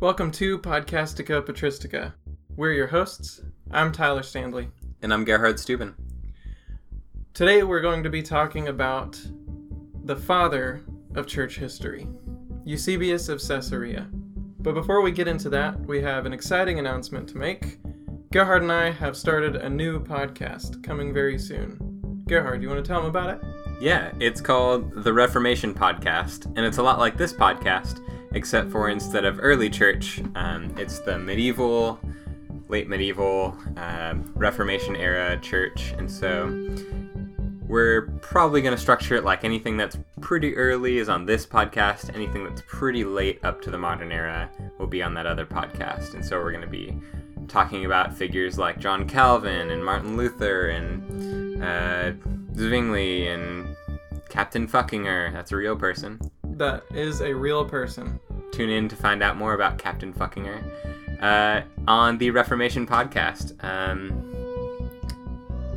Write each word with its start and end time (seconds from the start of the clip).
Welcome 0.00 0.30
to 0.32 0.60
Podcastica 0.60 1.42
Patristica. 1.42 2.12
We're 2.54 2.70
your 2.70 2.86
hosts. 2.86 3.40
I'm 3.72 3.90
Tyler 3.90 4.22
Stanley. 4.22 4.68
And 5.02 5.12
I'm 5.12 5.24
Gerhard 5.24 5.58
Steuben. 5.58 5.96
Today 7.34 7.64
we're 7.64 7.80
going 7.80 8.04
to 8.04 8.08
be 8.08 8.22
talking 8.22 8.68
about 8.68 9.20
the 10.04 10.14
father 10.14 10.82
of 11.16 11.26
church 11.26 11.56
history, 11.56 12.06
Eusebius 12.64 13.28
of 13.28 13.42
Caesarea. 13.42 14.06
But 14.60 14.74
before 14.74 15.02
we 15.02 15.10
get 15.10 15.26
into 15.26 15.50
that, 15.50 15.80
we 15.80 16.00
have 16.00 16.26
an 16.26 16.32
exciting 16.32 16.78
announcement 16.78 17.28
to 17.30 17.36
make. 17.36 17.80
Gerhard 18.30 18.62
and 18.62 18.70
I 18.70 18.92
have 18.92 19.16
started 19.16 19.56
a 19.56 19.68
new 19.68 19.98
podcast 19.98 20.80
coming 20.84 21.12
very 21.12 21.40
soon. 21.40 22.22
Gerhard, 22.28 22.62
you 22.62 22.68
want 22.68 22.84
to 22.84 22.88
tell 22.88 23.00
them 23.00 23.10
about 23.10 23.30
it? 23.30 23.40
Yeah, 23.80 24.12
it's 24.20 24.40
called 24.40 25.02
the 25.02 25.12
Reformation 25.12 25.74
Podcast, 25.74 26.46
and 26.56 26.60
it's 26.60 26.78
a 26.78 26.82
lot 26.84 27.00
like 27.00 27.16
this 27.16 27.32
podcast, 27.32 28.00
except 28.38 28.70
for 28.70 28.88
instead 28.88 29.24
of 29.24 29.40
early 29.42 29.68
church, 29.68 30.22
um, 30.36 30.72
it's 30.78 31.00
the 31.00 31.18
medieval, 31.18 31.98
late 32.68 32.88
medieval, 32.88 33.56
um, 33.76 34.32
Reformation 34.36 34.94
era 34.94 35.36
church, 35.40 35.92
and 35.98 36.08
so 36.08 36.46
we're 37.66 38.02
probably 38.22 38.62
going 38.62 38.74
to 38.74 38.80
structure 38.80 39.16
it 39.16 39.24
like 39.24 39.42
anything 39.42 39.76
that's 39.76 39.98
pretty 40.20 40.56
early 40.56 40.98
is 40.98 41.08
on 41.08 41.26
this 41.26 41.44
podcast, 41.44 42.14
anything 42.14 42.44
that's 42.44 42.62
pretty 42.68 43.02
late 43.04 43.44
up 43.44 43.60
to 43.62 43.72
the 43.72 43.76
modern 43.76 44.12
era 44.12 44.48
will 44.78 44.86
be 44.86 45.02
on 45.02 45.14
that 45.14 45.26
other 45.26 45.44
podcast, 45.44 46.14
and 46.14 46.24
so 46.24 46.38
we're 46.38 46.52
going 46.52 46.62
to 46.62 46.70
be 46.70 46.94
talking 47.48 47.86
about 47.86 48.16
figures 48.16 48.56
like 48.56 48.78
John 48.78 49.08
Calvin 49.08 49.72
and 49.72 49.84
Martin 49.84 50.16
Luther 50.16 50.68
and 50.68 51.60
uh, 51.60 52.12
Zwingli 52.54 53.26
and 53.26 53.74
Captain 54.28 54.68
Fuckinger. 54.68 55.32
That's 55.32 55.50
a 55.50 55.56
real 55.56 55.74
person. 55.74 56.20
That 56.44 56.84
is 56.92 57.20
a 57.20 57.34
real 57.34 57.64
person. 57.64 58.20
Tune 58.52 58.70
in 58.70 58.88
to 58.88 58.96
find 58.96 59.22
out 59.22 59.36
more 59.36 59.54
about 59.54 59.78
Captain 59.78 60.12
Fuckinger 60.12 60.62
uh, 61.22 61.62
on 61.86 62.18
the 62.18 62.30
Reformation 62.30 62.86
podcast. 62.86 63.52
Um, 63.64 64.24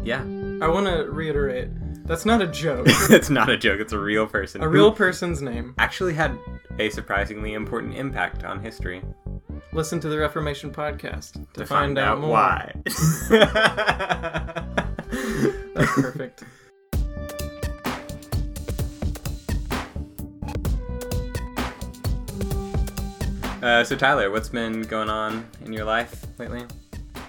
yeah. 0.04 0.22
I 0.64 0.68
want 0.68 0.88
to 0.88 1.10
reiterate 1.12 1.70
that's 2.06 2.26
not 2.26 2.42
a 2.42 2.48
joke. 2.48 2.88
it's 3.10 3.30
not 3.30 3.50
a 3.50 3.58
joke, 3.58 3.80
it's 3.80 3.94
a 3.94 4.00
real 4.00 4.28
person. 4.28 4.62
a 4.62 4.68
real 4.68 4.92
person's 4.92 5.42
name. 5.42 5.76
Actually 5.78 6.14
had 6.14 6.38
a 6.80 6.90
surprisingly 6.90 7.54
important 7.54 7.96
impact 7.96 8.44
on 8.44 8.60
history. 8.62 9.02
Listen 9.74 10.00
to 10.02 10.10
the 10.10 10.18
Reformation 10.18 10.72
podcast 10.72 11.34
to, 11.54 11.60
To 11.62 11.66
find, 11.66 11.98
out, 11.98 12.20
more. 12.20 12.32
why. 12.32 12.74
That's 15.76 15.94
perfect. 16.02 16.44
Uh, 23.62 23.84
so 23.84 23.96
Tyler, 23.96 24.32
what's 24.32 24.50
been 24.50 24.82
going 24.84 25.10
on 25.10 25.46
in 25.66 25.72
your 25.72 25.86
life 25.86 26.26
lately? 26.40 26.66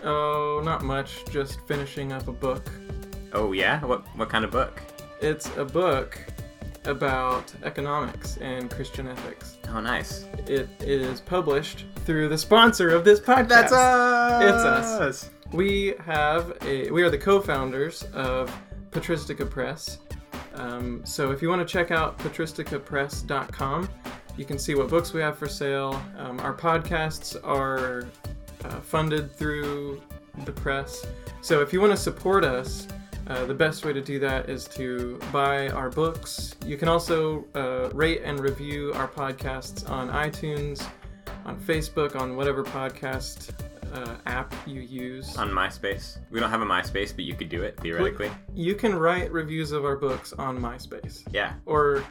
Oh, 0.03 0.61
not 0.65 0.83
much. 0.83 1.25
Just 1.31 1.61
finishing 1.69 2.13
up 2.13 2.27
a 2.27 2.33
book. 2.33 2.71
Oh 3.33 3.53
yeah, 3.53 3.85
what 3.85 4.05
what 4.17 4.29
kind 4.29 4.45
of 4.45 4.51
book? 4.51 4.81
It's 5.21 5.55
a 5.57 5.65
book 5.65 6.19
about 6.85 7.53
economics 7.63 8.39
and 8.39 8.71
Christian 8.71 9.09
ethics. 9.09 9.59
Oh 9.69 9.81
nice. 9.81 10.27
It 10.47 10.69
is 10.81 11.21
published 11.21 11.85
through 12.05 12.29
the 12.29 12.39
sponsor 12.39 12.91
of 12.91 13.05
this 13.05 13.21
podcast. 13.21 13.49
That's 13.49 13.73
us. 13.73 14.43
It's 14.43 14.65
us. 15.25 15.31
We 15.53 15.95
have 16.01 16.57
a 16.63 16.91
we 16.91 17.03
are 17.03 17.11
the 17.11 17.19
co-founders 17.19 18.05
of 18.15 18.51
Patristica 18.91 19.49
Press. 19.49 19.99
Um, 20.55 21.03
so 21.05 21.31
if 21.31 21.41
you 21.41 21.49
want 21.49 21.67
to 21.67 21.71
check 21.71 21.91
out 21.91 22.19
patristicapress.com, 22.19 23.89
you 24.37 24.45
can 24.45 24.59
see 24.59 24.75
what 24.75 24.89
books 24.89 25.13
we 25.13 25.21
have 25.21 25.37
for 25.39 25.49
sale. 25.49 26.01
Um, 26.19 26.41
our 26.41 26.55
podcasts 26.55 27.37
are 27.45 28.07
uh, 28.65 28.81
funded 28.81 29.33
through 29.33 30.01
the 30.45 30.53
press. 30.53 31.05
So 31.43 31.61
if 31.61 31.73
you 31.73 31.81
want 31.81 31.93
to 31.93 31.97
support 31.97 32.45
us, 32.45 32.89
uh, 33.29 33.45
the 33.45 33.55
best 33.55 33.85
way 33.85 33.93
to 33.93 34.01
do 34.01 34.19
that 34.19 34.49
is 34.49 34.67
to 34.69 35.19
buy 35.33 35.69
our 35.69 35.91
books. 35.91 36.55
You 36.67 36.77
can 36.77 36.89
also 36.89 37.45
uh, 37.55 37.91
rate 37.93 38.23
and 38.25 38.41
review 38.41 38.93
our 38.95 39.07
podcasts 39.09 39.89
on 39.89 40.09
iTunes, 40.11 40.85
on 41.45 41.59
Facebook, 41.61 42.17
on 42.17 42.37
whatever 42.37 42.65
podcast 42.65 43.51
uh, 43.93 44.17
app 44.27 44.55
you 44.67 44.81
use. 44.81 45.37
On 45.37 45.51
MySpace. 45.51 46.19
We 46.31 46.41
don't 46.41 46.51
have 46.51 46.63
a 46.63 46.67
MySpace, 46.67 47.15
but 47.15 47.25
you 47.25 47.35
could 47.35 47.49
do 47.49 47.63
it 47.63 47.79
theoretically. 47.81 48.31
You 48.55 48.75
can 48.75 48.95
write 48.95 49.31
reviews 49.31 49.73
of 49.73 49.85
our 49.85 49.97
books 49.97 50.33
on 50.33 50.59
MySpace 50.59 51.23
Yeah. 51.31 51.53
or 51.67 52.03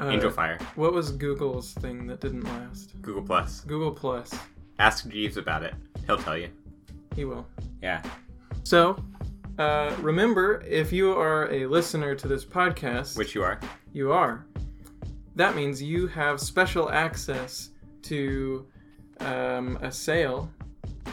uh, 0.00 0.08
Angel 0.10 0.30
Fire. 0.30 0.58
What 0.76 0.92
was 0.92 1.12
Google's 1.12 1.72
thing 1.74 2.06
that 2.06 2.20
didn't 2.20 2.44
last? 2.44 3.00
Google 3.02 3.22
Plus. 3.22 3.60
Google 3.60 3.90
Plus. 3.92 4.32
Ask 4.78 5.08
Jeeves 5.08 5.36
about 5.36 5.62
it. 5.62 5.74
He'll 6.06 6.16
tell 6.18 6.36
you. 6.36 6.48
He 7.14 7.24
will. 7.24 7.46
Yeah. 7.82 8.02
So, 8.64 8.96
uh, 9.58 9.94
remember, 10.00 10.62
if 10.66 10.92
you 10.92 11.12
are 11.12 11.50
a 11.52 11.66
listener 11.66 12.14
to 12.14 12.28
this 12.28 12.44
podcast, 12.44 13.16
Which 13.18 13.34
you 13.34 13.42
are. 13.42 13.60
you 13.92 14.12
are, 14.12 14.46
that 15.36 15.54
means 15.54 15.82
you 15.82 16.06
have 16.08 16.40
special 16.40 16.90
access 16.90 17.70
to 18.02 18.66
um, 19.20 19.78
a 19.82 19.92
sale 19.92 20.50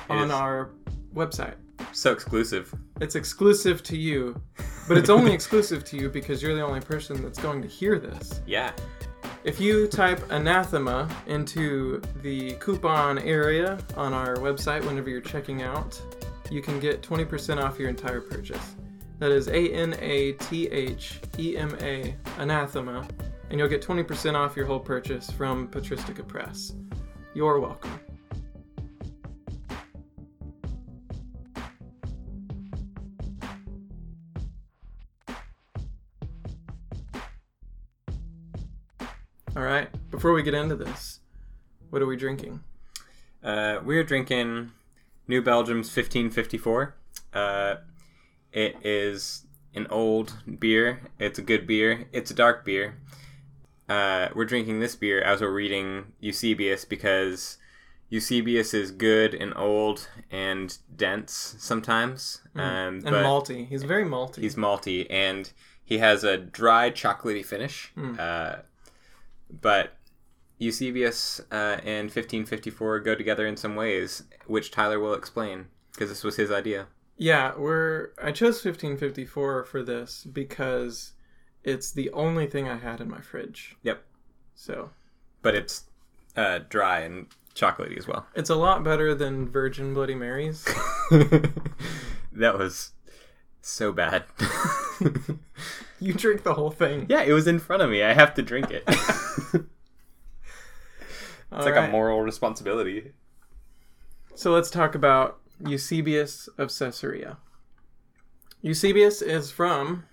on 0.09 0.25
is. 0.27 0.31
our 0.31 0.71
website. 1.13 1.55
So 1.93 2.11
exclusive. 2.11 2.73
It's 3.01 3.15
exclusive 3.15 3.83
to 3.83 3.97
you, 3.97 4.39
but 4.87 4.97
it's 4.97 5.09
only 5.09 5.33
exclusive 5.33 5.83
to 5.85 5.97
you 5.97 6.09
because 6.09 6.41
you're 6.41 6.55
the 6.55 6.61
only 6.61 6.81
person 6.81 7.21
that's 7.21 7.39
going 7.39 7.61
to 7.61 7.67
hear 7.67 7.99
this. 7.99 8.41
Yeah. 8.45 8.71
If 9.43 9.59
you 9.59 9.87
type 9.87 10.31
anathema 10.31 11.09
into 11.27 12.01
the 12.21 12.53
coupon 12.53 13.19
area 13.19 13.77
on 13.95 14.13
our 14.13 14.35
website 14.35 14.83
whenever 14.85 15.09
you're 15.09 15.21
checking 15.21 15.61
out, 15.63 16.01
you 16.51 16.61
can 16.61 16.79
get 16.79 17.01
20% 17.01 17.61
off 17.61 17.79
your 17.79 17.89
entire 17.89 18.21
purchase. 18.21 18.75
That 19.19 19.31
is 19.31 19.47
A 19.47 19.69
N 19.69 19.95
A 19.99 20.33
T 20.33 20.67
H 20.67 21.19
E 21.39 21.57
M 21.57 21.75
A, 21.81 22.15
anathema, 22.37 23.07
and 23.49 23.59
you'll 23.59 23.69
get 23.69 23.81
20% 23.81 24.35
off 24.35 24.55
your 24.55 24.65
whole 24.65 24.79
purchase 24.79 25.31
from 25.31 25.67
Patristica 25.67 26.27
Press. 26.27 26.73
You're 27.33 27.59
welcome. 27.59 27.99
All 39.57 39.63
right, 39.63 39.89
before 40.11 40.33
we 40.33 40.43
get 40.43 40.53
into 40.53 40.75
this, 40.75 41.19
what 41.89 41.99
are 42.03 42.05
we 42.05 42.15
drinking? 42.15 42.59
Uh, 43.43 43.79
we're 43.83 44.03
drinking 44.03 44.69
New 45.27 45.41
Belgium's 45.41 45.87
1554. 45.87 46.93
Uh, 47.33 47.75
it 48.53 48.75
is 48.83 49.47
an 49.73 49.87
old 49.89 50.35
beer. 50.59 51.01
It's 51.17 51.39
a 51.39 51.41
good 51.41 51.65
beer. 51.65 52.05
It's 52.11 52.29
a 52.29 52.35
dark 52.35 52.65
beer. 52.65 52.99
Uh, 53.89 54.27
we're 54.35 54.45
drinking 54.45 54.79
this 54.79 54.95
beer 54.95 55.23
as 55.23 55.41
we're 55.41 55.51
reading 55.51 56.13
Eusebius 56.19 56.85
because 56.85 57.57
Eusebius 58.09 58.75
is 58.75 58.91
good 58.91 59.33
and 59.33 59.57
old 59.57 60.07
and 60.29 60.77
dense 60.95 61.55
sometimes. 61.57 62.41
Um, 62.53 63.01
And 63.03 63.05
malty. 63.05 63.67
He's 63.67 63.81
very 63.81 64.05
malty. 64.05 64.37
he's 64.37 64.53
malty 64.53 65.07
and 65.09 65.51
he 65.83 65.97
has 65.97 66.23
a 66.23 66.37
dry 66.37 66.91
chocolatey 66.91 67.43
finish. 67.43 67.91
Uh, 68.19 68.57
but 69.49 69.97
Eusebius 70.59 71.39
uh, 71.51 71.77
and 71.83 72.05
1554 72.05 72.99
go 73.01 73.15
together 73.15 73.45
in 73.45 73.57
some 73.57 73.75
ways, 73.75 74.23
which 74.45 74.71
Tyler 74.71 74.99
will 74.99 75.13
explain 75.13 75.67
because 75.93 76.09
this 76.09 76.23
was 76.23 76.35
his 76.35 76.51
idea. 76.51 76.87
Yeah, 77.17 77.53
we're. 77.57 78.09
I 78.21 78.31
chose 78.31 78.63
1554 78.63 79.63
for 79.63 79.83
this 79.83 80.23
because 80.23 81.13
it's 81.63 81.91
the 81.91 82.11
only 82.11 82.47
thing 82.47 82.67
I 82.69 82.77
had 82.77 83.01
in 83.01 83.09
my 83.09 83.21
fridge. 83.21 83.75
Yep. 83.83 84.03
So 84.55 84.91
But 85.41 85.55
it's 85.55 85.85
uh, 86.35 86.59
dry 86.69 86.99
and 86.99 87.27
chocolatey 87.55 87.97
as 87.97 88.07
well. 88.07 88.27
it's 88.35 88.49
a 88.51 88.55
lot 88.55 88.83
better 88.83 89.15
than 89.15 89.49
Virgin 89.49 89.93
Bloody 89.93 90.13
Marys. 90.15 90.63
that 91.11 92.57
was 92.57 92.91
so 93.61 93.91
bad. 93.91 94.25
you 95.99 96.13
drink 96.13 96.43
the 96.43 96.53
whole 96.53 96.71
thing. 96.71 97.05
yeah, 97.09 97.21
it 97.23 97.33
was 97.33 97.47
in 97.47 97.59
front 97.59 97.81
of 97.81 97.89
me. 97.89 98.03
I 98.03 98.13
have 98.13 98.33
to 98.35 98.41
drink 98.41 98.71
it. 98.71 98.83
it's 98.87 99.63
All 101.51 101.63
like 101.65 101.75
right. 101.75 101.89
a 101.89 101.91
moral 101.91 102.21
responsibility. 102.21 103.13
So 104.35 104.51
let's 104.51 104.69
talk 104.69 104.95
about 104.95 105.39
Eusebius 105.65 106.47
of 106.57 106.69
Caesarea. 106.69 107.37
Eusebius 108.61 109.21
is 109.21 109.51
from 109.51 110.05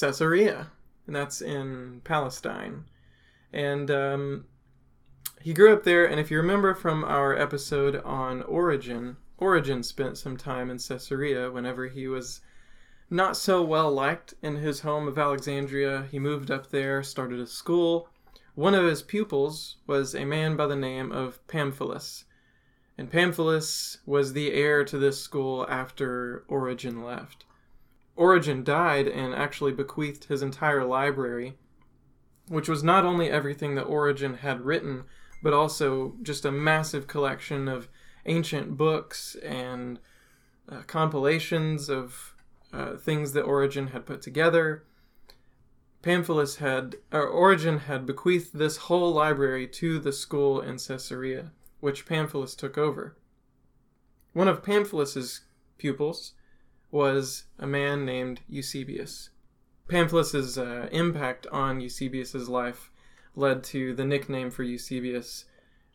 Caesarea, 0.00 0.70
and 1.06 1.14
that's 1.16 1.40
in 1.42 2.00
Palestine. 2.04 2.84
And 3.52 3.90
um, 3.90 4.46
he 5.40 5.52
grew 5.52 5.72
up 5.72 5.84
there, 5.84 6.06
and 6.06 6.18
if 6.20 6.30
you 6.30 6.38
remember 6.38 6.74
from 6.74 7.04
our 7.04 7.36
episode 7.36 7.96
on 8.04 8.42
Origen, 8.42 9.16
Origen 9.38 9.82
spent 9.82 10.16
some 10.16 10.36
time 10.36 10.70
in 10.70 10.78
Caesarea 10.78 11.50
whenever 11.50 11.88
he 11.88 12.06
was 12.08 12.40
not 13.12 13.36
so 13.36 13.62
well 13.62 13.92
liked 13.92 14.32
in 14.42 14.56
his 14.56 14.80
home 14.80 15.06
of 15.06 15.18
Alexandria. 15.18 16.08
He 16.10 16.18
moved 16.18 16.50
up 16.50 16.70
there, 16.70 17.02
started 17.02 17.38
a 17.40 17.46
school, 17.46 18.08
One 18.54 18.74
of 18.74 18.84
his 18.84 19.02
pupils 19.02 19.76
was 19.86 20.14
a 20.14 20.24
man 20.24 20.56
by 20.56 20.66
the 20.66 20.76
name 20.76 21.12
of 21.12 21.46
Pamphilus. 21.46 22.24
And 22.96 23.10
Pamphilus 23.10 23.98
was 24.06 24.32
the 24.32 24.52
heir 24.52 24.84
to 24.84 24.98
this 24.98 25.20
school 25.20 25.66
after 25.68 26.44
Origen 26.48 27.02
left. 27.02 27.44
Origen 28.16 28.64
died 28.64 29.08
and 29.08 29.34
actually 29.34 29.72
bequeathed 29.72 30.24
his 30.24 30.42
entire 30.42 30.84
library, 30.84 31.58
which 32.48 32.68
was 32.68 32.82
not 32.82 33.04
only 33.04 33.30
everything 33.30 33.74
that 33.74 33.84
Origen 33.84 34.34
had 34.34 34.62
written, 34.62 35.04
but 35.42 35.52
also 35.52 36.14
just 36.22 36.44
a 36.44 36.52
massive 36.52 37.06
collection 37.06 37.68
of 37.68 37.88
ancient 38.26 38.76
books 38.76 39.34
and 39.42 39.98
uh, 40.68 40.82
compilations 40.86 41.88
of 41.90 42.31
uh, 42.72 42.96
things 42.96 43.32
that 43.32 43.42
Origen 43.42 43.88
had 43.88 44.06
put 44.06 44.22
together. 44.22 44.84
Pamphilus 46.02 46.56
had, 46.56 46.96
or 47.12 47.26
Origen 47.26 47.80
had 47.80 48.06
bequeathed 48.06 48.54
this 48.54 48.76
whole 48.76 49.12
library 49.12 49.68
to 49.68 49.98
the 49.98 50.12
school 50.12 50.60
in 50.60 50.78
Caesarea, 50.78 51.52
which 51.80 52.06
Pamphilus 52.06 52.56
took 52.56 52.76
over. 52.76 53.16
One 54.32 54.48
of 54.48 54.62
Pamphilus's 54.62 55.42
pupils 55.78 56.32
was 56.90 57.44
a 57.58 57.66
man 57.66 58.04
named 58.04 58.40
Eusebius. 58.48 59.30
Pamphilus's 59.88 60.58
uh, 60.58 60.88
impact 60.90 61.46
on 61.48 61.80
Eusebius's 61.80 62.48
life 62.48 62.90
led 63.34 63.62
to 63.64 63.94
the 63.94 64.04
nickname 64.04 64.50
for 64.50 64.62
Eusebius, 64.62 65.44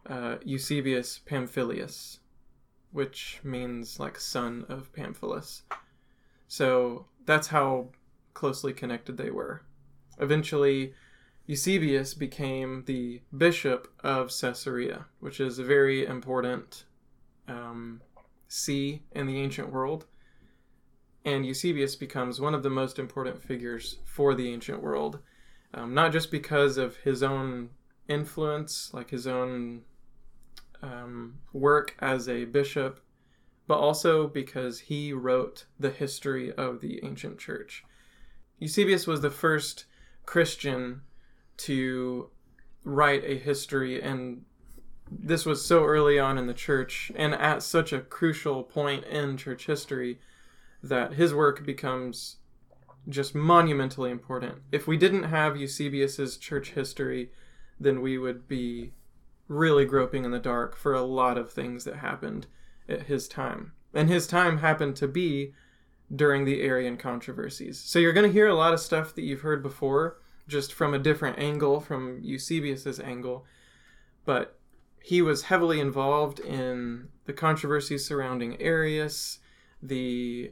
uh, 0.06 0.38
Eusebius 0.44 1.20
Pamphilius, 1.26 2.20
which 2.92 3.40
means 3.44 4.00
like 4.00 4.20
son 4.20 4.66
of 4.70 4.92
Pamphilus. 4.94 5.64
So 6.48 7.06
that's 7.26 7.48
how 7.48 7.90
closely 8.34 8.74
connected 8.74 9.18
they 9.18 9.32
were. 9.32 9.64
Eventually, 10.20 10.94
Eusebius 11.46 12.14
became 12.14 12.84
the 12.86 13.22
bishop 13.36 13.88
of 14.04 14.32
Caesarea, 14.42 15.06
which 15.20 15.40
is 15.40 15.60
a 15.60 15.64
very 15.64 16.06
important 16.06 16.84
um, 17.48 18.02
see 18.48 19.04
in 19.12 19.28
the 19.28 19.40
ancient 19.42 19.72
world. 19.72 20.06
And 21.24 21.46
Eusebius 21.46 21.96
becomes 21.96 22.40
one 22.40 22.54
of 22.54 22.64
the 22.64 22.70
most 22.70 23.00
important 23.00 23.42
figures 23.44 23.98
for 24.06 24.34
the 24.34 24.52
ancient 24.52 24.82
world, 24.82 25.20
um, 25.74 25.94
not 25.94 26.12
just 26.12 26.32
because 26.32 26.78
of 26.78 26.96
his 26.98 27.24
own 27.24 27.70
influence, 28.08 28.94
like 28.94 29.10
his 29.10 29.28
own 29.28 29.82
um, 30.82 31.40
work 31.54 31.96
as 32.00 32.30
a 32.30 32.46
bishop, 32.46 33.02
but 33.68 33.78
also 33.78 34.28
because 34.28 34.80
he 34.80 35.12
wrote 35.12 35.66
the 35.80 35.90
history 35.90 36.52
of 36.54 36.82
the 36.82 37.04
ancient 37.04 37.38
church. 37.38 37.84
Eusebius 38.60 39.06
was 39.06 39.22
the 39.22 39.30
first 39.30 39.86
Christian 40.26 41.02
to 41.58 42.30
write 42.84 43.24
a 43.26 43.38
history, 43.38 44.02
and 44.02 44.46
this 45.12 45.46
was 45.46 45.64
so 45.64 45.84
early 45.84 46.18
on 46.18 46.38
in 46.38 46.48
the 46.48 46.54
church 46.54 47.12
and 47.16 47.34
at 47.36 47.62
such 47.62 47.94
a 47.94 48.00
crucial 48.00 48.64
point 48.64 49.04
in 49.06 49.38
church 49.38 49.66
history 49.66 50.20
that 50.82 51.14
his 51.14 51.34
work 51.34 51.66
becomes 51.66 52.38
just 53.10 53.34
monumentally 53.34 54.12
important. 54.12 54.56
If 54.72 54.88
we 54.88 54.98
didn't 54.98 55.24
have 55.24 55.56
Eusebius's 55.56 56.38
church 56.38 56.72
history, 56.72 57.32
then 57.80 58.02
we 58.02 58.18
would 58.18 58.48
be 58.48 58.94
really 59.48 59.86
groping 59.86 60.26
in 60.26 60.32
the 60.32 60.40
dark 60.40 60.76
for 60.76 60.94
a 60.94 61.02
lot 61.02 61.38
of 61.38 61.52
things 61.52 61.86
that 61.86 61.98
happened 61.98 62.48
at 62.90 63.04
his 63.04 63.28
time. 63.28 63.74
And 63.94 64.10
his 64.10 64.28
time 64.28 64.58
happened 64.58 64.96
to 64.98 65.08
be 65.08 65.54
during 66.16 66.46
the 66.46 66.62
Arian 66.62 66.98
controversies. 66.98 67.80
So 67.80 68.00
you're 68.00 68.14
going 68.14 68.28
to 68.28 68.34
hear 68.34 68.48
a 68.48 68.56
lot 68.56 68.74
of 68.74 68.80
stuff 68.80 69.16
that 69.16 69.24
you've 69.24 69.42
heard 69.42 69.62
before, 69.62 70.18
just 70.48 70.74
from 70.74 70.94
a 70.94 71.00
different 71.00 71.40
angle, 71.40 71.80
from 71.80 72.20
Eusebius's 72.22 73.00
angle. 73.00 73.46
But 74.26 74.58
he 75.02 75.22
was 75.22 75.44
heavily 75.44 75.80
involved 75.80 76.40
in 76.40 77.10
the 77.26 77.34
controversies 77.34 78.06
surrounding 78.06 78.62
Arius, 78.62 79.40
the 79.82 80.52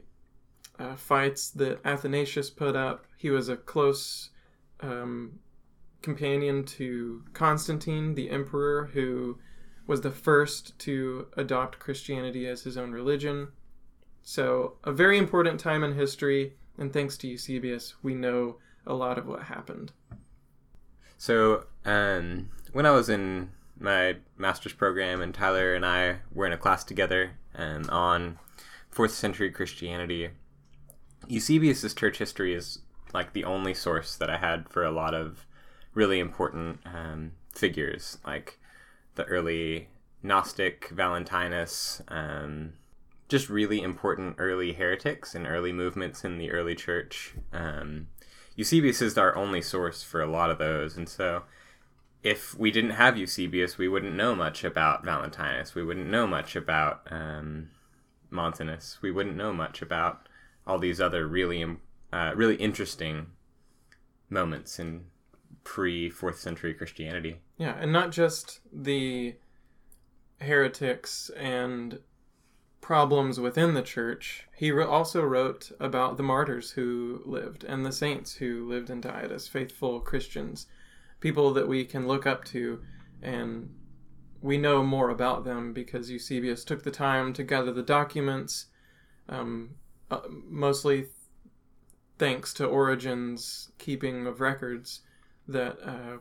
uh, 0.78 0.96
fights 0.96 1.50
that 1.50 1.80
Athanasius 1.84 2.50
put 2.50 2.76
up. 2.76 3.06
He 3.16 3.30
was 3.30 3.48
a 3.48 3.56
close 3.56 4.30
um, 4.80 5.38
companion 6.02 6.64
to 6.64 7.24
Constantine, 7.32 8.14
the 8.14 8.30
emperor, 8.30 8.90
who 8.92 9.38
was 9.86 10.00
the 10.00 10.10
first 10.10 10.78
to 10.80 11.26
adopt 11.36 11.78
Christianity 11.78 12.46
as 12.46 12.62
his 12.62 12.76
own 12.76 12.92
religion. 12.92 13.48
So, 14.22 14.74
a 14.82 14.92
very 14.92 15.18
important 15.18 15.60
time 15.60 15.84
in 15.84 15.94
history, 15.94 16.54
and 16.76 16.92
thanks 16.92 17.16
to 17.18 17.28
Eusebius, 17.28 17.94
we 18.02 18.14
know 18.14 18.56
a 18.86 18.94
lot 18.94 19.18
of 19.18 19.26
what 19.26 19.44
happened. 19.44 19.92
So, 21.16 21.66
um, 21.84 22.50
when 22.72 22.86
I 22.86 22.90
was 22.90 23.08
in 23.08 23.50
my 23.78 24.16
master's 24.36 24.72
program, 24.72 25.20
and 25.20 25.32
Tyler 25.32 25.74
and 25.74 25.86
I 25.86 26.16
were 26.32 26.46
in 26.46 26.52
a 26.52 26.58
class 26.58 26.82
together 26.82 27.32
um, 27.54 27.88
on 27.88 28.38
fourth 28.90 29.12
century 29.12 29.50
Christianity, 29.50 30.30
Eusebius's 31.28 31.94
church 31.94 32.18
history 32.18 32.54
is 32.54 32.80
like 33.12 33.32
the 33.32 33.44
only 33.44 33.74
source 33.74 34.16
that 34.16 34.30
I 34.30 34.38
had 34.38 34.68
for 34.68 34.84
a 34.84 34.90
lot 34.90 35.14
of 35.14 35.46
really 35.94 36.18
important 36.18 36.80
um, 36.84 37.32
figures, 37.52 38.18
like 38.26 38.58
the 39.16 39.24
early 39.24 39.88
Gnostic 40.22 40.88
Valentinus, 40.90 42.02
um, 42.08 42.74
just 43.28 43.48
really 43.48 43.82
important 43.82 44.36
early 44.38 44.72
heretics 44.72 45.34
and 45.34 45.46
early 45.46 45.72
movements 45.72 46.24
in 46.24 46.38
the 46.38 46.52
early 46.52 46.74
church. 46.74 47.34
Um, 47.52 48.08
Eusebius 48.54 49.02
is 49.02 49.18
our 49.18 49.36
only 49.36 49.60
source 49.60 50.02
for 50.02 50.22
a 50.22 50.30
lot 50.30 50.50
of 50.50 50.58
those, 50.58 50.96
and 50.96 51.08
so 51.08 51.42
if 52.22 52.58
we 52.58 52.70
didn't 52.70 52.90
have 52.90 53.16
Eusebius, 53.16 53.78
we 53.78 53.88
wouldn't 53.88 54.16
know 54.16 54.34
much 54.34 54.64
about 54.64 55.04
Valentinus. 55.04 55.74
We 55.74 55.84
wouldn't 55.84 56.08
know 56.08 56.26
much 56.26 56.56
about 56.56 57.02
um, 57.10 57.70
Montanus. 58.30 58.98
We 59.00 59.12
wouldn't 59.12 59.36
know 59.36 59.52
much 59.52 59.82
about 59.82 60.28
all 60.66 60.78
these 60.78 61.00
other 61.00 61.26
really, 61.26 61.64
uh, 62.12 62.32
really 62.34 62.56
interesting 62.56 63.26
moments 64.28 64.78
in 64.78 65.04
pre 65.62 66.10
fourth 66.10 66.38
century 66.38 66.74
Christianity. 66.74 67.38
Yeah, 67.58 67.76
and 67.80 67.92
not 67.92 68.12
just 68.12 68.60
the 68.72 69.36
heretics 70.40 71.30
and 71.36 71.98
problems 72.86 73.40
within 73.40 73.74
the 73.74 73.82
church. 73.82 74.46
He 74.54 74.70
also 74.70 75.22
wrote 75.22 75.72
about 75.80 76.16
the 76.16 76.22
martyrs 76.22 76.70
who 76.70 77.20
lived 77.24 77.64
and 77.64 77.84
the 77.84 77.90
saints 77.92 78.34
who 78.34 78.68
lived 78.68 78.90
and 78.90 79.02
died 79.02 79.32
as 79.32 79.48
faithful 79.48 80.00
Christians, 80.00 80.66
people 81.20 81.52
that 81.54 81.66
we 81.66 81.84
can 81.84 82.06
look 82.06 82.26
up 82.26 82.44
to 82.44 82.80
and 83.22 83.74
we 84.40 84.58
know 84.58 84.82
more 84.82 85.10
about 85.10 85.44
them 85.44 85.72
because 85.72 86.10
Eusebius 86.10 86.64
took 86.64 86.84
the 86.84 86.90
time 86.90 87.32
to 87.32 87.42
gather 87.42 87.72
the 87.72 87.82
documents, 87.82 88.66
um, 89.28 89.70
uh, 90.10 90.20
mostly 90.48 91.08
thanks 92.18 92.54
to 92.54 92.66
Origen's 92.66 93.72
keeping 93.78 94.26
of 94.26 94.40
records 94.40 95.00
that 95.48 95.78
uh, 95.82 96.18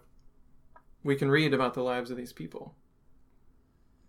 we 1.05 1.15
can 1.15 1.29
read 1.29 1.53
about 1.53 1.75
the 1.75 1.83
lives 1.83 2.09
of 2.09 2.17
these 2.17 2.33
people. 2.33 2.74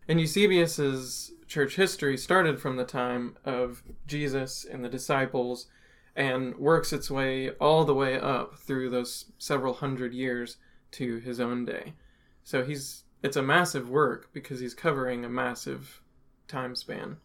And 0.08 0.18
Eusebius's 0.18 1.32
church 1.46 1.76
history 1.76 2.16
started 2.16 2.58
from 2.58 2.76
the 2.76 2.86
time 2.86 3.36
of 3.44 3.82
Jesus 4.06 4.64
and 4.64 4.82
the 4.82 4.88
disciples 4.88 5.66
and 6.16 6.56
works 6.56 6.94
its 6.94 7.10
way 7.10 7.50
all 7.60 7.84
the 7.84 7.94
way 7.94 8.18
up 8.18 8.58
through 8.58 8.88
those 8.88 9.26
several 9.36 9.74
hundred 9.74 10.14
years 10.14 10.56
to 10.92 11.18
his 11.18 11.38
own 11.38 11.66
day. 11.66 11.92
So 12.42 12.64
he's 12.64 13.04
it's 13.22 13.36
a 13.36 13.42
massive 13.42 13.90
work 13.90 14.30
because 14.32 14.60
he's 14.60 14.74
covering 14.74 15.22
a 15.22 15.28
massive 15.28 16.00
time 16.48 16.74
span. 16.74 17.18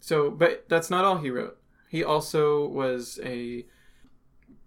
So, 0.00 0.30
but 0.30 0.66
that's 0.70 0.88
not 0.88 1.04
all 1.04 1.18
he 1.18 1.30
wrote. 1.30 1.58
He 1.90 2.02
also 2.02 2.66
was 2.66 3.20
a 3.22 3.66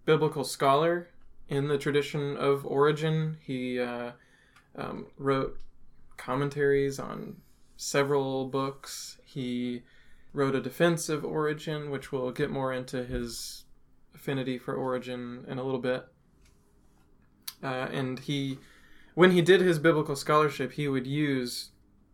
biblical 0.04 0.44
scholar 0.44 1.08
in 1.52 1.68
the 1.68 1.76
tradition 1.76 2.34
of 2.38 2.64
Origen. 2.64 3.36
He 3.44 3.78
uh, 3.78 4.12
um, 4.74 5.06
wrote 5.18 5.58
commentaries 6.16 6.98
on 6.98 7.36
several 7.76 8.46
books. 8.46 9.18
He 9.22 9.82
wrote 10.32 10.54
a 10.54 10.62
defense 10.62 11.10
of 11.10 11.26
Origen, 11.26 11.90
which 11.90 12.10
we'll 12.10 12.30
get 12.30 12.50
more 12.50 12.72
into 12.72 13.04
his 13.04 13.64
affinity 14.14 14.56
for 14.56 14.74
Origen 14.74 15.44
in 15.46 15.58
a 15.58 15.62
little 15.62 15.78
bit. 15.78 16.06
Uh, 17.62 17.88
and 17.92 18.18
he, 18.20 18.58
when 19.14 19.32
he 19.32 19.42
did 19.42 19.60
his 19.60 19.78
biblical 19.78 20.16
scholarship, 20.16 20.72
he 20.72 20.88
would 20.88 21.06
use 21.06 21.68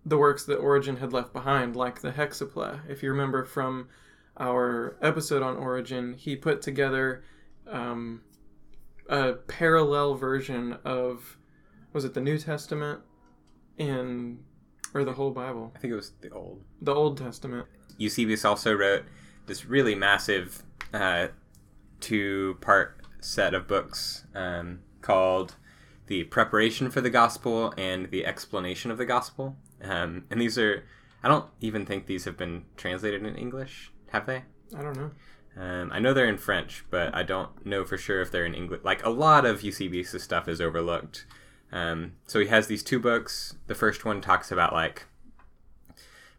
the 0.04 0.18
works 0.18 0.44
that 0.46 0.56
Origen 0.56 0.96
had 0.96 1.12
left 1.12 1.32
behind, 1.32 1.76
like 1.76 2.00
the 2.00 2.10
Hexapla. 2.10 2.80
If 2.88 3.04
you 3.04 3.10
remember 3.10 3.44
from 3.44 3.88
our 4.36 4.96
episode 5.00 5.44
on 5.44 5.56
Origen, 5.56 6.14
he 6.14 6.34
put 6.34 6.60
together 6.60 7.22
um, 7.68 8.22
a 9.08 9.32
parallel 9.32 10.14
version 10.14 10.78
of 10.84 11.38
was 11.92 12.04
it 12.04 12.14
the 12.14 12.20
New 12.20 12.38
Testament 12.38 13.00
in 13.78 14.40
or 14.94 15.04
the 15.04 15.12
whole 15.12 15.30
Bible? 15.30 15.72
I 15.74 15.78
think 15.78 15.92
it 15.92 15.96
was 15.96 16.12
the 16.20 16.30
Old. 16.30 16.62
The 16.80 16.94
Old 16.94 17.18
Testament. 17.18 17.66
Eusebius 17.96 18.44
also 18.44 18.74
wrote 18.74 19.04
this 19.46 19.66
really 19.66 19.94
massive 19.94 20.62
uh, 20.92 21.28
two-part 22.00 23.00
set 23.20 23.54
of 23.54 23.66
books 23.66 24.24
um, 24.34 24.80
called 25.00 25.56
the 26.06 26.24
preparation 26.24 26.90
for 26.90 27.00
the 27.00 27.10
gospel 27.10 27.74
and 27.76 28.10
the 28.10 28.24
explanation 28.24 28.90
of 28.90 28.98
the 28.98 29.04
gospel. 29.04 29.56
Um, 29.82 30.24
and 30.30 30.40
these 30.40 30.56
are, 30.58 30.84
I 31.22 31.28
don't 31.28 31.46
even 31.60 31.84
think 31.84 32.06
these 32.06 32.24
have 32.24 32.36
been 32.36 32.64
translated 32.76 33.24
in 33.24 33.36
English, 33.36 33.92
have 34.10 34.26
they? 34.26 34.44
I 34.76 34.82
don't 34.82 34.96
know. 34.96 35.10
Um, 35.58 35.90
I 35.92 35.98
know 35.98 36.14
they're 36.14 36.28
in 36.28 36.38
French, 36.38 36.84
but 36.88 37.12
I 37.14 37.24
don't 37.24 37.66
know 37.66 37.84
for 37.84 37.98
sure 37.98 38.20
if 38.20 38.30
they're 38.30 38.46
in 38.46 38.54
English. 38.54 38.82
Like 38.84 39.04
a 39.04 39.10
lot 39.10 39.44
of 39.44 39.62
Eusebius' 39.62 40.22
stuff 40.22 40.46
is 40.48 40.60
overlooked. 40.60 41.26
Um, 41.72 42.12
so 42.26 42.38
he 42.38 42.46
has 42.46 42.68
these 42.68 42.82
two 42.82 43.00
books. 43.00 43.56
The 43.66 43.74
first 43.74 44.04
one 44.04 44.20
talks 44.20 44.52
about 44.52 44.72
like 44.72 45.06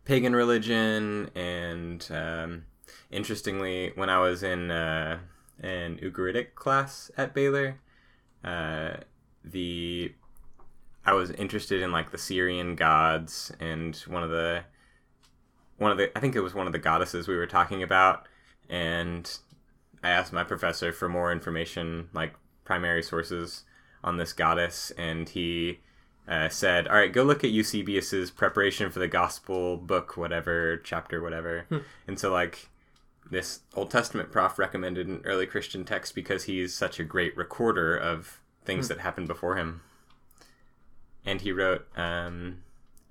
pagan 0.05 0.35
religion, 0.35 1.29
and 1.35 2.07
um, 2.11 2.65
interestingly, 3.11 3.91
when 3.95 4.09
I 4.09 4.19
was 4.19 4.41
in 4.41 4.71
uh, 4.71 5.19
an 5.59 5.99
Ugaritic 6.01 6.55
class 6.55 7.11
at 7.17 7.33
Baylor, 7.33 7.79
uh, 8.43 8.93
the 9.43 10.13
I 11.05 11.13
was 11.13 11.31
interested 11.31 11.81
in 11.81 11.91
like 11.91 12.11
the 12.11 12.17
Syrian 12.17 12.75
gods, 12.75 13.51
and 13.59 13.95
one 14.07 14.23
of 14.23 14.29
the 14.29 14.63
one 15.77 15.91
of 15.91 15.97
the 15.97 16.17
I 16.17 16.21
think 16.21 16.37
it 16.37 16.41
was 16.41 16.53
one 16.53 16.67
of 16.67 16.73
the 16.73 16.79
goddesses 16.79 17.27
we 17.27 17.35
were 17.35 17.47
talking 17.47 17.83
about, 17.83 18.28
and 18.69 19.39
I 20.03 20.09
asked 20.09 20.31
my 20.31 20.43
professor 20.43 20.91
for 20.91 21.09
more 21.09 21.31
information, 21.31 22.09
like 22.13 22.33
primary 22.63 23.03
sources 23.03 23.63
on 24.03 24.17
this 24.17 24.31
goddess, 24.31 24.91
and 24.97 25.27
he 25.27 25.79
uh, 26.27 26.49
said, 26.49 26.87
"All 26.87 26.95
right, 26.95 27.11
go 27.11 27.23
look 27.23 27.43
at 27.43 27.49
Eusebius's 27.49 28.31
preparation 28.31 28.91
for 28.91 28.99
the 28.99 29.07
gospel 29.07 29.77
book, 29.77 30.15
whatever 30.15 30.77
chapter, 30.77 31.21
whatever." 31.21 31.65
Hmm. 31.69 31.77
And 32.07 32.19
so, 32.19 32.31
like, 32.31 32.69
this 33.29 33.61
Old 33.75 33.91
Testament 33.91 34.31
prof 34.31 34.57
recommended 34.57 35.07
an 35.07 35.21
early 35.25 35.45
Christian 35.45 35.83
text 35.85 36.15
because 36.15 36.43
he's 36.43 36.73
such 36.73 36.99
a 36.99 37.03
great 37.03 37.35
recorder 37.35 37.95
of 37.95 38.39
things 38.63 38.87
Hmm. 38.87 38.93
that 38.93 39.01
happened 39.01 39.27
before 39.27 39.55
him. 39.55 39.81
And 41.25 41.41
he 41.41 41.51
wrote 41.51 41.85
um, 41.97 42.63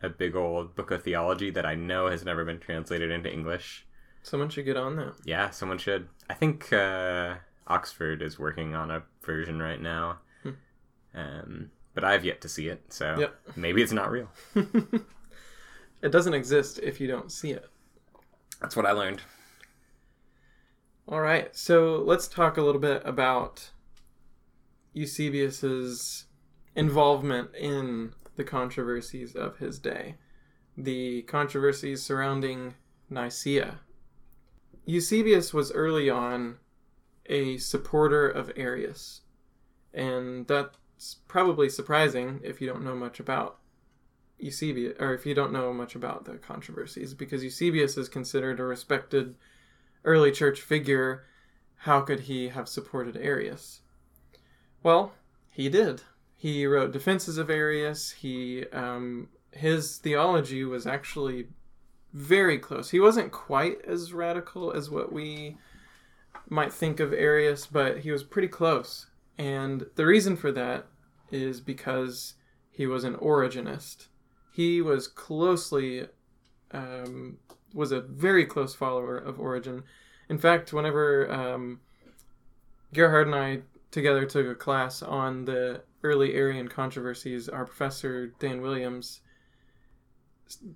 a 0.02 0.08
big 0.08 0.34
old 0.34 0.74
book 0.74 0.90
of 0.90 1.02
theology 1.02 1.50
that 1.50 1.66
I 1.66 1.74
know 1.74 2.08
has 2.08 2.24
never 2.24 2.44
been 2.44 2.58
translated 2.58 3.10
into 3.10 3.32
English. 3.32 3.84
Someone 4.28 4.49
should 4.50 4.64
get 4.66 4.76
on 4.76 4.97
that. 4.97 5.14
Yeah, 5.25 5.50
someone 5.50 5.78
should. 5.78 6.08
I 6.28 6.35
think 6.35 6.70
uh, 6.73 7.37
Oxford 7.66 8.20
is 8.23 8.38
working 8.38 8.75
on 8.75 8.90
a 8.90 9.02
version 9.23 9.58
right 9.61 9.80
now. 9.80 10.18
Hmm. 10.42 10.50
Um, 11.14 11.70
but 11.94 12.04
I've 12.04 12.25
yet 12.25 12.40
to 12.42 12.49
see 12.49 12.68
it, 12.68 12.92
so 12.92 13.16
Yep. 13.18 13.35
maybe 13.56 13.82
it's 13.82 13.92
not 13.92 14.11
real. 14.11 14.28
It 16.00 16.12
doesn't 16.12 16.35
exist 16.35 16.78
if 16.80 17.00
you 17.00 17.08
don't 17.08 17.32
see 17.32 17.50
it. 17.50 17.68
That's 18.61 18.76
what 18.76 18.87
I 18.87 18.92
learned. 18.92 19.20
All 21.08 21.20
right, 21.20 21.54
so 21.56 22.02
let's 22.06 22.28
talk 22.28 22.56
a 22.56 22.62
little 22.62 22.80
bit 22.80 23.02
about 23.04 23.70
Eusebius's 24.92 26.26
involvement 26.76 27.50
in 27.56 28.12
the 28.37 28.44
controversies 28.44 29.35
of 29.35 29.58
his 29.58 29.78
day, 29.80 30.14
the 30.76 31.23
controversies 31.23 32.02
surrounding 32.02 32.75
Nicaea. 33.11 33.80
Eusebius 34.88 35.52
was 35.52 35.71
early 35.73 36.09
on 36.09 36.57
a 37.26 37.59
supporter 37.59 38.26
of 38.26 38.50
Arius, 38.57 39.21
and 39.92 40.47
that's 40.47 41.16
probably 41.28 41.68
surprising 41.68 42.40
if 42.42 42.59
you 42.59 42.66
don't 42.66 42.83
know 42.83 42.97
much 42.97 43.21
about 43.21 43.59
Eusebius, 44.38 44.97
or 44.99 45.12
if 45.12 45.26
you 45.26 45.35
don't 45.35 45.52
know 45.52 45.75
much 45.75 45.95
about 45.95 46.25
the 46.25 46.38
controversies, 46.38 47.12
because 47.12 47.45
Eusebius 47.45 47.99
is 47.99 48.09
considered 48.09 48.59
a 48.59 48.62
respected 48.62 49.35
early 50.07 50.33
church 50.33 50.62
figure, 50.62 51.26
how 51.80 52.00
could 52.00 52.21
he 52.21 52.49
have 52.49 52.66
supported 52.66 53.18
Arius? 53.18 53.83
Well, 54.83 55.12
he 55.52 55.68
did. 55.68 56.00
He 56.35 56.64
wrote 56.64 56.92
defenses 56.92 57.37
of 57.37 57.50
Arius. 57.50 58.12
He 58.12 58.64
um, 58.73 59.28
his 59.50 59.99
theology 59.99 60.64
was 60.64 60.87
actually 60.87 61.49
very 62.18 62.58
close. 62.58 62.90
He 62.90 63.00
wasn't 63.00 63.30
quite 63.30 63.80
as 63.84 64.12
radical 64.12 64.72
as 64.72 64.90
what 64.90 65.12
we 65.12 65.56
might 66.48 66.72
think 66.72 66.98
of 66.98 67.12
Arius, 67.12 67.66
but 67.66 68.00
he 68.00 68.10
was 68.10 68.25
pretty 68.25 68.48
close. 68.48 69.06
And 69.38 69.87
the 69.94 70.04
reason 70.04 70.37
for 70.37 70.50
that 70.52 70.87
is 71.30 71.60
because 71.60 72.34
he 72.70 72.87
was 72.87 73.04
an 73.04 73.14
Origenist. 73.16 74.08
He 74.52 74.82
was 74.82 75.06
closely 75.06 76.06
um, 76.72 77.38
was 77.72 77.92
a 77.92 78.00
very 78.00 78.44
close 78.44 78.75
follower 78.75 79.16
of 79.16 79.38
Origen. 79.38 79.84
In 80.28 80.38
fact, 80.38 80.72
whenever 80.72 81.30
um, 81.30 81.80
Gerhard 82.92 83.28
and 83.28 83.37
I 83.37 83.60
together 83.90 84.26
took 84.26 84.46
a 84.46 84.54
class 84.54 85.02
on 85.02 85.44
the 85.44 85.82
early 86.02 86.34
Arian 86.34 86.68
controversies, 86.68 87.48
our 87.48 87.64
professor 87.64 88.28
Dan 88.38 88.60
Williams 88.60 89.20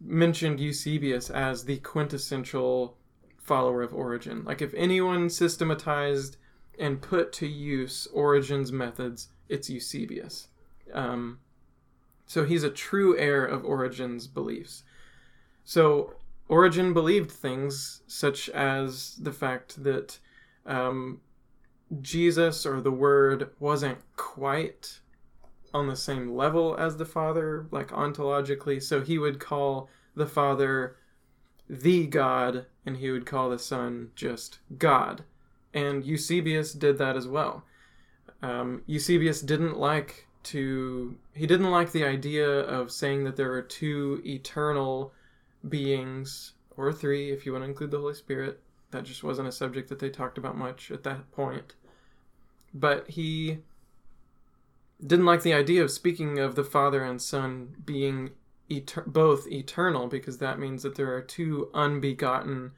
mentioned 0.01 0.61
Eusebius 0.61 1.31
as 1.31 1.65
the 1.65 1.79
quintessential 1.79 2.97
follower 3.39 3.83
of 3.83 3.95
Origen. 3.95 4.45
Like 4.45 4.63
if 4.63 4.73
anyone 4.75 5.29
systematized 5.29 6.37
and 6.79 7.03
put 7.03 7.33
to 7.35 7.47
use 7.47 8.07
Origen's 8.13 8.73
methods, 8.73 9.29
it's 9.49 9.69
Eusebius. 9.69 10.49
Um, 10.93 11.41
so 12.27 12.45
he's 12.45 12.65
a 12.65 12.71
true 12.71 13.19
heir 13.19 13.45
of 13.45 13.65
Origen's 13.65 14.27
beliefs. 14.27 14.85
So 15.65 16.15
Origen 16.49 16.93
believed 16.93 17.31
things 17.31 18.03
such 18.07 18.49
as 18.51 19.17
the 19.21 19.33
fact 19.33 19.83
that 19.85 20.19
um, 20.65 21.21
Jesus 22.01 22.65
or 22.65 22.81
the 22.81 22.91
Word 22.91 23.51
wasn't 23.59 23.99
quite 24.17 25.01
on 25.75 25.87
the 25.87 25.97
same 25.97 26.37
level 26.37 26.77
as 26.77 26.97
the 26.97 27.05
Father, 27.05 27.67
like 27.71 27.89
ontologically. 27.89 28.83
So 28.83 29.01
he 29.01 29.19
would 29.19 29.41
call 29.41 29.89
the 30.15 30.27
Father 30.27 30.97
the 31.69 32.07
God, 32.07 32.67
and 32.85 32.97
he 32.99 33.11
would 33.11 33.27
call 33.27 33.49
the 33.49 33.59
Son 33.59 34.11
just 34.15 34.59
God. 34.79 35.25
And 35.73 36.05
Eusebius 36.05 36.73
did 36.73 36.99
that 36.99 37.17
as 37.17 37.27
well. 37.27 37.65
Um, 38.43 38.83
Eusebius 38.87 39.41
didn't 39.41 39.79
like 39.79 40.27
to, 40.45 41.17
he 41.35 41.47
didn't 41.47 41.71
like 41.71 41.93
the 41.93 42.05
idea 42.05 42.47
of 42.47 42.91
saying 42.91 43.25
that 43.25 43.37
there 43.37 43.53
are 43.53 43.63
two 43.63 44.21
eternal 44.27 45.13
beings, 45.69 46.53
or 46.77 46.93
three 46.93 47.31
if 47.31 47.47
you 47.47 47.53
want 47.53 47.65
to 47.65 47.69
include 47.69 47.93
the 47.93 48.01
Holy 48.01 48.15
Spirit. 48.15 48.61
That 48.91 49.05
just 49.05 49.23
wasn't 49.23 49.49
a 49.49 49.53
subject 49.53 49.89
that 49.89 49.99
they 49.99 50.11
talked 50.11 50.37
about 50.37 50.59
much 50.59 50.91
at 50.91 51.05
that 51.05 51.31
point. 51.33 51.75
But 52.75 53.09
he 53.09 53.59
didn't 55.05 55.27
like 55.27 55.43
the 55.43 55.55
idea 55.55 55.83
of 55.83 55.91
speaking 55.91 56.39
of 56.39 56.55
the 56.55 56.65
Father 56.65 57.03
and 57.03 57.21
Son 57.21 57.75
being 57.85 58.31
eter- 58.71 59.07
both 59.07 59.47
eternal, 59.49 60.07
because 60.07 60.39
that 60.39 60.59
means 60.59 60.83
that 60.83 60.95
there 60.95 61.15
are 61.15 61.23
two 61.23 61.71
unbegotten 61.75 62.73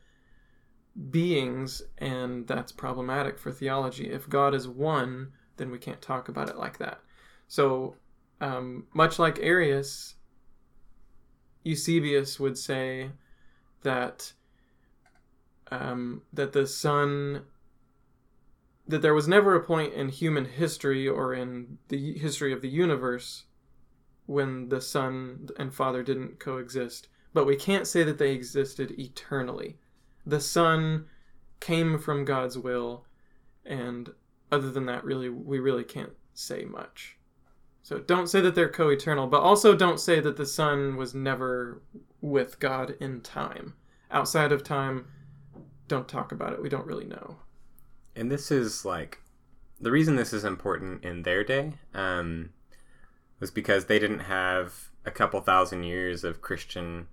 beings, 1.10 1.82
and 1.98 2.46
that's 2.46 2.72
problematic 2.72 3.38
for 3.38 3.52
theology. 3.52 4.10
If 4.10 4.28
God 4.28 4.54
is 4.54 4.68
one, 4.68 5.32
then 5.56 5.70
we 5.70 5.78
can't 5.78 6.00
talk 6.00 6.28
about 6.28 6.48
it 6.48 6.56
like 6.56 6.78
that. 6.78 7.00
So, 7.48 7.96
um, 8.40 8.86
much 8.94 9.18
like 9.18 9.38
Arius, 9.40 10.14
Eusebius 11.64 12.40
would 12.40 12.58
say 12.58 13.10
that 13.82 14.32
um, 15.70 16.22
that 16.32 16.52
the 16.52 16.66
Son 16.66 17.42
that 18.86 19.02
there 19.02 19.14
was 19.14 19.28
never 19.28 19.54
a 19.54 19.64
point 19.64 19.94
in 19.94 20.08
human 20.08 20.44
history 20.44 21.08
or 21.08 21.32
in 21.34 21.78
the 21.88 22.18
history 22.18 22.52
of 22.52 22.60
the 22.60 22.68
universe 22.68 23.44
when 24.26 24.68
the 24.68 24.80
Son 24.80 25.48
and 25.58 25.74
Father 25.74 26.02
didn't 26.02 26.38
coexist, 26.38 27.08
but 27.32 27.46
we 27.46 27.56
can't 27.56 27.86
say 27.86 28.02
that 28.04 28.18
they 28.18 28.32
existed 28.32 28.94
eternally. 28.98 29.78
The 30.26 30.40
Son 30.40 31.06
came 31.60 31.98
from 31.98 32.24
God's 32.24 32.58
will, 32.58 33.06
and 33.64 34.10
other 34.50 34.70
than 34.70 34.86
that, 34.86 35.04
really, 35.04 35.28
we 35.28 35.58
really 35.58 35.84
can't 35.84 36.12
say 36.34 36.64
much. 36.64 37.16
So 37.82 37.98
don't 37.98 38.28
say 38.28 38.40
that 38.40 38.54
they're 38.54 38.68
co 38.68 38.88
eternal, 38.88 39.26
but 39.26 39.42
also 39.42 39.76
don't 39.76 40.00
say 40.00 40.20
that 40.20 40.36
the 40.36 40.46
Son 40.46 40.96
was 40.96 41.14
never 41.14 41.82
with 42.22 42.58
God 42.58 42.96
in 42.98 43.20
time. 43.20 43.74
Outside 44.10 44.52
of 44.52 44.62
time, 44.62 45.06
don't 45.86 46.08
talk 46.08 46.32
about 46.32 46.54
it. 46.54 46.62
We 46.62 46.70
don't 46.70 46.86
really 46.86 47.04
know. 47.04 47.36
And 48.16 48.30
this 48.30 48.50
is 48.50 48.84
like 48.84 49.20
the 49.80 49.90
reason 49.90 50.16
this 50.16 50.32
is 50.32 50.44
important 50.44 51.04
in 51.04 51.22
their 51.22 51.44
day 51.44 51.74
um, 51.92 52.50
was 53.40 53.50
because 53.50 53.86
they 53.86 53.98
didn't 53.98 54.20
have 54.20 54.90
a 55.04 55.10
couple 55.10 55.40
thousand 55.40 55.84
years 55.84 56.24
of 56.24 56.40
Christian 56.40 57.08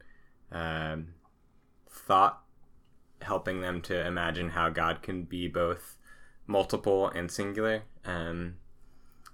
um, 0.51 1.13
thought 1.89 2.41
helping 3.21 3.61
them 3.61 3.81
to 3.81 4.05
imagine 4.05 4.49
how 4.49 4.69
God 4.69 5.01
can 5.01 5.23
be 5.23 5.47
both 5.47 5.97
multiple 6.47 7.07
and 7.09 7.31
singular. 7.31 7.83
Um, 8.05 8.55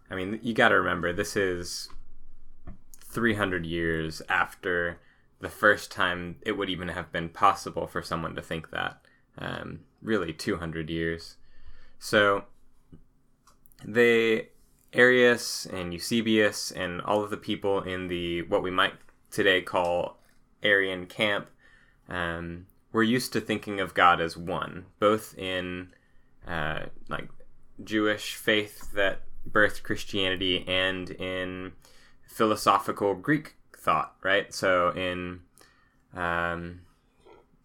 I 0.10 0.16
mean, 0.16 0.40
you 0.42 0.54
got 0.54 0.70
to 0.70 0.76
remember 0.76 1.12
this 1.12 1.36
is 1.36 1.90
300 3.06 3.66
years 3.66 4.22
after 4.30 5.00
the 5.40 5.50
first 5.50 5.92
time 5.92 6.38
it 6.42 6.54
would 6.54 6.70
even 6.70 6.90
have 6.90 7.12
been 7.12 7.30
possible 7.30 7.88
for 7.88 8.02
someone 8.02 8.36
to 8.36 8.42
think 8.42 8.72
that. 8.72 9.02
Um, 9.38 9.82
really, 10.02 10.34
200 10.34 10.90
years. 10.90 11.38
So 12.00 12.46
they 13.86 14.50
Arius 14.94 15.66
and 15.66 15.94
Eusebius 15.94 16.72
and 16.72 17.02
all 17.02 17.24
of 17.24 17.30
the 17.30 17.38
people 17.38 17.82
in 17.82 18.08
the 18.08 18.44
what 18.44 18.64
we 18.64 18.72
might 18.72 18.94
today 19.32 19.62
call 19.62 20.20
Arian 20.64 21.06
camp 21.06 21.50
um, 22.10 22.66
we're 22.92 23.04
used 23.04 23.34
to 23.34 23.42
thinking 23.42 23.80
of 23.80 23.94
God 23.94 24.22
as 24.22 24.38
one, 24.38 24.86
both 25.00 25.38
in 25.38 25.90
uh, 26.48 26.84
like 27.10 27.30
Jewish 27.84 28.36
faith 28.36 28.92
that 28.94 29.24
birthed 29.50 29.84
Christianity 29.84 30.66
and 30.68 31.10
in 31.12 31.74
philosophical 32.26 33.14
Greek 33.14 33.56
thought, 33.76 34.16
right? 34.24 34.54
So 34.54 34.90
in 34.90 35.42
um, 36.16 36.82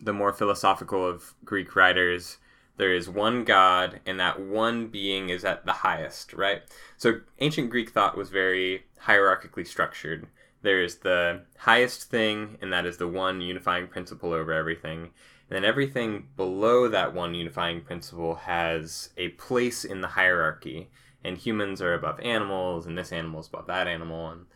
the 0.01 0.13
more 0.13 0.33
philosophical 0.33 1.07
of 1.07 1.35
Greek 1.45 1.75
writers, 1.77 2.39
there 2.83 2.93
is 2.93 3.09
one 3.09 3.45
God, 3.45 4.01
and 4.05 4.19
that 4.19 4.41
one 4.41 4.89
being 4.89 5.29
is 5.29 5.45
at 5.45 5.65
the 5.65 5.73
highest, 5.73 6.33
right? 6.33 6.63
So 6.97 7.21
ancient 7.39 7.71
Greek 7.71 7.91
thought 7.91 8.17
was 8.17 8.29
very 8.29 8.87
hierarchically 9.07 9.65
structured. 9.65 10.27
There 10.63 10.83
is 10.83 10.97
the 10.97 11.43
highest 11.59 12.11
thing, 12.11 12.59
and 12.61 12.73
that 12.73 12.85
is 12.85 12.97
the 12.97 13.07
one 13.07 13.41
unifying 13.41 13.87
principle 13.87 14.33
over 14.33 14.53
everything. 14.53 15.11
And 15.49 15.51
then 15.51 15.65
everything 15.65 16.27
below 16.37 16.89
that 16.89 17.15
one 17.15 17.37
unifying 17.37 17.83
principle 17.83 18.35
has 18.35 19.11
a 19.17 19.29
place 19.29 19.85
in 19.85 20.01
the 20.01 20.09
hierarchy. 20.09 20.91
And 21.23 21.39
humans 21.39 21.81
are 21.81 21.95
above 21.95 22.19
animals, 22.19 22.85
and 22.85 22.99
this 22.99 23.13
animal 23.13 23.43
is 23.43 23.47
above 23.47 23.69
that 23.69 23.87
animal, 23.87 24.29
and 24.29 24.47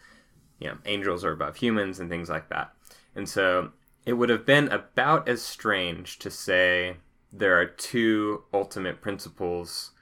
you 0.59 0.67
know, 0.67 0.79
angels 0.85 1.25
are 1.25 1.31
above 1.31 1.55
humans, 1.55 2.01
and 2.01 2.11
things 2.11 2.29
like 2.29 2.49
that. 2.49 2.73
And 3.15 3.29
so 3.29 3.71
it 4.05 4.15
would 4.15 4.31
have 4.31 4.45
been 4.45 4.67
about 4.67 5.29
as 5.29 5.43
strange 5.43 6.19
to 6.19 6.29
say 6.29 6.97
there 7.33 7.59
are 7.61 7.67
two 7.67 8.45
ultimate 8.53 9.01
principles 9.01 9.93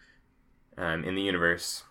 um, 0.77 1.05
in 1.05 1.15
the 1.15 1.23
universe, 1.23 1.85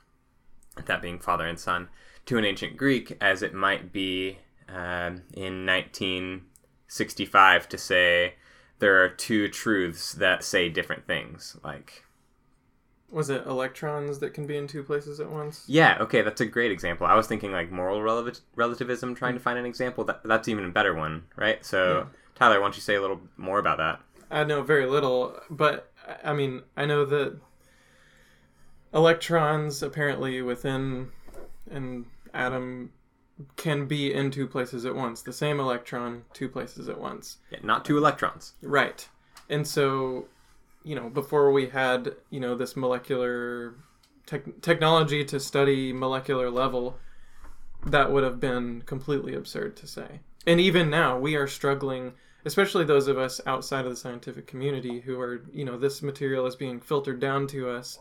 that 0.85 1.01
being 1.01 1.19
Father 1.19 1.45
and 1.45 1.59
Son, 1.59 1.87
to 2.25 2.37
an 2.37 2.45
ancient 2.45 2.77
Greek 2.77 3.17
as 3.21 3.41
it 3.41 3.53
might 3.53 3.91
be 3.93 4.39
um, 4.69 5.23
in 5.33 5.65
1965 5.65 7.69
to 7.69 7.77
say 7.77 8.35
there 8.79 9.03
are 9.03 9.09
two 9.09 9.47
truths 9.49 10.13
that 10.13 10.43
say 10.43 10.69
different 10.69 11.05
things. 11.07 11.57
Like, 11.63 12.03
Was 13.11 13.29
it 13.29 13.45
electrons 13.45 14.19
that 14.19 14.33
can 14.33 14.45
be 14.47 14.57
in 14.57 14.67
two 14.67 14.83
places 14.83 15.19
at 15.19 15.29
once? 15.29 15.63
yeah, 15.67 15.97
okay, 16.01 16.21
that's 16.21 16.41
a 16.41 16.45
great 16.45 16.71
example. 16.71 17.05
I 17.07 17.15
was 17.15 17.27
thinking 17.27 17.51
like 17.51 17.71
moral 17.71 17.99
relati- 17.99 18.41
relativism, 18.55 19.15
trying 19.15 19.33
to 19.35 19.39
find 19.39 19.57
an 19.59 19.65
example. 19.65 20.03
That 20.03 20.21
that's 20.23 20.47
even 20.47 20.65
a 20.65 20.69
better 20.69 20.93
one, 20.93 21.23
right? 21.35 21.63
So, 21.65 21.97
Yeah. 21.97 22.05
Tyler, 22.35 22.59
why 22.59 22.65
don't 22.65 22.75
you 22.75 22.81
say 22.81 22.95
a 22.95 23.01
little 23.01 23.21
more 23.37 23.59
about 23.59 23.77
that? 23.77 24.01
I 24.33 24.43
know 24.43 24.63
very 24.63 24.85
little, 24.85 25.39
but 25.49 25.91
I- 26.23 26.33
mean, 26.33 26.63
I 26.75 26.85
know 26.85 27.05
that 27.05 27.39
electrons 28.93 29.81
apparently 29.81 30.41
within 30.41 31.11
an 31.69 32.05
atom 32.33 32.91
can 33.55 33.85
be 33.85 34.13
in 34.13 34.31
two 34.31 34.47
places 34.47 34.85
at 34.85 34.95
once. 34.95 35.21
The 35.21 35.33
same 35.33 35.59
electron, 35.59 36.25
two 36.33 36.49
places 36.49 36.89
at 36.89 36.99
once. 36.99 37.37
Yeah, 37.51 37.59
not 37.63 37.85
two 37.85 37.97
electrons. 37.97 38.53
Right. 38.61 39.07
And 39.49 39.67
so, 39.67 40.27
you 40.83 40.95
know, 40.95 41.09
before 41.09 41.51
we 41.51 41.67
had, 41.67 42.15
you 42.29 42.39
know, 42.39 42.55
this 42.55 42.75
molecular 42.75 43.75
tech 44.25 44.61
technology 44.61 45.23
to 45.25 45.39
study 45.39 45.91
molecular 45.93 46.49
level, 46.49 46.97
that 47.85 48.11
would 48.11 48.23
have 48.23 48.39
been 48.39 48.81
completely 48.85 49.33
absurd 49.33 49.75
to 49.77 49.87
say. 49.87 50.21
And 50.45 50.59
even 50.59 50.89
now, 50.89 51.17
we 51.17 51.35
are 51.35 51.47
struggling, 51.47 52.13
especially 52.45 52.83
those 52.83 53.07
of 53.07 53.17
us 53.17 53.39
outside 53.45 53.85
of 53.85 53.91
the 53.91 53.97
scientific 53.97 54.47
community 54.47 55.00
who 55.00 55.19
are, 55.19 55.45
you 55.53 55.63
know, 55.63 55.77
this 55.77 56.01
material 56.01 56.45
is 56.45 56.55
being 56.55 56.79
filtered 56.79 57.19
down 57.19 57.47
to 57.47 57.69
us 57.69 58.00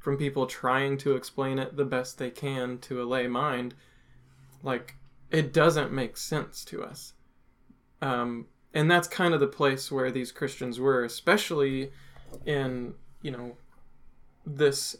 from 0.00 0.16
people 0.16 0.46
trying 0.46 0.98
to 0.98 1.14
explain 1.14 1.58
it 1.58 1.76
the 1.76 1.84
best 1.84 2.18
they 2.18 2.30
can 2.30 2.78
to 2.78 3.02
a 3.02 3.04
lay 3.04 3.26
mind. 3.26 3.74
Like, 4.62 4.96
it 5.30 5.52
doesn't 5.52 5.92
make 5.92 6.16
sense 6.16 6.64
to 6.66 6.82
us. 6.82 7.14
Um, 8.02 8.46
and 8.74 8.90
that's 8.90 9.08
kind 9.08 9.32
of 9.32 9.40
the 9.40 9.46
place 9.46 9.90
where 9.90 10.10
these 10.10 10.32
Christians 10.32 10.80
were, 10.80 11.04
especially 11.04 11.92
in, 12.44 12.94
you 13.22 13.30
know, 13.30 13.56
this 14.44 14.96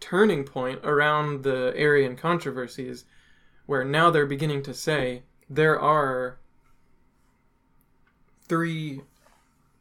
turning 0.00 0.44
point 0.44 0.80
around 0.84 1.42
the 1.42 1.72
Arian 1.76 2.14
controversies, 2.14 3.04
where 3.66 3.84
now 3.84 4.10
they're 4.10 4.26
beginning 4.26 4.62
to 4.62 4.74
say 4.74 5.22
there 5.50 5.80
are 5.80 6.38
three 8.48 9.02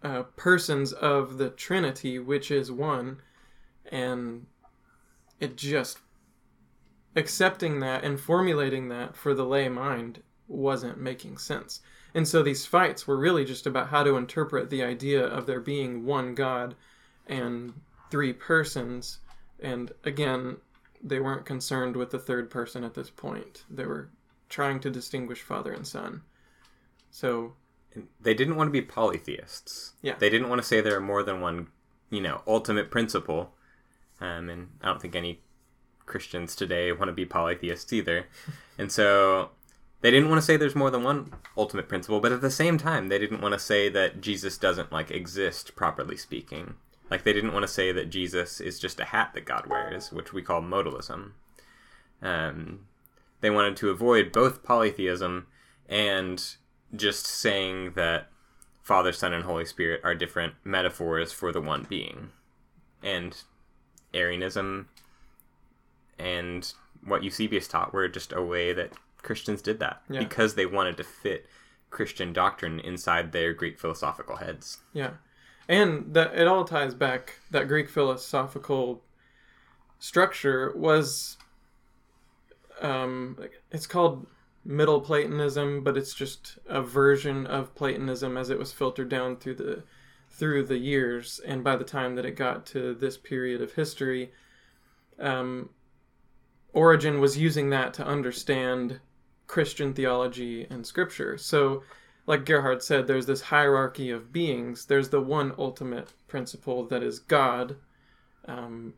uh, 0.04 0.24
persons 0.36 0.94
of 0.94 1.38
the 1.38 1.50
Trinity, 1.50 2.20
which 2.20 2.52
is 2.52 2.72
one, 2.72 3.22
and 3.92 4.46
it 5.40 5.58
just 5.58 6.00
accepting 7.16 7.80
that 7.80 8.04
and 8.04 8.20
formulating 8.20 8.90
that 8.90 9.16
for 9.16 9.34
the 9.34 9.46
lay 9.46 9.70
mind 9.70 10.22
wasn't 10.48 11.00
making 11.00 11.38
sense. 11.38 11.82
And 12.14 12.28
so 12.28 12.42
these 12.42 12.66
fights 12.66 13.06
were 13.06 13.18
really 13.18 13.46
just 13.46 13.68
about 13.68 13.90
how 13.90 14.04
to 14.04 14.16
interpret 14.16 14.70
the 14.70 14.84
idea 14.84 15.26
of 15.26 15.46
there 15.46 15.60
being 15.60 16.06
one 16.06 16.36
God 16.36 16.76
and 17.28 17.74
three 18.10 18.34
persons. 18.34 19.20
And 19.60 19.92
again, 20.04 20.58
they 21.04 21.20
weren't 21.20 21.46
concerned 21.46 21.96
with 21.96 22.12
the 22.12 22.20
third 22.20 22.50
person 22.50 22.84
at 22.84 22.94
this 22.94 23.10
point. 23.10 23.64
They 23.70 23.86
were 23.86 24.10
trying 24.50 24.80
to 24.82 24.90
distinguish 24.90 25.42
Father 25.42 25.74
and 25.74 25.86
Son. 25.86 26.22
So, 27.12 27.54
They 28.20 28.34
didn't 28.34 28.56
want 28.56 28.68
to 28.68 28.72
be 28.72 28.82
polytheists. 28.82 29.94
Yeah. 30.02 30.16
They 30.18 30.30
didn't 30.30 30.50
want 30.50 30.62
to 30.62 30.68
say 30.68 30.82
there 30.82 30.96
are 30.98 31.02
more 31.02 31.24
than 31.24 31.42
one, 31.42 31.68
you 32.10 32.22
know, 32.22 32.42
ultimate 32.48 32.92
principle. 32.92 33.54
Um, 34.20 34.50
and 34.50 34.68
I 34.82 34.88
don't 34.88 35.02
think 35.02 35.16
any 35.16 35.42
Christians 36.06 36.56
today 36.56 36.92
want 36.92 37.10
to 37.10 37.14
be 37.14 37.26
polytheists 37.26 37.94
either. 37.94 38.28
and 38.78 38.92
so 38.92 39.52
they 40.02 40.12
didn't 40.12 40.30
want 40.30 40.40
to 40.40 40.46
say 40.46 40.58
there's 40.58 40.76
more 40.76 40.92
than 40.92 41.04
one 41.04 41.34
ultimate 41.56 41.90
principle, 41.90 42.20
but 42.20 42.32
at 42.32 42.42
the 42.42 42.52
same 42.52 42.78
time, 42.78 43.10
they 43.10 43.20
didn't 43.20 43.42
want 43.42 43.54
to 43.54 43.60
say 43.60 43.90
that 43.90 44.22
Jesus 44.22 44.58
doesn't 44.58 44.92
like 44.92 45.12
exist 45.12 45.76
properly 45.76 46.18
speaking. 46.18 46.76
Like 47.10 47.24
they 47.24 47.34
didn't 47.34 47.54
want 47.54 47.64
to 47.64 47.72
say 47.72 47.92
that 47.92 48.10
Jesus 48.10 48.60
is 48.60 48.80
just 48.80 49.00
a 49.00 49.06
hat 49.06 49.32
that 49.34 49.46
God 49.46 49.66
wears, 49.68 50.12
which 50.12 50.34
we 50.34 50.42
call 50.42 50.62
modalism. 50.62 51.32
Um, 52.22 52.88
they 53.42 53.50
wanted 53.50 53.78
to 53.78 53.90
avoid 53.90 54.32
both 54.32 54.64
polytheism 54.64 55.48
and 55.88 56.44
just 56.96 57.26
saying 57.26 57.94
that 57.96 58.28
Father, 58.82 59.12
Son, 59.12 59.34
and 59.34 59.44
Holy 59.44 59.66
Spirit 59.66 60.02
are 60.04 60.16
different 60.16 60.54
metaphors 60.64 61.32
for 61.32 61.52
the 61.52 61.62
one 61.62 61.86
being. 61.90 62.30
And 63.04 63.36
Arianism 64.14 64.88
and 66.18 66.74
what 67.04 67.24
Eusebius 67.24 67.68
taught 67.68 67.94
were 67.94 68.08
just 68.08 68.32
a 68.34 68.42
way 68.42 68.74
that 68.74 68.94
Christians 69.22 69.62
did 69.62 69.80
that 69.80 70.02
Yeah. 70.10 70.20
because 70.20 70.56
they 70.56 70.66
wanted 70.66 70.98
to 70.98 71.04
fit 71.04 71.46
Christian 71.90 72.34
doctrine 72.34 72.80
inside 72.80 73.32
their 73.32 73.54
Greek 73.54 73.80
philosophical 73.80 74.38
heads. 74.38 74.80
yeah. 74.94 75.12
And 75.70 76.14
that 76.14 76.34
it 76.34 76.48
all 76.48 76.64
ties 76.64 76.94
back 76.94 77.40
that 77.52 77.68
Greek 77.68 77.90
philosophical 77.90 79.04
structure 80.00 80.72
was 80.78 81.36
um 82.82 83.38
it's 83.72 83.86
called 83.88 84.28
Middle 84.68 85.00
Platonism, 85.00 85.82
but 85.82 85.96
it's 85.96 86.14
just 86.14 86.60
a 86.68 86.82
version 86.82 87.48
of 87.48 87.74
Platonism 87.74 88.36
as 88.36 88.50
it 88.50 88.60
was 88.60 88.74
filtered 88.74 89.08
down 89.08 89.38
through 89.38 89.56
the 89.56 89.84
through 90.30 90.66
the 90.66 90.78
years, 90.78 91.40
and 91.46 91.64
by 91.64 91.78
the 91.78 91.86
time 91.86 92.16
that 92.16 92.26
it 92.26 92.36
got 92.36 92.66
to 92.66 92.94
this 92.94 93.18
period 93.18 93.62
of 93.62 93.74
history, 93.74 94.32
um, 95.18 95.70
Origen 96.74 97.22
was 97.22 97.38
using 97.38 97.70
that 97.70 97.94
to 97.94 98.06
understand 98.06 99.00
Christian 99.48 99.94
theology 99.94 100.68
and 100.70 100.86
Scripture. 100.86 101.38
So, 101.38 101.84
like 102.28 102.46
Gerhard 102.46 102.84
said, 102.84 103.08
there's 103.08 103.26
this 103.26 103.42
hierarchy 103.42 104.12
of 104.12 104.34
beings. 104.34 104.86
There's 104.86 105.10
the 105.10 105.22
one 105.22 105.54
ultimate 105.58 106.14
principle 106.28 106.86
that 106.88 107.02
is 107.02 107.20
God, 107.20 107.78
um, 108.46 108.96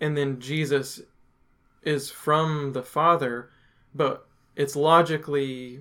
and 0.00 0.16
then 0.16 0.38
Jesus 0.38 1.00
is 1.82 2.10
from 2.10 2.74
the 2.74 2.82
Father, 2.82 3.50
but 3.94 4.27
it's 4.58 4.76
logically 4.76 5.80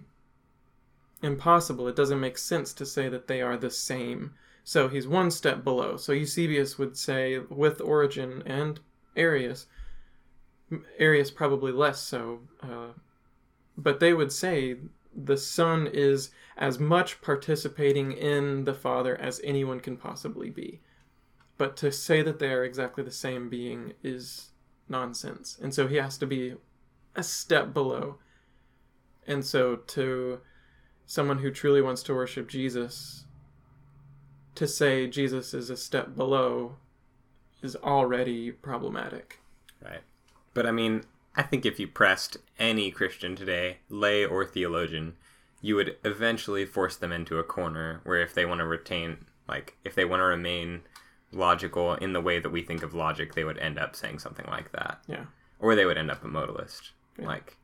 impossible. 1.23 1.87
It 1.87 1.95
doesn't 1.95 2.19
make 2.19 2.37
sense 2.37 2.71
to 2.73 2.85
say 2.85 3.09
that 3.09 3.27
they 3.27 3.41
are 3.41 3.57
the 3.57 3.71
same. 3.71 4.35
So 4.63 4.87
he's 4.87 5.07
one 5.07 5.31
step 5.31 5.63
below. 5.63 5.97
So 5.97 6.13
Eusebius 6.13 6.77
would 6.77 6.95
say, 6.95 7.39
with 7.39 7.81
Origen 7.81 8.43
and 8.45 8.79
Arius, 9.15 9.65
Arius 10.99 11.31
probably 11.31 11.71
less 11.71 11.99
so, 11.99 12.41
uh, 12.61 12.89
but 13.75 13.99
they 13.99 14.13
would 14.13 14.31
say 14.31 14.77
the 15.15 15.37
Son 15.37 15.87
is 15.91 16.29
as 16.55 16.77
much 16.77 17.19
participating 17.21 18.11
in 18.11 18.65
the 18.65 18.73
Father 18.75 19.19
as 19.19 19.41
anyone 19.43 19.79
can 19.79 19.97
possibly 19.97 20.51
be. 20.51 20.81
But 21.57 21.75
to 21.77 21.91
say 21.91 22.21
that 22.21 22.37
they 22.37 22.51
are 22.51 22.63
exactly 22.63 23.03
the 23.03 23.09
same 23.09 23.49
being 23.49 23.93
is 24.03 24.51
nonsense. 24.87 25.57
And 25.59 25.73
so 25.73 25.87
he 25.87 25.95
has 25.95 26.19
to 26.19 26.27
be 26.27 26.53
a 27.15 27.23
step 27.23 27.73
below. 27.73 28.19
And 29.27 29.43
so, 29.43 29.75
to 29.75 30.39
someone 31.05 31.39
who 31.39 31.51
truly 31.51 31.81
wants 31.81 32.01
to 32.03 32.15
worship 32.15 32.47
Jesus, 32.47 33.25
to 34.55 34.67
say 34.67 35.07
Jesus 35.07 35.53
is 35.53 35.69
a 35.69 35.77
step 35.77 36.15
below 36.15 36.77
is 37.61 37.75
already 37.75 38.51
problematic. 38.51 39.39
Right. 39.83 40.01
But 40.53 40.65
I 40.65 40.71
mean, 40.71 41.03
I 41.35 41.43
think 41.43 41.65
if 41.65 41.79
you 41.79 41.87
pressed 41.87 42.37
any 42.57 42.89
Christian 42.89 43.35
today, 43.35 43.77
lay 43.89 44.25
or 44.25 44.45
theologian, 44.45 45.15
you 45.61 45.75
would 45.75 45.97
eventually 46.03 46.65
force 46.65 46.95
them 46.95 47.11
into 47.11 47.37
a 47.37 47.43
corner 47.43 48.01
where 48.03 48.21
if 48.21 48.33
they 48.33 48.45
want 48.45 48.59
to 48.59 48.65
retain, 48.65 49.25
like, 49.47 49.75
if 49.83 49.95
they 49.95 50.05
want 50.05 50.21
to 50.21 50.25
remain 50.25 50.81
logical 51.31 51.93
in 51.95 52.13
the 52.13 52.21
way 52.21 52.39
that 52.39 52.49
we 52.49 52.61
think 52.61 52.83
of 52.83 52.93
logic, 52.93 53.35
they 53.35 53.43
would 53.43 53.57
end 53.59 53.77
up 53.77 53.95
saying 53.95 54.19
something 54.19 54.45
like 54.47 54.71
that. 54.71 54.99
Yeah. 55.07 55.25
Or 55.59 55.75
they 55.75 55.85
would 55.85 55.97
end 55.97 56.11
up 56.11 56.23
a 56.23 56.27
modalist. 56.27 56.91
Yeah. 57.19 57.27
Like, 57.27 57.57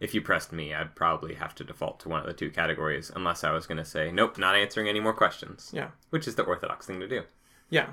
if 0.00 0.14
you 0.14 0.20
pressed 0.20 0.52
me, 0.52 0.74
I'd 0.74 0.94
probably 0.94 1.34
have 1.34 1.54
to 1.56 1.64
default 1.64 2.00
to 2.00 2.08
one 2.08 2.20
of 2.20 2.26
the 2.26 2.32
two 2.32 2.50
categories 2.50 3.10
unless 3.14 3.44
I 3.44 3.52
was 3.52 3.66
going 3.66 3.78
to 3.78 3.84
say, 3.84 4.10
nope, 4.10 4.38
not 4.38 4.56
answering 4.56 4.88
any 4.88 5.00
more 5.00 5.12
questions. 5.12 5.70
Yeah. 5.72 5.88
Which 6.10 6.26
is 6.26 6.34
the 6.34 6.42
orthodox 6.42 6.86
thing 6.86 7.00
to 7.00 7.08
do. 7.08 7.22
Yeah. 7.70 7.88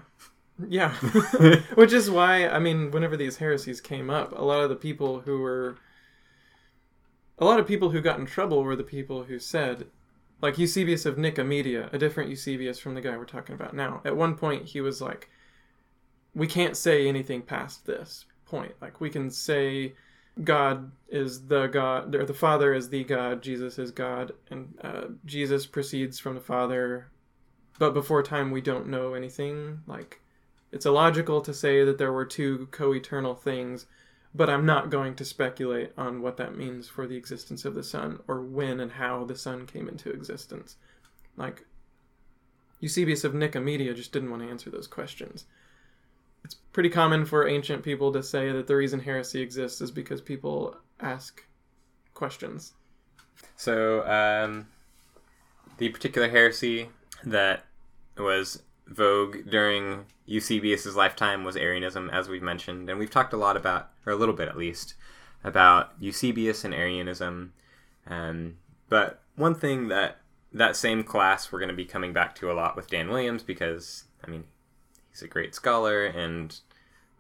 Yeah. 0.68 0.94
Which 1.76 1.94
is 1.94 2.10
why, 2.10 2.48
I 2.48 2.60
mean, 2.60 2.92
whenever 2.92 3.16
these 3.16 3.38
heresies 3.38 3.82
came 3.82 4.10
up, 4.10 4.38
a 4.38 4.44
lot 4.44 4.64
of 4.64 4.70
the 4.70 4.76
people 4.76 5.22
who 5.22 5.40
were. 5.40 5.78
A 7.38 7.46
lot 7.46 7.60
of 7.60 7.66
people 7.66 7.90
who 7.90 8.02
got 8.02 8.20
in 8.20 8.28
trouble 8.28 8.64
were 8.64 8.76
the 8.76 8.84
people 8.84 9.24
who 9.24 9.40
said, 9.40 9.88
like 10.44 10.60
Eusebius 10.60 11.08
of 11.08 11.16
Nicomedia, 11.16 11.92
a 11.92 11.98
different 11.98 12.30
Eusebius 12.30 12.78
from 12.78 12.94
the 12.94 13.02
guy 13.02 13.18
we're 13.18 13.26
talking 13.26 13.56
about 13.56 13.76
now. 13.76 14.00
At 14.06 14.16
one 14.16 14.36
point, 14.36 14.66
he 14.66 14.80
was 14.80 15.02
like, 15.02 15.28
we 16.36 16.46
can't 16.46 16.78
say 16.78 17.08
anything 17.08 17.42
past 17.42 17.88
this 17.88 18.26
point. 18.46 18.74
Like, 18.80 19.02
we 19.02 19.10
can 19.10 19.32
say 19.32 19.94
God 20.44 20.92
is 21.10 21.48
the 21.48 21.68
God, 21.68 22.16
or 22.16 22.26
the 22.26 22.34
Father 22.34 22.74
is 22.74 22.90
the 22.90 23.04
God, 23.04 23.42
Jesus 23.42 23.78
is 23.78 23.92
God, 23.92 24.34
and 24.50 24.74
uh, 24.82 25.04
Jesus 25.26 25.66
proceeds 25.66 26.20
from 26.20 26.36
the 26.36 26.42
Father. 26.42 27.08
But 27.80 27.94
before 27.94 28.24
time, 28.24 28.52
we 28.52 28.62
don't 28.62 28.88
know 28.88 29.14
anything. 29.14 29.82
Like, 29.88 30.22
it's 30.72 30.86
illogical 30.86 31.42
to 31.42 31.54
say 31.54 31.84
that 31.84 31.98
there 31.98 32.14
were 32.14 32.26
two 32.26 32.68
co 32.72 32.94
eternal 32.94 33.36
things, 33.36 33.88
but 34.34 34.50
I'm 34.50 34.66
not 34.66 34.90
going 34.90 35.16
to 35.16 35.26
speculate 35.26 35.92
on 35.98 36.22
what 36.22 36.38
that 36.38 36.56
means 36.56 36.88
for 36.88 37.06
the 37.08 37.18
existence 37.18 37.66
of 37.66 37.76
the 37.76 37.84
Son 37.84 38.20
or 38.28 38.42
when 38.42 38.80
and 38.80 38.94
how 38.94 39.26
the 39.26 39.36
Son 39.36 39.66
came 39.66 39.90
into 39.90 40.12
existence. 40.12 40.78
Like, 41.36 41.66
Eusebius 42.80 43.24
of 43.24 43.34
Nicomedia 43.34 43.94
just 43.96 44.12
didn't 44.12 44.32
want 44.32 44.44
to 44.44 44.50
answer 44.50 44.70
those 44.70 44.88
questions. 44.88 45.46
It's 46.44 46.56
pretty 46.74 46.90
common 46.90 47.26
for 47.26 47.48
ancient 47.48 47.84
people 47.84 48.12
to 48.14 48.24
say 48.24 48.52
that 48.52 48.68
the 48.68 48.76
reason 48.76 49.00
heresy 49.00 49.42
exists 49.42 49.82
is 49.82 49.92
because 49.92 50.22
people 50.22 50.76
ask 51.00 51.44
questions. 52.14 52.74
So, 53.56 54.06
um, 54.08 54.68
the 55.78 55.90
particular 55.90 56.30
heresy 56.30 56.90
that 57.24 57.66
was 58.18 58.64
vogue 58.88 59.50
during 59.50 60.06
Eusebius's 60.26 60.96
lifetime 60.96 61.44
was 61.44 61.56
Arianism, 61.56 62.10
as 62.10 62.30
we've 62.30 62.42
mentioned, 62.42 62.90
and 62.90 63.00
we've 63.00 63.10
talked 63.10 63.34
a 63.34 63.38
lot 63.38 63.58
about, 63.58 63.90
or 64.06 64.14
a 64.14 64.16
little 64.16 64.36
bit 64.36 64.48
at 64.48 64.58
least, 64.58 64.96
about 65.44 65.92
Eusebius 66.00 66.64
and 66.64 66.74
Arianism. 66.74 67.54
Um, 68.08 68.58
but 68.90 69.22
one 69.36 69.56
thing 69.56 69.88
that 69.88 70.18
that 70.54 70.76
same 70.76 71.04
class 71.04 71.52
we're 71.52 71.60
going 71.60 71.70
to 71.70 71.76
be 71.76 71.86
coming 71.86 72.14
back 72.14 72.36
to 72.36 72.52
a 72.52 72.54
lot 72.54 72.76
with 72.76 72.90
Dan 72.90 73.10
Williams 73.10 73.42
because 73.42 74.06
I 74.26 74.30
mean 74.30 74.44
he's 75.12 75.22
a 75.22 75.28
great 75.28 75.54
scholar 75.56 76.06
and 76.06 76.60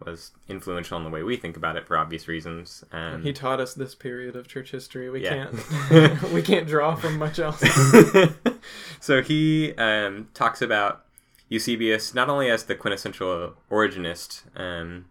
was 0.03 0.31
influential 0.47 0.97
in 0.97 1.03
the 1.03 1.09
way 1.11 1.21
we 1.21 1.37
think 1.37 1.55
about 1.55 1.75
it 1.75 1.85
for 1.85 1.95
obvious 1.95 2.27
reasons. 2.27 2.83
Um, 2.91 3.21
He 3.21 3.31
taught 3.33 3.59
us 3.59 3.75
this 3.75 3.93
period 3.93 4.35
of 4.35 4.47
church 4.47 4.71
history. 4.71 5.09
We 5.11 5.23
Yeah. 5.23 5.47
can't 5.91 6.21
we 6.33 6.41
can't 6.41 6.67
draw 6.67 6.95
from 6.95 7.17
much 7.19 7.37
else. 7.37 7.61
so 8.99 9.21
he 9.21 9.73
um, 9.75 10.29
talks 10.33 10.61
about 10.61 11.05
Eusebius 11.49 12.13
not 12.15 12.29
only 12.29 12.49
as 12.49 12.63
the 12.63 12.75
quintessential 12.75 13.53
Origenist, 13.69 14.41
um, 14.59 15.05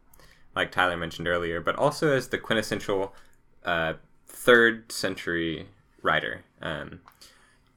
like 0.56 0.72
Tyler 0.72 0.96
mentioned 0.96 1.28
earlier, 1.28 1.60
but 1.60 1.76
also 1.76 2.10
as 2.12 2.28
the 2.28 2.38
quintessential 2.38 3.14
uh, 3.64 3.92
third 4.26 4.90
century 4.90 5.68
writer. 6.02 6.42
Um, 6.60 7.00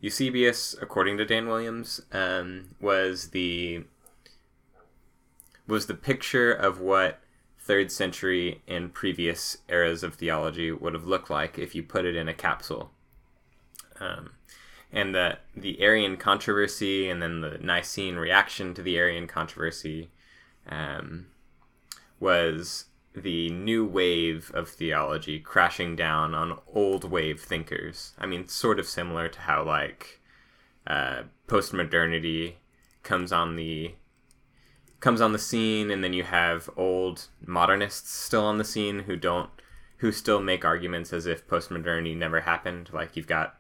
Eusebius, 0.02 0.76
according 0.82 1.18
to 1.18 1.26
Dan 1.26 1.48
Williams, 1.48 2.02
um, 2.12 2.76
was 2.82 3.30
the 3.30 3.84
was 5.68 5.86
the 5.86 5.94
picture 5.94 6.52
of 6.52 6.80
what 6.80 7.20
third 7.58 7.92
century 7.92 8.62
and 8.68 8.94
previous 8.94 9.58
eras 9.70 10.04
of 10.04 10.16
theology 10.16 10.72
would 10.72 10.94
have 10.94 11.08
looked 11.08 11.30
like 11.30 11.58
if 11.58 11.74
you 11.74 11.82
put 11.82 12.06
it 12.06 12.16
in 12.16 12.28
a 12.28 12.34
capsule. 12.34 12.92
Um, 14.00 14.32
and 14.92 15.16
that 15.16 15.42
the 15.56 15.82
Arian 15.82 16.18
controversy 16.18 17.10
and 17.10 17.22
then 17.22 17.42
the 17.42 17.58
Nicene 17.60 18.16
reaction 18.16 18.74
to 18.74 18.82
the 18.82 18.98
Arian 18.98 19.28
controversy 19.28 20.12
um, 20.70 21.28
was 22.20 22.86
the 23.16 23.50
new 23.50 23.86
wave 23.86 24.52
of 24.54 24.70
theology 24.70 25.40
crashing 25.40 25.96
down 25.96 26.34
on 26.34 26.60
old 26.68 27.10
wave 27.10 27.42
thinkers. 27.42 28.14
I 28.20 28.26
mean, 28.26 28.48
sort 28.48 28.80
of 28.80 28.88
similar 28.88 29.30
to 29.30 29.40
how 29.40 29.64
like 29.64 30.20
uh, 30.86 31.24
postmodernity 31.48 32.56
comes 33.04 33.32
on 33.32 33.56
the 33.56 33.96
comes 35.04 35.20
on 35.20 35.34
the 35.34 35.40
scene, 35.40 35.92
and 35.92 36.02
then 36.02 36.14
you 36.14 36.24
have 36.24 36.70
old 36.78 37.28
modernists 37.46 38.10
still 38.10 38.46
on 38.46 38.58
the 38.58 38.64
scene 38.64 39.00
who 39.00 39.18
don't 39.18 39.50
who 39.98 40.12
still 40.14 40.40
make 40.42 40.66
arguments 40.66 41.14
as 41.14 41.26
if 41.26 41.48
postmodernity 41.48 42.16
never 42.16 42.42
happened. 42.42 42.90
Like 42.94 43.18
you've 43.18 43.28
got 43.28 43.58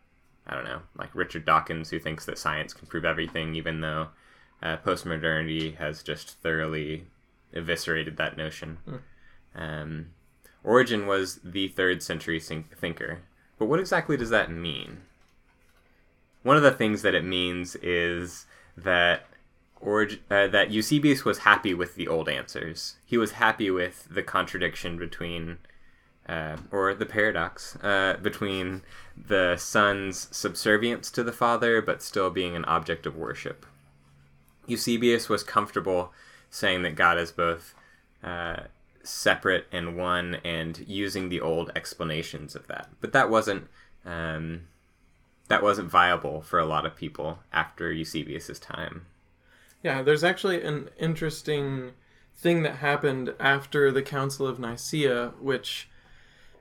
I 0.47 0.55
don't 0.55 0.63
know, 0.63 0.81
like 0.97 1.13
Richard 1.13 1.45
Dawkins, 1.45 1.89
who 1.89 1.99
thinks 1.99 2.25
that 2.25 2.37
science 2.37 2.73
can 2.73 2.87
prove 2.87 3.05
everything, 3.05 3.55
even 3.55 3.81
though 3.81 4.07
uh, 4.61 4.77
postmodernity 4.77 5.75
has 5.75 6.01
just 6.01 6.41
thoroughly 6.41 7.05
eviscerated 7.53 8.17
that 8.17 8.37
notion. 8.37 8.77
Um, 9.53 10.07
Origen 10.63 11.07
was 11.07 11.39
the 11.43 11.67
third 11.67 12.01
century 12.01 12.39
think- 12.39 12.77
thinker, 12.77 13.19
but 13.57 13.65
what 13.65 13.79
exactly 13.79 14.15
does 14.17 14.29
that 14.29 14.49
mean? 14.49 15.01
One 16.41 16.57
of 16.57 16.63
the 16.63 16.71
things 16.71 17.01
that 17.01 17.15
it 17.15 17.23
means 17.25 17.75
is 17.75 18.45
that 18.77 19.25
Orig- 19.83 20.21
uh, 20.29 20.47
that 20.47 20.71
Eusebius 20.71 21.25
was 21.25 21.39
happy 21.39 21.73
with 21.73 21.95
the 21.95 22.07
old 22.07 22.29
answers. 22.29 22.95
He 23.05 23.17
was 23.17 23.33
happy 23.33 23.69
with 23.69 24.07
the 24.09 24.23
contradiction 24.23 24.97
between 24.97 25.57
uh, 26.27 26.55
or 26.71 26.93
the 26.93 27.05
paradox 27.05 27.75
uh, 27.83 28.17
between 28.21 28.81
the 29.17 29.57
son's 29.57 30.29
subservience 30.35 31.11
to 31.11 31.21
the 31.21 31.33
father 31.33 31.81
but 31.81 32.01
still 32.01 32.29
being 32.29 32.55
an 32.55 32.65
object 32.65 33.05
of 33.05 33.17
worship. 33.17 33.65
Eusebius 34.65 35.27
was 35.27 35.43
comfortable 35.43 36.13
saying 36.49 36.83
that 36.83 36.95
God 36.95 37.17
is 37.17 37.31
both 37.31 37.73
uh, 38.23 38.61
separate 39.03 39.67
and 39.71 39.97
one 39.97 40.35
and 40.45 40.79
using 40.87 41.27
the 41.27 41.41
old 41.41 41.71
explanations 41.75 42.55
of 42.55 42.67
that. 42.67 42.89
But 43.01 43.11
that 43.11 43.29
wasn't 43.29 43.67
um, 44.05 44.61
that 45.49 45.61
wasn't 45.61 45.89
viable 45.89 46.41
for 46.41 46.59
a 46.59 46.65
lot 46.65 46.85
of 46.85 46.95
people 46.95 47.39
after 47.51 47.91
Eusebius's 47.91 48.59
time. 48.59 49.05
Yeah, 49.83 50.01
there's 50.01 50.23
actually 50.23 50.63
an 50.63 50.89
interesting 50.97 51.91
thing 52.37 52.63
that 52.63 52.77
happened 52.77 53.33
after 53.39 53.91
the 53.91 54.01
Council 54.01 54.47
of 54.47 54.57
Nicaea, 54.57 55.33
which, 55.39 55.89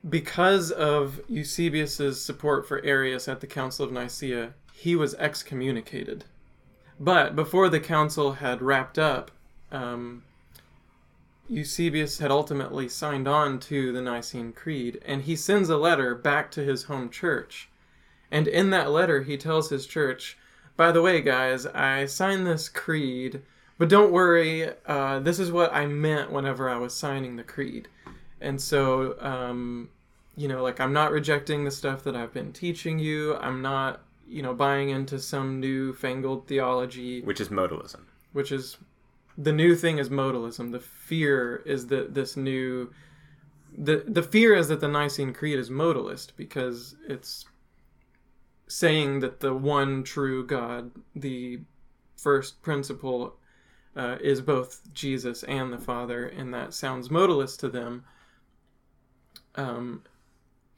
because 0.08 0.72
of 0.72 1.20
Eusebius's 1.28 2.20
support 2.20 2.66
for 2.66 2.85
Arius 2.85 3.28
at 3.28 3.40
the 3.40 3.46
Council 3.46 3.87
of 3.87 3.92
Nicaea, 3.92 4.54
he 4.72 4.96
was 4.96 5.14
excommunicated. 5.14 6.24
But 6.98 7.37
before 7.37 7.68
the 7.68 7.80
council 7.80 8.32
had 8.35 8.61
wrapped 8.61 8.98
up, 8.98 9.30
um, 9.70 10.24
Eusebius 11.48 12.18
had 12.18 12.30
ultimately 12.30 12.88
signed 12.88 13.28
on 13.28 13.61
to 13.61 13.92
the 13.92 14.02
Nicene 14.02 14.52
Creed, 14.52 15.00
and 15.04 15.22
he 15.22 15.37
sends 15.37 15.68
a 15.68 15.76
letter 15.76 16.14
back 16.14 16.50
to 16.52 16.64
his 16.64 16.85
home 16.85 17.08
church. 17.08 17.68
And 18.30 18.48
in 18.48 18.70
that 18.70 18.90
letter, 18.90 19.22
he 19.22 19.37
tells 19.37 19.70
his 19.70 19.87
church, 19.87 20.37
by 20.76 20.92
the 20.92 21.02
way, 21.02 21.20
guys, 21.20 21.66
I 21.66 22.06
signed 22.06 22.46
this 22.46 22.68
creed, 22.68 23.42
but 23.78 23.88
don't 23.88 24.12
worry, 24.12 24.70
uh, 24.87 25.20
this 25.20 25.38
is 25.38 25.50
what 25.52 25.72
I 25.72 25.87
meant 25.87 26.32
whenever 26.32 26.68
I 26.68 26.76
was 26.76 26.94
signing 26.94 27.37
the 27.37 27.42
creed. 27.42 27.88
And 28.40 28.61
so, 28.61 29.16
um, 29.20 29.88
you 30.37 30.48
know, 30.48 30.62
like, 30.62 30.80
I'm 30.80 30.92
not 30.92 31.12
rejecting 31.12 31.64
the 31.64 31.70
stuff 31.70 32.02
that 32.04 32.16
I've 32.16 32.32
been 32.32 32.52
teaching 32.52 32.98
you. 32.98 33.37
I'm 33.37 33.62
not, 33.62 34.00
you 34.28 34.42
know, 34.42 34.54
buying 34.54 34.90
into 34.90 35.18
some 35.18 35.61
new 35.61 35.92
fangled 35.92 36.46
theology, 36.48 37.20
Which 37.22 37.40
is 37.40 37.48
modalism. 37.48 38.00
which 38.32 38.50
is 38.50 38.78
the 39.38 39.52
new 39.52 39.74
thing 39.76 39.98
is 39.98 40.08
modalism. 40.08 40.72
The 40.72 40.80
fear 40.80 41.62
is 41.66 41.87
that 41.88 42.14
this 42.14 42.37
new. 42.37 42.90
The, 43.76 44.04
the 44.06 44.22
fear 44.22 44.54
is 44.54 44.68
that 44.68 44.80
the 44.80 44.88
Nicene 44.88 45.32
Creed 45.32 45.58
is 45.58 45.70
modalist 45.70 46.32
because 46.37 46.94
it's 47.08 47.46
saying 48.68 49.20
that 49.20 49.40
the 49.40 49.55
one 49.55 50.03
true 50.03 50.46
God, 50.46 50.90
the 51.14 51.61
first 52.16 52.62
principle, 52.62 53.37
uh, 53.94 54.16
is 54.20 54.40
both 54.40 54.81
Jesus 54.94 55.42
and 55.44 55.72
the 55.72 55.79
Father, 55.79 56.27
and 56.27 56.53
that 56.55 56.72
sounds 56.72 57.09
modalist 57.09 57.59
to 57.59 57.68
them. 57.68 58.05
Um, 59.55 60.03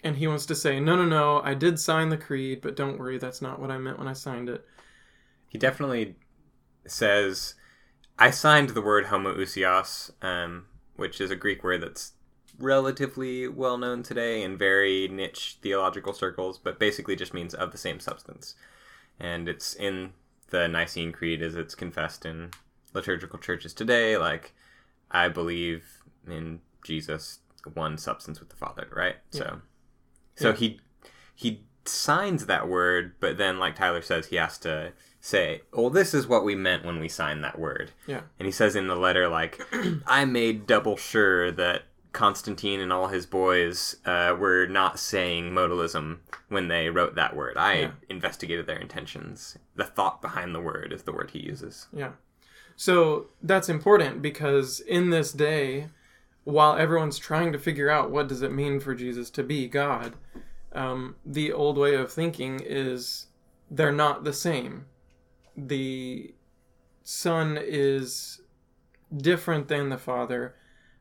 and 0.02 0.16
he 0.16 0.26
wants 0.26 0.46
to 0.46 0.54
say, 0.54 0.80
no, 0.80 0.96
no, 0.96 1.04
no, 1.04 1.40
I 1.42 1.54
did 1.54 1.78
sign 1.78 2.08
the 2.08 2.16
creed, 2.16 2.60
but 2.60 2.76
don't 2.76 2.98
worry, 2.98 3.18
that's 3.18 3.40
not 3.40 3.60
what 3.60 3.70
I 3.70 3.78
meant 3.78 3.98
when 3.98 4.08
I 4.08 4.12
signed 4.12 4.48
it. 4.48 4.66
He 5.48 5.58
definitely 5.58 6.16
says, 6.86 7.54
I 8.18 8.30
signed 8.30 8.70
the 8.70 8.82
word 8.82 9.06
homoousios, 9.06 10.10
um, 10.22 10.66
which 10.96 11.20
is 11.20 11.30
a 11.30 11.36
Greek 11.36 11.62
word 11.62 11.82
that's 11.82 12.12
relatively 12.58 13.48
well 13.48 13.78
known 13.78 14.02
today 14.02 14.42
in 14.42 14.56
very 14.56 15.08
niche 15.08 15.58
theological 15.62 16.12
circles, 16.12 16.58
but 16.58 16.78
basically 16.78 17.16
just 17.16 17.34
means 17.34 17.54
of 17.54 17.72
the 17.72 17.78
same 17.78 18.00
substance. 18.00 18.54
And 19.18 19.48
it's 19.48 19.74
in 19.74 20.12
the 20.50 20.68
Nicene 20.68 21.12
Creed 21.12 21.42
as 21.42 21.54
it's 21.54 21.74
confessed 21.74 22.24
in 22.24 22.50
liturgical 22.92 23.38
churches 23.38 23.72
today. 23.74 24.16
Like, 24.16 24.52
I 25.10 25.28
believe 25.28 25.84
in 26.26 26.60
Jesus, 26.84 27.40
one 27.74 27.98
substance 27.98 28.40
with 28.40 28.50
the 28.50 28.56
Father, 28.56 28.88
right? 28.94 29.16
Yeah. 29.32 29.38
So, 29.38 29.60
so 30.36 30.48
Yeah. 30.50 30.56
he 30.56 30.80
he 31.36 31.64
signs 31.84 32.46
that 32.46 32.68
word, 32.68 33.14
but 33.20 33.36
then, 33.36 33.58
like 33.58 33.76
Tyler 33.76 34.00
says, 34.02 34.26
he 34.28 34.36
has 34.36 34.56
to 34.58 34.92
say, 35.20 35.62
"Well, 35.72 35.90
this 35.90 36.14
is 36.14 36.26
what 36.26 36.44
we 36.44 36.54
meant 36.54 36.84
when 36.84 37.00
we 37.00 37.08
signed 37.08 37.42
that 37.44 37.58
word." 37.58 37.90
Yeah. 38.06 38.22
And 38.38 38.46
he 38.46 38.52
says 38.52 38.76
in 38.76 38.86
the 38.86 38.96
letter, 38.96 39.28
like, 39.28 39.60
I 40.06 40.24
made 40.24 40.66
double 40.66 40.96
sure 40.96 41.50
that 41.52 41.82
Constantine 42.14 42.80
and 42.80 42.90
all 42.92 43.08
his 43.08 43.26
boys 43.26 43.96
uh, 44.06 44.34
were 44.38 44.66
not 44.66 44.98
saying 44.98 45.50
modalism 45.50 46.18
when 46.48 46.68
they 46.68 46.88
wrote 46.88 47.14
that 47.16 47.36
word. 47.36 47.56
I 47.58 47.74
Yeah. 47.74 47.90
investigated 48.08 48.66
their 48.66 48.78
intentions. 48.78 49.58
The 49.76 49.84
thought 49.84 50.22
behind 50.22 50.54
the 50.54 50.60
word 50.60 50.92
is 50.92 51.02
the 51.02 51.12
word 51.12 51.32
he 51.32 51.40
uses. 51.40 51.88
Yeah. 51.92 52.12
So 52.76 53.26
that's 53.42 53.68
important 53.68 54.22
because 54.22 54.80
in 54.80 55.10
this 55.10 55.32
day, 55.32 55.88
while 56.44 56.76
everyone's 56.76 57.18
trying 57.18 57.52
to 57.52 57.58
figure 57.58 57.90
out 57.90 58.10
what 58.10 58.28
does 58.28 58.42
it 58.42 58.52
mean 58.52 58.80
for 58.80 58.94
Jesus 58.94 59.28
to 59.30 59.42
be 59.42 59.68
God, 59.68 60.14
um, 60.72 61.16
the 61.26 61.52
old 61.52 61.76
way 61.76 61.94
of 61.94 62.10
thinking 62.12 62.60
is 62.64 63.26
they're 63.70 63.92
not 63.92 64.24
the 64.24 64.32
same. 64.32 64.86
The 65.56 66.34
Son 67.02 67.58
is 67.60 68.40
different 69.16 69.68
than 69.68 69.88
the 69.90 69.98
Father. 69.98 70.54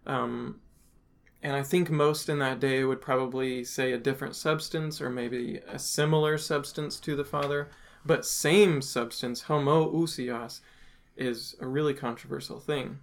Um, 0.06 0.60
and 1.44 1.58
I 1.58 1.62
think 1.62 1.92
most 1.92 2.30
in 2.30 2.40
that 2.40 2.62
day 2.62 2.86
would 2.86 3.02
probably 3.02 3.66
say 3.66 3.92
a 3.92 3.98
different 3.98 4.36
substance 4.36 5.02
or 5.02 5.10
maybe 5.10 5.60
a 5.68 5.78
similar 5.78 6.38
substance 6.38 7.00
to 7.02 7.18
the 7.18 7.26
Father, 7.26 7.70
but 8.06 8.26
same 8.26 8.82
substance, 8.82 9.44
homoousios, 9.44 10.62
is 11.18 11.56
a 11.60 11.68
really 11.68 11.94
controversial 11.94 12.62
thing. 12.62 13.00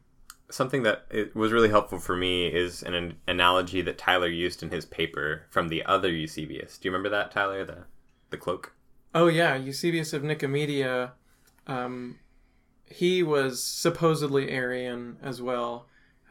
Something 0.50 0.82
that 0.84 1.04
it 1.10 1.36
was 1.36 1.52
really 1.52 1.68
helpful 1.68 1.98
for 1.98 2.16
me 2.16 2.46
is 2.46 2.82
an, 2.82 2.94
an 2.94 3.16
analogy 3.28 3.82
that 3.82 3.98
Tyler 3.98 4.28
used 4.28 4.62
in 4.62 4.70
his 4.70 4.86
paper 4.86 5.42
from 5.50 5.68
the 5.68 5.84
other 5.84 6.10
Eusebius. 6.10 6.78
Do 6.78 6.88
you 6.88 6.92
remember 6.92 7.10
that, 7.10 7.30
Tyler? 7.30 7.64
The 7.64 7.84
the 8.30 8.36
cloak. 8.36 8.72
Oh 9.14 9.28
yeah, 9.28 9.54
Eusebius 9.54 10.12
of 10.12 10.22
Nicomedia, 10.22 11.12
um, 11.66 12.18
he 12.86 13.22
was 13.22 13.62
supposedly 13.62 14.50
Arian 14.50 15.18
as 15.22 15.42
well, 15.42 15.86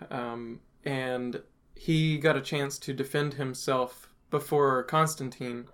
um, 0.09 0.59
and 0.83 1.41
he 1.79 2.17
got 2.17 2.35
a 2.35 2.41
chance 2.41 2.77
to 2.77 2.91
defend 2.91 3.35
himself 3.35 4.09
before 4.29 4.83
Constantine. 4.83 5.65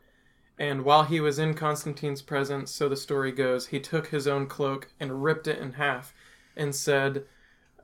And 0.56 0.86
while 0.86 1.04
he 1.04 1.20
was 1.20 1.39
in 1.39 1.56
Constantine's 1.56 2.22
presence, 2.22 2.70
so 2.70 2.88
the 2.88 2.96
story 2.96 3.32
goes, 3.32 3.68
he 3.68 3.80
took 3.80 4.08
his 4.08 4.28
own 4.28 4.46
cloak 4.46 4.89
and 5.00 5.24
ripped 5.24 5.48
it 5.48 5.58
in 5.58 5.74
half, 5.74 6.13
and 6.56 6.76
said, 6.76 7.26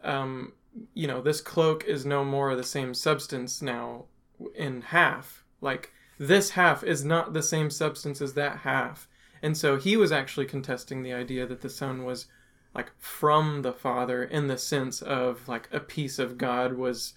um, 0.04 0.54
"You 0.94 1.08
know, 1.08 1.20
this 1.20 1.42
cloak 1.42 1.84
is 1.86 2.06
no 2.06 2.24
more 2.24 2.56
the 2.56 2.64
same 2.64 2.94
substance 2.94 3.60
now 3.60 4.06
in 4.54 4.82
half. 4.82 5.44
Like 5.60 5.92
this 6.20 6.52
half 6.52 6.84
is 6.84 7.04
not 7.04 7.34
the 7.34 7.42
same 7.42 7.72
substance 7.72 8.22
as 8.22 8.36
that 8.36 8.60
half." 8.60 9.08
And 9.42 9.58
so 9.58 9.78
he 9.78 9.98
was 9.98 10.12
actually 10.12 10.46
contesting 10.46 11.02
the 11.02 11.14
idea 11.14 11.48
that 11.48 11.62
the 11.62 11.70
Son 11.72 12.06
was 12.06 12.28
like 12.76 12.92
from 13.00 13.64
the 13.64 13.74
Father 13.74 14.24
in 14.24 14.46
the 14.46 14.60
sense 14.60 15.02
of 15.02 15.48
like 15.48 15.68
a 15.72 15.80
piece 15.80 16.20
of 16.20 16.38
God 16.38 16.74
was, 16.74 17.14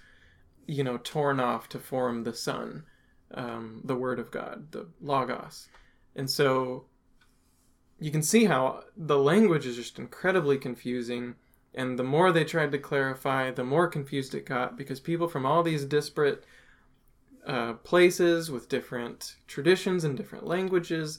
you 0.66 0.84
know, 0.84 0.98
torn 0.98 1.40
off 1.40 1.68
to 1.70 1.78
form 1.78 2.24
the 2.24 2.34
Son, 2.34 2.84
um, 3.32 3.80
the 3.84 3.96
Word 3.96 4.18
of 4.18 4.30
God, 4.30 4.72
the 4.72 4.86
Logos. 5.00 5.68
And 6.16 6.30
so 6.30 6.86
you 7.98 8.10
can 8.10 8.22
see 8.22 8.44
how 8.44 8.84
the 8.96 9.18
language 9.18 9.66
is 9.66 9.76
just 9.76 9.98
incredibly 9.98 10.58
confusing. 10.58 11.34
And 11.74 11.98
the 11.98 12.04
more 12.04 12.30
they 12.32 12.44
tried 12.44 12.72
to 12.72 12.78
clarify, 12.78 13.50
the 13.50 13.64
more 13.64 13.88
confused 13.88 14.34
it 14.34 14.46
got 14.46 14.76
because 14.76 15.00
people 15.00 15.28
from 15.28 15.44
all 15.44 15.62
these 15.62 15.84
disparate 15.84 16.44
uh, 17.46 17.74
places 17.74 18.50
with 18.50 18.68
different 18.68 19.36
traditions 19.46 20.04
and 20.04 20.16
different 20.16 20.46
languages 20.46 21.18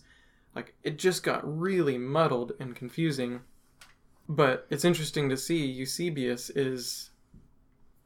like 0.56 0.74
it 0.84 0.98
just 0.98 1.22
got 1.22 1.60
really 1.60 1.98
muddled 2.00 2.54
and 2.60 2.76
confusing 2.76 3.42
but 4.28 4.66
it's 4.72 4.86
interesting 4.86 5.30
to 5.30 5.38
see 5.38 5.66
eusebius 5.66 6.50
is 6.50 7.12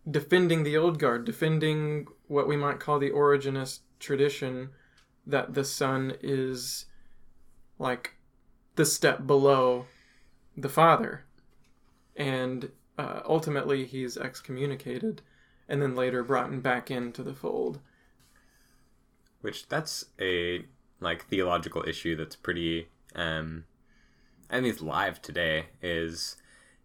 defending 0.10 0.63
the 0.63 0.78
old 0.78 1.00
guard 1.00 1.26
defending 1.26 2.08
what 2.28 2.48
we 2.48 2.58
might 2.58 2.80
call 2.80 3.00
the 3.00 3.12
Origenist 3.12 3.80
tradition 4.00 4.69
that 5.26 5.54
the 5.54 5.63
son 5.63 6.13
is 6.22 6.86
like 7.78 8.15
the 8.76 8.86
step 8.86 9.28
below 9.28 9.86
the 10.56 10.69
father. 10.69 11.26
And 12.15 12.72
uh, 12.98 13.22
ultimately 13.26 13.86
he's 13.86 14.17
excommunicated 14.17 15.22
and 15.67 15.82
then 15.82 15.95
later 15.95 16.24
brought 16.24 16.63
back 16.63 16.89
into 16.89 17.24
the 17.24 17.34
fold. 17.34 17.80
Which 19.41 19.67
that's 19.69 20.06
a 20.19 20.65
like 21.00 21.26
theological 21.28 21.84
issue 21.88 22.15
that's 22.15 22.36
pretty 22.36 22.88
um 23.15 23.63
i 24.50 24.60
mean 24.60 24.72
it's 24.72 24.82
live 24.82 25.22
today 25.22 25.67
is 25.82 26.36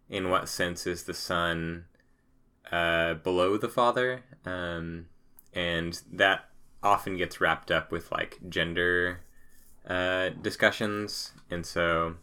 in 0.09 0.29
what 0.29 0.47
sense 0.47 0.87
is 0.87 1.03
the 1.03 1.13
son 1.13 1.85
uh 2.71 3.13
below 3.15 3.57
the 3.57 3.69
father 3.69 4.23
um 4.45 5.05
and 5.53 6.01
that 6.11 6.49
often 6.81 7.17
gets 7.17 7.39
wrapped 7.39 7.71
up 7.71 7.91
with 7.91 8.11
like 8.11 8.39
gender 8.49 9.21
uh 9.87 10.29
discussions. 10.29 11.31
And 11.49 11.65
so 11.65 12.15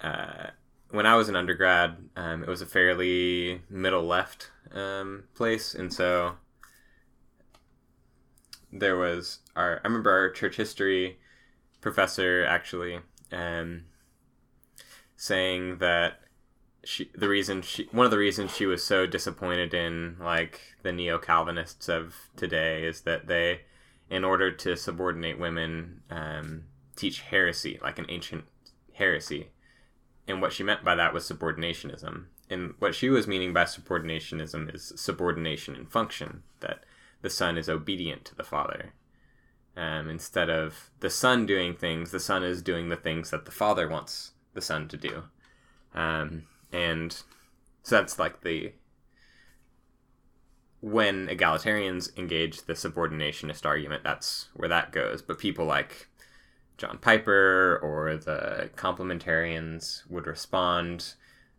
uh 0.00 0.48
when 0.90 1.06
I 1.06 1.14
was 1.14 1.28
an 1.28 1.36
undergrad, 1.36 1.96
um, 2.16 2.42
it 2.42 2.48
was 2.48 2.62
a 2.62 2.66
fairly 2.66 3.62
middle 3.70 4.04
left 4.04 4.50
um, 4.72 5.24
place, 5.34 5.74
and 5.74 5.92
so 5.92 6.34
there 8.72 8.96
was 8.96 9.38
our 9.56 9.80
I 9.84 9.88
remember 9.88 10.10
our 10.10 10.30
church 10.30 10.56
history 10.56 11.18
professor 11.80 12.44
actually 12.44 13.00
um, 13.32 13.84
saying 15.16 15.78
that 15.78 16.19
she 16.84 17.10
the 17.14 17.28
reason 17.28 17.62
she 17.62 17.88
one 17.92 18.04
of 18.04 18.10
the 18.10 18.18
reasons 18.18 18.54
she 18.54 18.66
was 18.66 18.82
so 18.82 19.06
disappointed 19.06 19.74
in 19.74 20.16
like 20.18 20.60
the 20.82 20.92
neo 20.92 21.18
Calvinists 21.18 21.88
of 21.88 22.14
today 22.36 22.84
is 22.84 23.02
that 23.02 23.26
they 23.26 23.62
in 24.08 24.24
order 24.24 24.50
to 24.50 24.76
subordinate 24.76 25.38
women 25.38 26.00
um, 26.10 26.64
teach 26.96 27.20
heresy 27.20 27.78
like 27.82 27.98
an 27.98 28.06
ancient 28.08 28.44
heresy 28.94 29.50
and 30.26 30.40
what 30.40 30.52
she 30.52 30.62
meant 30.62 30.84
by 30.84 30.94
that 30.94 31.12
was 31.12 31.28
subordinationism 31.28 32.24
and 32.50 32.74
what 32.80 32.94
she 32.94 33.08
was 33.08 33.28
meaning 33.28 33.52
by 33.52 33.64
subordinationism 33.64 34.74
is 34.74 34.92
subordination 34.96 35.76
in 35.76 35.86
function 35.86 36.42
that 36.58 36.84
the 37.22 37.30
son 37.30 37.56
is 37.56 37.68
obedient 37.68 38.24
to 38.24 38.34
the 38.34 38.42
father. 38.42 38.92
Um, 39.76 40.10
instead 40.10 40.50
of 40.50 40.90
the 40.98 41.10
son 41.10 41.46
doing 41.46 41.74
things, 41.74 42.10
the 42.10 42.20
son 42.20 42.42
is 42.42 42.60
doing 42.60 42.88
the 42.88 42.96
things 42.96 43.30
that 43.30 43.44
the 43.44 43.52
father 43.52 43.88
wants 43.88 44.32
the 44.52 44.60
son 44.60 44.88
to 44.88 44.96
do. 44.96 45.22
Um, 45.94 46.44
and 46.72 47.12
so 47.82 47.96
that's 47.96 48.18
like 48.18 48.42
the. 48.42 48.72
When 50.82 51.28
egalitarians 51.28 52.16
engage 52.16 52.62
the 52.62 52.72
subordinationist 52.72 53.66
argument, 53.66 54.02
that's 54.02 54.48
where 54.54 54.68
that 54.68 54.92
goes. 54.92 55.20
But 55.20 55.38
people 55.38 55.66
like 55.66 56.08
John 56.78 56.96
Piper 56.96 57.78
or 57.82 58.16
the 58.16 58.70
complementarians 58.76 60.08
would 60.08 60.26
respond. 60.26 61.14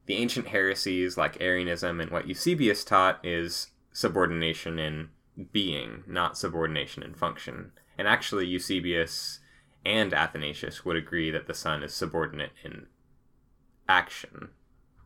The 0.07 0.15
ancient 0.15 0.47
heresies 0.47 1.17
like 1.17 1.39
Arianism 1.39 2.01
and 2.01 2.09
what 2.09 2.27
Eusebius 2.27 2.83
taught 2.83 3.23
is 3.23 3.67
subordination 3.93 4.79
in 4.79 5.09
being, 5.51 6.03
not 6.07 6.37
subordination 6.37 7.03
in 7.03 7.13
function. 7.13 7.71
And 7.97 8.07
actually, 8.07 8.47
Eusebius 8.47 9.39
and 9.85 10.13
Athanasius 10.13 10.83
would 10.83 10.95
agree 10.95 11.29
that 11.29 11.45
the 11.45 11.53
Son 11.53 11.83
is 11.83 11.93
subordinate 11.93 12.51
in 12.63 12.87
action. 13.87 14.49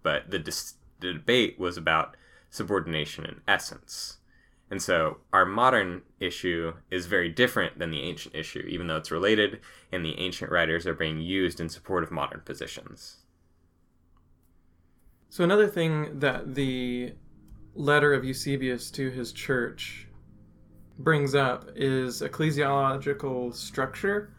But 0.05 0.29
the, 0.29 0.37
dis- 0.37 0.75
the 0.99 1.13
debate 1.13 1.59
was 1.59 1.77
about 1.77 2.15
subordination 2.51 3.25
in 3.25 3.41
essence. 3.47 4.19
And 4.69 4.79
so 4.79 5.17
our 5.33 5.47
modern 5.47 6.03
issue 6.19 6.73
is 6.91 7.07
very 7.07 7.27
different 7.27 7.79
than 7.79 7.89
the 7.89 8.03
ancient 8.03 8.35
issue, 8.35 8.63
even 8.67 8.85
though 8.85 8.97
it's 8.97 9.09
related, 9.09 9.61
and 9.91 10.05
the 10.05 10.19
ancient 10.19 10.51
writers 10.51 10.85
are 10.85 10.93
being 10.93 11.21
used 11.21 11.59
in 11.59 11.69
support 11.69 12.03
of 12.03 12.11
modern 12.11 12.41
positions. 12.41 13.23
So 15.29 15.43
another 15.43 15.67
thing 15.67 16.19
that 16.19 16.53
the 16.53 17.13
letter 17.73 18.13
of 18.13 18.23
Eusebius 18.23 18.91
to 18.91 19.09
his 19.09 19.31
church 19.31 20.07
brings 20.99 21.33
up 21.33 21.65
is 21.75 22.21
ecclesiological 22.21 23.55
structure 23.55 24.35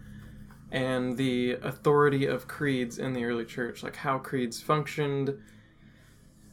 and 0.71 1.17
the 1.17 1.53
authority 1.63 2.27
of 2.27 2.47
creeds 2.47 2.99
in 2.99 3.15
the 3.15 3.25
early 3.25 3.45
church, 3.45 3.83
like 3.83 3.97
how 3.97 4.19
creeds 4.19 4.61
functioned, 4.63 5.37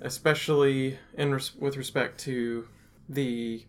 especially 0.03 0.99
in 1.17 1.33
res- 1.33 1.55
with 1.55 1.77
respect 1.77 2.19
to 2.19 2.67
the 3.09 3.65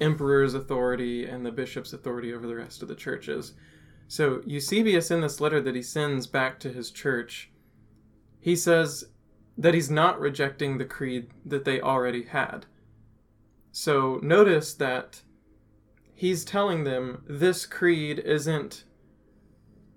emperor's 0.00 0.54
authority 0.54 1.26
and 1.26 1.44
the 1.44 1.52
bishop's 1.52 1.92
authority 1.92 2.32
over 2.32 2.46
the 2.46 2.56
rest 2.56 2.82
of 2.82 2.88
the 2.88 2.94
churches. 2.94 3.52
So 4.08 4.42
Eusebius, 4.46 5.10
in 5.10 5.20
this 5.20 5.40
letter 5.40 5.60
that 5.60 5.74
he 5.74 5.82
sends 5.82 6.26
back 6.26 6.58
to 6.60 6.72
his 6.72 6.90
church, 6.90 7.50
he 8.40 8.56
says 8.56 9.04
that 9.58 9.74
he's 9.74 9.90
not 9.90 10.18
rejecting 10.18 10.78
the 10.78 10.84
creed 10.84 11.28
that 11.44 11.64
they 11.64 11.80
already 11.80 12.24
had. 12.24 12.66
So 13.72 14.18
notice 14.22 14.72
that 14.74 15.22
he's 16.14 16.44
telling 16.44 16.84
them 16.84 17.22
this 17.28 17.66
creed 17.66 18.18
isn't 18.20 18.84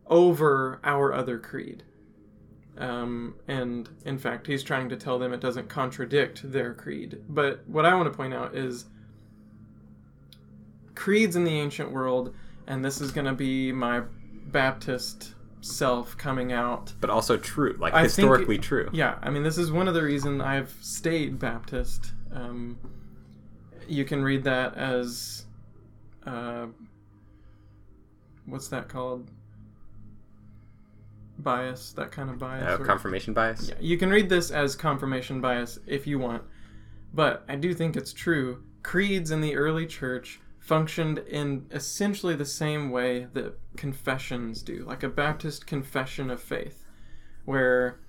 over 0.07 0.79
our 0.83 1.13
other 1.13 1.39
creed. 1.39 1.83
Um, 2.77 3.35
and 3.47 3.87
in 4.05 4.17
fact, 4.17 4.47
he's 4.47 4.63
trying 4.63 4.89
to 4.89 4.95
tell 4.97 5.19
them 5.19 5.31
it 5.33 5.39
doesn't 5.39 5.69
contradict 5.69 6.51
their 6.51 6.73
creed. 6.73 7.21
But 7.29 7.67
what 7.67 7.85
I 7.85 7.93
want 7.93 8.11
to 8.11 8.17
point 8.17 8.33
out 8.33 8.55
is 8.55 8.85
creeds 10.95 11.35
in 11.35 11.43
the 11.43 11.59
ancient 11.59 11.91
world, 11.91 12.33
and 12.67 12.83
this 12.83 12.99
is 13.01 13.11
going 13.11 13.25
to 13.25 13.33
be 13.33 13.71
my 13.71 14.01
Baptist 14.47 15.35
self 15.61 16.17
coming 16.17 16.51
out. 16.51 16.93
But 16.99 17.09
also 17.09 17.37
true, 17.37 17.75
like 17.79 17.93
I 17.93 18.01
think- 18.01 18.11
historically 18.11 18.57
true. 18.57 18.89
Yeah, 18.91 19.17
I 19.21 19.29
mean, 19.29 19.43
this 19.43 19.57
is 19.57 19.71
one 19.71 19.87
of 19.87 19.93
the 19.93 20.03
reasons 20.03 20.41
I've 20.41 20.75
stayed 20.81 21.39
Baptist. 21.39 22.13
Um, 22.31 22.77
you 23.87 24.05
can 24.05 24.23
read 24.23 24.43
that 24.45 24.75
as, 24.75 25.45
uh, 26.25 26.67
what's 28.45 28.67
that 28.69 28.89
called? 28.89 29.29
Bias, 31.39 31.93
that 31.93 32.11
kind 32.11 32.29
of 32.29 32.37
bias. 32.37 32.79
Uh, 32.79 32.81
or- 32.81 32.85
confirmation 32.85 33.33
bias. 33.33 33.69
yeah, 33.69 33.75
you 33.79 33.97
can 33.97 34.09
read 34.09 34.29
this 34.29 34.51
as 34.51 34.75
confirmation 34.75 35.41
bias 35.41 35.79
if 35.87 36.05
you 36.07 36.19
want, 36.19 36.43
but 37.13 37.43
I 37.47 37.55
do 37.55 37.73
think 37.73 37.95
it's 37.95 38.13
true. 38.13 38.63
Creeds 38.83 39.31
in 39.31 39.41
the 39.41 39.55
early 39.55 39.85
church 39.85 40.39
functioned 40.59 41.17
in 41.19 41.65
essentially 41.71 42.35
the 42.35 42.45
same 42.45 42.89
way 42.89 43.27
that 43.33 43.59
confessions 43.75 44.61
do, 44.61 44.85
like 44.85 45.03
a 45.03 45.09
Baptist 45.09 45.67
confession 45.67 46.29
of 46.29 46.41
faith, 46.41 46.85
where 47.45 47.99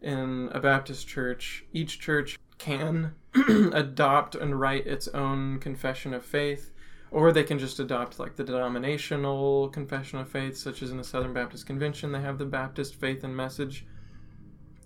in 0.00 0.48
a 0.52 0.60
Baptist 0.60 1.08
church, 1.08 1.64
each 1.72 1.98
church 1.98 2.38
can 2.58 3.14
adopt 3.72 4.34
and 4.34 4.60
write 4.60 4.86
its 4.86 5.08
own 5.08 5.58
confession 5.58 6.14
of 6.14 6.24
faith, 6.24 6.72
or 7.10 7.32
they 7.32 7.44
can 7.44 7.58
just 7.58 7.80
adopt 7.80 8.18
like 8.18 8.36
the 8.36 8.44
denominational 8.44 9.68
confession 9.68 10.18
of 10.18 10.28
faith, 10.28 10.56
such 10.56 10.82
as 10.82 10.90
in 10.90 10.96
the 10.96 11.04
Southern 11.04 11.32
Baptist 11.32 11.66
Convention, 11.66 12.12
they 12.12 12.20
have 12.20 12.38
the 12.38 12.44
Baptist 12.44 12.94
faith 12.94 13.24
and 13.24 13.36
message. 13.36 13.86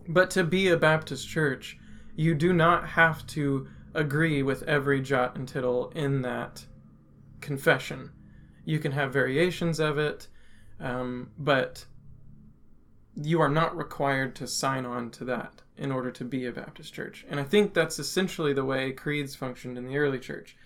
But 0.09 0.31
to 0.31 0.45
be 0.45 0.69
a 0.69 0.77
Baptist 0.77 1.29
church, 1.29 1.79
you 2.15 2.35
do 2.35 2.53
not 2.53 2.89
have 2.91 3.27
to 3.29 3.69
agree 3.95 4.43
with 4.43 4.63
every 4.65 5.01
jot 5.01 5.37
and 5.37 5.47
tittle 5.47 5.93
in 5.95 6.23
that 6.23 6.65
confession. 7.41 8.11
You 8.65 8.79
can 8.79 8.93
have 8.93 9.13
variations 9.13 9.81
of 9.81 9.99
it, 9.99 10.29
um, 10.81 11.31
but 11.39 11.85
you 13.15 13.41
are 13.41 13.49
not 13.49 13.77
required 13.77 14.35
to 14.37 14.47
sign 14.47 14.87
on 14.87 15.11
to 15.11 15.25
that 15.25 15.63
in 15.77 15.93
order 15.93 16.11
to 16.11 16.25
be 16.25 16.47
a 16.47 16.53
Baptist 16.53 16.95
church. 16.95 17.27
And 17.29 17.39
I 17.39 17.45
think 17.45 17.75
that's 17.75 17.99
essentially 17.99 18.53
the 18.53 18.65
way 18.65 18.93
creeds 18.93 19.35
functioned 19.35 19.77
in 19.77 19.87
the 19.87 19.99
early 19.99 20.19
church. 20.19 20.57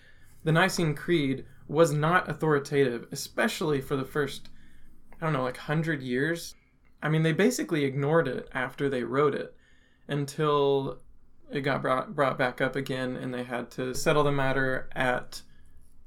The 0.47 0.53
Nicene 0.53 0.95
Creed 0.95 1.43
was 1.67 1.91
not 1.91 2.29
authoritative, 2.29 3.07
especially 3.11 3.81
for 3.81 3.97
the 3.97 4.05
first, 4.05 4.47
I 5.21 5.25
don't 5.25 5.33
know, 5.33 5.43
like 5.43 5.57
100 5.57 6.01
years. 6.01 6.55
I 7.03 7.09
mean, 7.09 7.23
they 7.23 7.33
basically 7.33 7.83
ignored 7.83 8.29
it 8.29 8.47
after 8.53 8.87
they 8.87 9.03
wrote 9.03 9.35
it 9.35 9.53
until 10.07 10.99
it 11.51 11.63
got 11.63 11.81
brought, 11.81 12.15
brought 12.15 12.37
back 12.37 12.61
up 12.61 12.77
again 12.77 13.17
and 13.17 13.33
they 13.33 13.43
had 13.43 13.69
to 13.71 13.93
settle 13.93 14.23
the 14.23 14.31
matter 14.31 14.87
at 14.95 15.41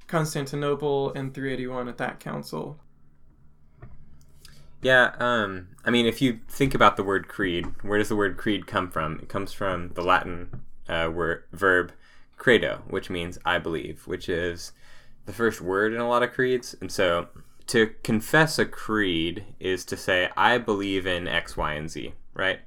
Constantinople 0.06 1.10
in 1.10 1.32
381 1.32 1.88
at 1.88 1.98
that 1.98 2.18
council. 2.18 2.80
Yeah, 4.80 5.12
um, 5.18 5.68
I 5.84 5.90
mean, 5.90 6.06
if 6.06 6.22
you 6.22 6.40
think 6.48 6.74
about 6.74 6.96
the 6.96 7.04
word 7.04 7.28
creed, 7.28 7.66
where 7.82 7.98
does 7.98 8.08
the 8.08 8.16
word 8.16 8.38
creed 8.38 8.66
come 8.66 8.90
from? 8.90 9.18
It 9.18 9.28
comes 9.28 9.52
from 9.52 9.90
the 9.90 10.02
Latin 10.02 10.62
uh, 10.88 11.10
word, 11.12 11.44
verb 11.52 11.92
credo, 12.40 12.82
which 12.88 13.10
means 13.10 13.38
I 13.44 13.58
believe, 13.58 14.06
which 14.06 14.28
is 14.28 14.72
the 15.26 15.32
first 15.32 15.60
word 15.60 15.92
in 15.92 16.00
a 16.00 16.08
lot 16.08 16.22
of 16.22 16.32
creeds. 16.32 16.74
And 16.80 16.90
so 16.90 17.28
to 17.66 17.92
confess 18.02 18.58
a 18.58 18.64
creed 18.64 19.44
is 19.60 19.84
to 19.84 19.96
say, 19.96 20.30
I 20.36 20.56
believe 20.56 21.06
in 21.06 21.28
X, 21.28 21.56
Y, 21.56 21.74
and 21.74 21.88
Z, 21.88 22.14
right? 22.34 22.60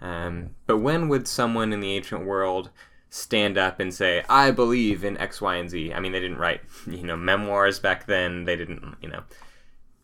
Um, 0.00 0.56
but 0.66 0.78
when 0.78 1.08
would 1.08 1.28
someone 1.28 1.74
in 1.74 1.80
the 1.80 1.94
ancient 1.94 2.24
world 2.24 2.70
stand 3.10 3.58
up 3.58 3.78
and 3.78 3.92
say, 3.92 4.24
I 4.30 4.50
believe 4.50 5.04
in 5.04 5.18
X, 5.18 5.42
Y, 5.42 5.56
and 5.56 5.68
Z? 5.68 5.92
I 5.92 6.00
mean, 6.00 6.12
they 6.12 6.20
didn't 6.20 6.38
write, 6.38 6.62
you 6.86 7.04
know, 7.04 7.16
memoirs 7.16 7.78
back 7.78 8.06
then. 8.06 8.46
They 8.46 8.56
didn't, 8.56 8.96
you 9.02 9.10
know, 9.10 9.24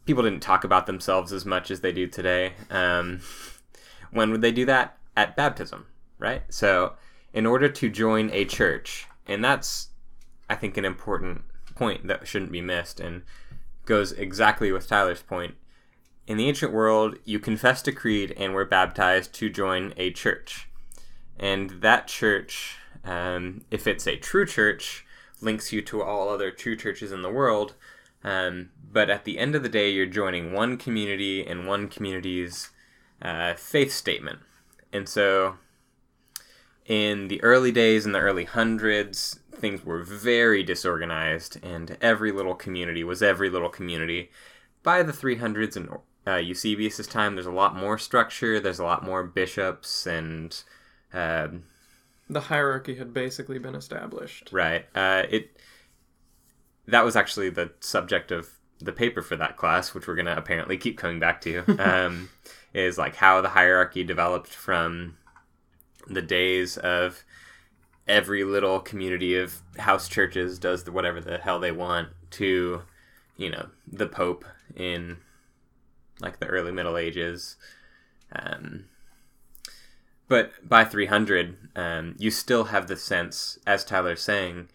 people 0.05 0.23
didn't 0.23 0.41
talk 0.41 0.65
about 0.65 0.87
themselves 0.87 1.33
as 1.33 1.47
much 1.47 1.71
as 1.71 1.81
they 1.81 1.93
do 1.93 2.07
today. 2.07 2.53
Um, 2.71 3.21
when 4.13 4.31
would 4.33 4.43
they 4.43 4.53
do 4.53 4.67
that? 4.67 4.99
At 5.17 5.35
baptism, 5.35 5.87
right? 6.19 6.43
So, 6.51 6.93
in 7.33 7.47
order 7.47 7.69
to 7.69 7.89
join 7.89 8.31
a 8.33 8.45
church, 8.45 9.07
and 9.27 9.45
that's, 9.45 9.89
I 10.49 10.55
think, 10.55 10.77
an 10.77 10.85
important 10.85 11.43
point 11.75 12.07
that 12.09 12.27
shouldn't 12.27 12.53
be 12.53 12.61
missed 12.61 13.01
and 13.01 13.23
goes 13.85 14.13
exactly 14.13 14.73
with 14.73 14.89
Tyler's 14.89 15.23
point. 15.23 15.55
In 16.27 16.37
the 16.37 16.49
ancient 16.49 16.73
world, 16.73 17.17
you 17.25 17.39
confessed 17.39 17.89
a 17.89 17.93
creed 17.93 18.35
and 18.37 18.53
were 18.53 18.67
baptized 18.67 19.33
to 19.35 19.49
join 19.49 19.95
a 19.97 20.11
church. 20.11 20.69
And 21.39 21.71
that 21.81 22.07
church, 22.07 22.77
um, 23.05 23.63
if 23.71 23.87
it's 23.87 24.07
a 24.07 24.17
true 24.17 24.45
church, 24.45 25.07
links 25.41 25.73
you 25.73 25.81
to 25.83 26.03
all 26.03 26.29
other 26.29 26.51
true 26.51 26.77
churches 26.77 27.13
in 27.13 27.23
the 27.23 27.31
world. 27.31 27.75
Um, 28.25 28.71
but 28.91 29.09
at 29.09 29.25
the 29.25 29.39
end 29.39 29.55
of 29.55 29.63
the 29.63 29.69
day, 29.69 29.91
you're 29.91 30.07
joining 30.07 30.53
one 30.53 30.77
community 30.77 31.47
and 31.47 31.67
one 31.67 31.89
community's 31.89 32.71
uh, 33.23 33.55
faith 33.55 33.93
statement. 33.93 34.41
And 34.93 35.09
so, 35.09 35.57
in 36.89 37.29
the 37.29 37.41
early 37.43 37.71
days, 37.71 38.07
in 38.07 38.13
the 38.13 38.19
early 38.19 38.45
hundreds, 38.45 39.39
things 39.53 39.85
were 39.85 40.03
very 40.03 40.63
disorganized, 40.63 41.63
and 41.63 41.99
every 42.01 42.33
little 42.33 42.55
community 42.55 43.05
was 43.05 43.23
every 43.23 43.51
little 43.51 43.69
community. 43.69 44.31
By 44.83 45.03
the 45.03 45.13
300s 45.13 45.77
and 45.77 45.91
uh, 46.27 46.37
Eusebius' 46.37 47.07
time, 47.07 47.35
there's 47.35 47.47
a 47.47 47.53
lot 47.53 47.77
more 47.77 47.99
structure, 47.99 48.59
there's 48.59 48.79
a 48.79 48.85
lot 48.85 49.05
more 49.05 49.23
bishops, 49.23 50.07
and 50.07 50.61
uh, 51.13 51.49
The 52.31 52.41
hierarchy 52.41 52.95
had 52.97 53.13
basically 53.13 53.59
been 53.59 53.75
established. 53.75 54.49
Right. 54.51 54.87
Uh, 54.95 55.25
it 55.29 55.57
that 56.87 57.05
was 57.05 57.17
actually 57.17 57.51
the 57.51 57.71
subject 57.81 58.33
of 58.33 58.49
the 58.79 58.93
paper 58.93 59.21
for 59.21 59.37
that 59.37 59.59
class, 59.59 59.93
which 59.93 60.07
we're 60.07 60.15
gonna 60.15 60.37
apparently 60.37 60.79
keep 60.79 60.97
coming 60.97 61.21
back 61.21 61.43
to. 61.43 61.65
Um, 61.79 62.31
is 62.75 62.99
like 62.99 63.17
how 63.17 63.41
the 63.41 63.49
hierarchy 63.49 64.05
developed 64.05 64.49
from 64.49 65.17
the 66.09 66.23
days 66.23 66.77
of 66.77 67.25
every 68.07 68.45
little 68.45 68.81
community 68.81 69.37
of 69.37 69.61
house 69.79 70.09
churches 70.09 70.59
does 70.59 70.85
the, 70.85 70.93
whatever 70.93 71.21
the 71.21 71.39
hell 71.39 71.61
they 71.61 71.73
want 71.73 72.09
to, 72.31 72.83
you 73.37 73.51
know, 73.51 73.69
the 73.87 74.07
Pope 74.07 74.45
in 74.75 75.19
like 76.21 76.41
the 76.41 76.47
early 76.47 76.73
Middle 76.73 76.97
Ages. 76.97 77.57
Um, 78.35 78.87
but 80.27 80.53
by 80.67 80.85
300, 80.85 81.57
um, 81.77 82.15
you 82.19 82.31
still 82.31 82.65
have 82.65 82.87
the 82.87 82.97
sense, 82.97 83.59
as 83.67 83.85
Tyler's 83.85 84.23
saying, 84.23 84.69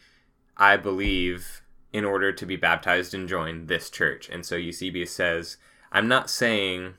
I 0.58 0.78
believe 0.78 1.62
in 1.92 2.06
order 2.06 2.32
to 2.32 2.46
be 2.46 2.56
baptized 2.56 3.14
and 3.14 3.30
join 3.30 3.68
this 3.68 3.90
church. 3.90 4.30
And 4.30 4.46
so 4.46 4.56
Eusebius 4.56 5.12
says, 5.12 5.58
I'm 5.92 6.08
not 6.08 6.30
saying 6.30 6.96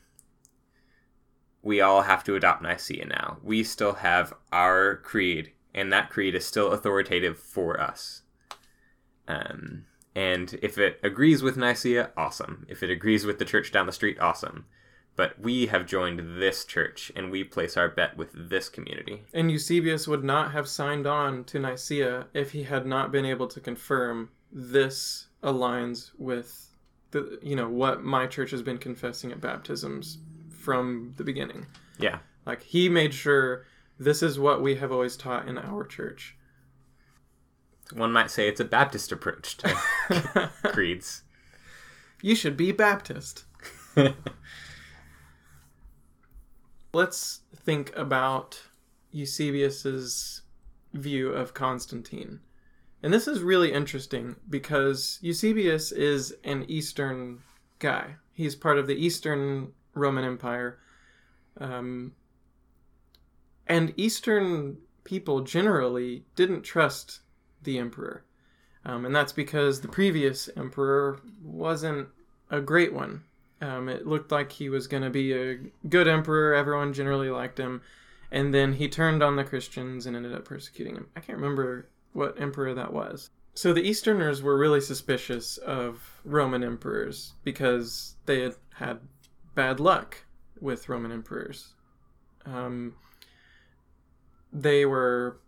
we 1.64 1.80
all 1.80 2.02
have 2.02 2.22
to 2.24 2.36
adopt 2.36 2.62
Nicaea 2.62 3.06
now. 3.06 3.38
We 3.42 3.64
still 3.64 3.94
have 3.94 4.34
our 4.52 4.96
creed, 4.96 5.52
and 5.74 5.92
that 5.92 6.10
creed 6.10 6.34
is 6.34 6.44
still 6.44 6.70
authoritative 6.72 7.38
for 7.38 7.80
us. 7.80 8.22
Um, 9.26 9.86
and 10.14 10.58
if 10.62 10.76
it 10.76 11.00
agrees 11.02 11.42
with 11.42 11.56
Nicaea, 11.56 12.10
awesome. 12.16 12.66
If 12.68 12.82
it 12.82 12.90
agrees 12.90 13.24
with 13.24 13.38
the 13.38 13.46
church 13.46 13.72
down 13.72 13.86
the 13.86 13.92
street, 13.92 14.20
awesome. 14.20 14.66
But 15.16 15.40
we 15.40 15.66
have 15.66 15.86
joined 15.86 16.40
this 16.40 16.64
church, 16.64 17.10
and 17.16 17.30
we 17.30 17.42
place 17.44 17.76
our 17.76 17.88
bet 17.88 18.16
with 18.16 18.30
this 18.34 18.68
community. 18.68 19.24
And 19.32 19.50
Eusebius 19.50 20.06
would 20.06 20.24
not 20.24 20.52
have 20.52 20.68
signed 20.68 21.06
on 21.06 21.44
to 21.44 21.58
Nicaea 21.58 22.26
if 22.34 22.52
he 22.52 22.64
had 22.64 22.84
not 22.84 23.10
been 23.10 23.24
able 23.24 23.46
to 23.48 23.60
confirm 23.60 24.30
this 24.52 25.28
aligns 25.42 26.10
with 26.18 26.70
the 27.10 27.38
you 27.42 27.54
know 27.54 27.68
what 27.68 28.02
my 28.02 28.26
church 28.26 28.50
has 28.50 28.62
been 28.62 28.78
confessing 28.78 29.30
at 29.30 29.40
baptisms 29.40 30.18
from 30.64 31.12
the 31.16 31.24
beginning. 31.24 31.66
Yeah. 31.98 32.18
Like 32.46 32.62
he 32.62 32.88
made 32.88 33.12
sure 33.14 33.66
this 33.98 34.22
is 34.22 34.38
what 34.38 34.62
we 34.62 34.76
have 34.76 34.90
always 34.90 35.16
taught 35.16 35.46
in 35.48 35.58
our 35.58 35.84
church. 35.84 36.36
One 37.92 38.12
might 38.12 38.30
say 38.30 38.48
it's 38.48 38.60
a 38.60 38.64
Baptist 38.64 39.12
approach 39.12 39.58
to 39.58 39.76
creeds. 40.64 41.22
you 42.22 42.34
should 42.34 42.56
be 42.56 42.72
Baptist. 42.72 43.44
Let's 46.94 47.40
think 47.54 47.94
about 47.96 48.62
Eusebius's 49.10 50.42
view 50.92 51.30
of 51.30 51.54
Constantine 51.54 52.40
And 53.02 53.12
this 53.12 53.26
is 53.28 53.42
really 53.42 53.72
interesting 53.72 54.36
because 54.48 55.18
Eusebius 55.20 55.92
is 55.92 56.34
an 56.44 56.64
Eastern 56.68 57.42
guy. 57.80 58.14
He's 58.32 58.54
part 58.54 58.78
of 58.78 58.86
the 58.86 58.94
Eastern 58.94 59.72
Roman 59.94 60.24
Empire. 60.24 60.78
Um, 61.58 62.12
and 63.66 63.94
Eastern 63.96 64.78
people 65.04 65.40
generally 65.42 66.24
didn't 66.34 66.62
trust 66.62 67.20
the 67.62 67.78
emperor. 67.78 68.24
Um, 68.84 69.06
and 69.06 69.14
that's 69.14 69.32
because 69.32 69.80
the 69.80 69.88
previous 69.88 70.50
emperor 70.56 71.20
wasn't 71.42 72.08
a 72.50 72.60
great 72.60 72.92
one. 72.92 73.22
Um, 73.60 73.88
it 73.88 74.06
looked 74.06 74.30
like 74.30 74.52
he 74.52 74.68
was 74.68 74.86
going 74.86 75.02
to 75.02 75.10
be 75.10 75.32
a 75.32 75.58
good 75.88 76.06
emperor. 76.06 76.54
Everyone 76.54 76.92
generally 76.92 77.30
liked 77.30 77.58
him. 77.58 77.80
And 78.30 78.52
then 78.52 78.74
he 78.74 78.88
turned 78.88 79.22
on 79.22 79.36
the 79.36 79.44
Christians 79.44 80.06
and 80.06 80.16
ended 80.16 80.34
up 80.34 80.44
persecuting 80.44 80.96
him. 80.96 81.06
I 81.16 81.20
can't 81.20 81.38
remember 81.38 81.88
what 82.12 82.40
emperor 82.40 82.74
that 82.74 82.92
was. 82.92 83.30
So 83.54 83.72
the 83.72 83.88
Easterners 83.88 84.42
were 84.42 84.58
really 84.58 84.80
suspicious 84.80 85.56
of 85.58 86.20
Roman 86.24 86.64
emperors 86.64 87.34
because 87.44 88.16
they 88.26 88.40
had 88.40 88.54
had 88.74 88.98
bad 89.54 89.80
luck 89.80 90.24
with 90.60 90.88
Roman 90.88 91.12
emperors. 91.12 91.74
Um, 92.46 92.94
they 94.52 94.84
were 94.84 95.40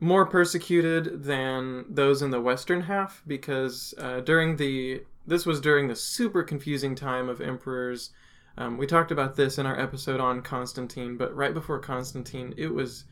more 0.00 0.26
persecuted 0.26 1.24
than 1.24 1.86
those 1.88 2.22
in 2.22 2.30
the 2.30 2.40
western 2.40 2.82
half 2.82 3.22
because 3.26 3.94
uh, 3.98 4.20
during 4.20 4.56
the 4.56 5.02
this 5.26 5.46
was 5.46 5.60
during 5.60 5.88
the 5.88 5.96
super 5.96 6.42
confusing 6.42 6.94
time 6.94 7.28
of 7.28 7.40
emperors. 7.40 8.10
Um, 8.56 8.76
we 8.76 8.86
talked 8.86 9.10
about 9.10 9.34
this 9.34 9.58
in 9.58 9.66
our 9.66 9.80
episode 9.80 10.20
on 10.20 10.42
Constantine, 10.42 11.16
but 11.16 11.34
right 11.34 11.54
before 11.54 11.78
Constantine, 11.78 12.54
it 12.56 12.72
was 12.72 13.04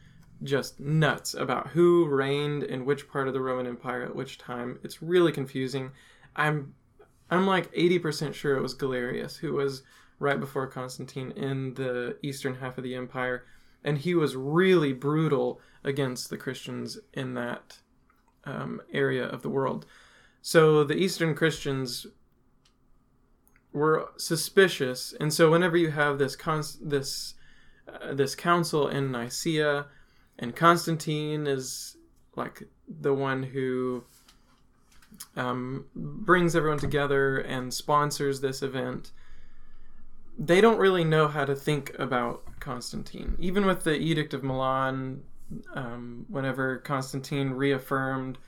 just 0.43 0.79
nuts 0.79 1.35
about 1.35 1.69
who 1.69 2.07
reigned 2.07 2.65
in 2.65 2.85
which 2.85 3.09
part 3.09 3.29
of 3.29 3.35
the 3.35 3.41
Roman 3.41 3.67
Empire 3.67 4.03
at 4.03 4.15
which 4.15 4.39
time. 4.39 4.79
It's 4.83 5.03
really 5.03 5.33
confusing. 5.33 5.91
I'm 6.37 6.75
I'm 7.31 7.47
like 7.47 7.73
80% 7.73 8.35
sure 8.35 8.57
it 8.57 8.63
was 8.63 8.75
Galerius 8.75 9.37
who 9.37 9.55
was 9.55 9.83
right 10.23 10.41
before 10.41 10.67
Constantine 10.67 11.33
in 11.33 11.75
the 11.75 12.17
eastern 12.23 12.55
half 12.57 12.79
of 12.79 12.85
the 12.85 12.95
empire 12.95 13.45
and 13.85 13.99
he 13.99 14.15
was 14.15 14.37
really 14.37 14.93
brutal 14.93 15.61
against 15.85 16.31
the 16.31 16.37
Christians 16.37 16.99
in 17.13 17.35
that 17.35 17.79
um, 18.45 18.81
area 18.93 19.25
of 19.25 19.43
the 19.43 19.49
world. 19.49 19.87
So 20.41 20.85
the 20.85 20.97
Eastern 20.97 21.35
Christians 21.35 22.07
were 23.73 24.11
suspicious, 24.17 25.15
and 25.19 25.33
so 25.33 25.51
whenever 25.51 25.77
you 25.77 25.91
have 25.91 26.19
this 26.19 26.37
this 26.81 27.35
uh, 27.89 28.15
this 28.15 28.35
council 28.35 28.89
in 28.89 29.11
Nicaea, 29.11 29.87
and 30.39 30.55
Constantine 30.55 31.47
is 31.47 31.97
like 32.37 32.65
the 32.89 33.15
one 33.15 33.43
who 33.43 34.05
um, 35.37 35.87
brings 35.95 36.57
everyone 36.57 36.79
together 36.79 37.39
and 37.39 37.73
sponsors 37.73 38.41
this 38.41 38.63
event 38.63 39.13
they 40.39 40.61
don't 40.61 40.79
really 40.79 41.05
know 41.05 41.29
how 41.29 41.45
to 41.45 41.55
think 41.55 41.97
about 41.99 42.43
Constantine. 42.61 43.37
Even 43.39 43.67
with 43.67 43.85
the 43.85 43.97
Edict 43.97 44.35
of 44.35 44.43
Milan, 44.43 45.23
um, 45.75 46.27
whenever 46.29 46.79
Constantine 46.79 47.51
reaffirmed 47.51 48.39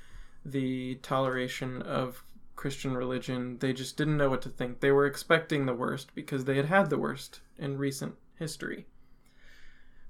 the 0.44 0.96
toleration 0.96 1.82
of 1.82 2.24
Christian 2.56 2.94
religion, 2.94 3.58
they 3.58 3.72
just 3.72 3.96
didn't 3.96 4.16
know 4.16 4.30
what 4.30 4.42
to 4.42 4.48
think. 4.48 4.80
They 4.80 4.92
were 4.92 5.06
expecting 5.06 5.66
the 5.66 5.74
worst 5.74 6.14
because 6.14 6.44
they 6.44 6.56
had 6.56 6.66
had 6.66 6.90
the 6.90 6.98
worst 6.98 7.40
in 7.58 7.78
recent 7.78 8.14
history. 8.38 8.86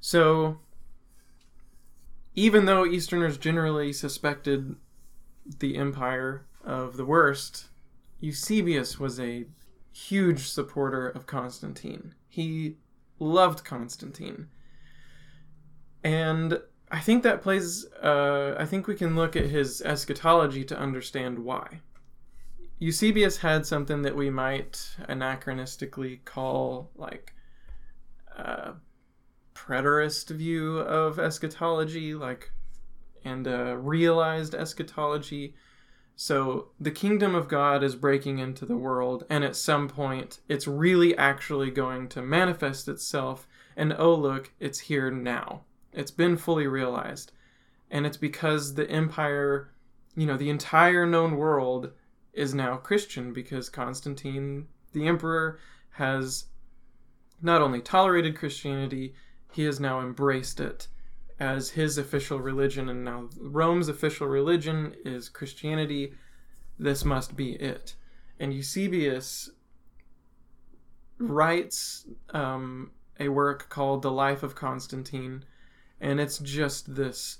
So, 0.00 0.58
even 2.34 2.66
though 2.66 2.84
Easterners 2.84 3.38
generally 3.38 3.92
suspected 3.92 4.76
the 5.58 5.76
empire 5.76 6.46
of 6.64 6.96
the 6.96 7.04
worst, 7.04 7.68
Eusebius 8.20 8.98
was 8.98 9.18
a 9.18 9.46
huge 9.95 10.49
supporter 10.49 11.09
of 11.09 11.26
Constantine. 11.26 12.14
He 12.28 12.76
loved 13.20 13.64
Constantine. 13.64 14.49
And 16.03 16.61
I 16.90 16.99
think 16.99 17.22
that 17.22 17.42
plays, 17.42 17.86
uh, 18.03 18.57
I 18.59 18.66
think 18.66 18.86
we 18.86 18.97
can 18.97 19.14
look 19.14 19.36
at 19.36 19.47
his 19.47 19.80
eschatology 19.82 20.64
to 20.64 20.78
understand 20.78 21.38
why. 21.38 21.80
Eusebius 22.80 23.38
had 23.38 23.64
something 23.64 24.03
that 24.03 24.16
we 24.16 24.30
might 24.30 24.97
anachronistically 25.09 26.24
call 26.24 26.90
like 26.97 27.32
a 28.36 28.74
preterist 29.55 30.28
view 30.30 30.78
of 30.78 31.20
eschatology, 31.20 32.14
like, 32.14 32.51
and 33.24 33.47
a 33.47 33.78
realized 33.78 34.57
eschatology 34.57 35.55
so 36.16 36.68
the 36.80 36.90
kingdom 36.90 37.34
of 37.34 37.48
God 37.48 37.82
is 37.82 37.96
breaking 37.96 38.38
into 38.38 38.64
the 38.64 38.76
world, 38.76 39.24
and 39.28 39.42
at 39.42 39.56
some 39.56 39.88
point, 39.88 40.40
it's 40.48 40.68
really 40.68 41.16
actually 41.16 41.70
going 41.70 42.08
to 42.10 42.22
manifest 42.22 42.88
itself. 42.88 43.48
And 43.76 43.94
oh, 43.98 44.14
look, 44.14 44.52
it's 44.60 44.80
here 44.80 45.10
now. 45.10 45.62
It's 45.92 46.12
been 46.12 46.36
fully 46.36 46.66
realized. 46.66 47.32
And 47.90 48.06
it's 48.06 48.16
because 48.16 48.74
the 48.74 48.88
empire, 48.88 49.70
you 50.16 50.26
know, 50.26 50.36
the 50.36 50.50
entire 50.50 51.06
known 51.06 51.36
world 51.36 51.90
is 52.32 52.54
now 52.54 52.76
Christian 52.76 53.32
because 53.32 53.68
Constantine, 53.68 54.68
the 54.92 55.06
emperor, 55.06 55.58
has 55.90 56.46
not 57.42 57.60
only 57.60 57.80
tolerated 57.80 58.36
Christianity, 58.36 59.14
he 59.52 59.64
has 59.64 59.80
now 59.80 60.00
embraced 60.00 60.60
it 60.60 60.88
as 61.39 61.70
his 61.70 61.99
official 61.99 62.41
religion, 62.41 62.89
and 62.89 63.05
now 63.05 63.28
Rome's 63.41 63.89
official 63.89 64.26
religion 64.26 64.95
is 65.05 65.28
Christianity. 65.28 66.12
This 66.78 67.05
must 67.05 67.37
be 67.37 67.53
it. 67.53 67.95
And 68.39 68.53
Eusebius 68.53 69.51
writes 71.18 72.07
um, 72.30 72.91
a 73.18 73.28
work 73.28 73.68
called 73.68 74.03
The 74.03 74.11
Life 74.11 74.43
of 74.43 74.55
Constantine, 74.55 75.45
and 76.01 76.20
it's 76.20 76.39
just 76.39 76.95
this 76.95 77.39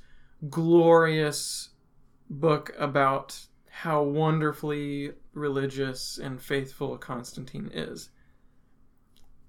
glorious 0.49 1.71
book 2.29 2.73
about 2.79 3.47
how 3.69 4.03
wonderfully 4.03 5.13
religious 5.33 6.19
and 6.19 6.41
faithful 6.41 6.97
Constantine 6.97 7.71
is. 7.75 8.11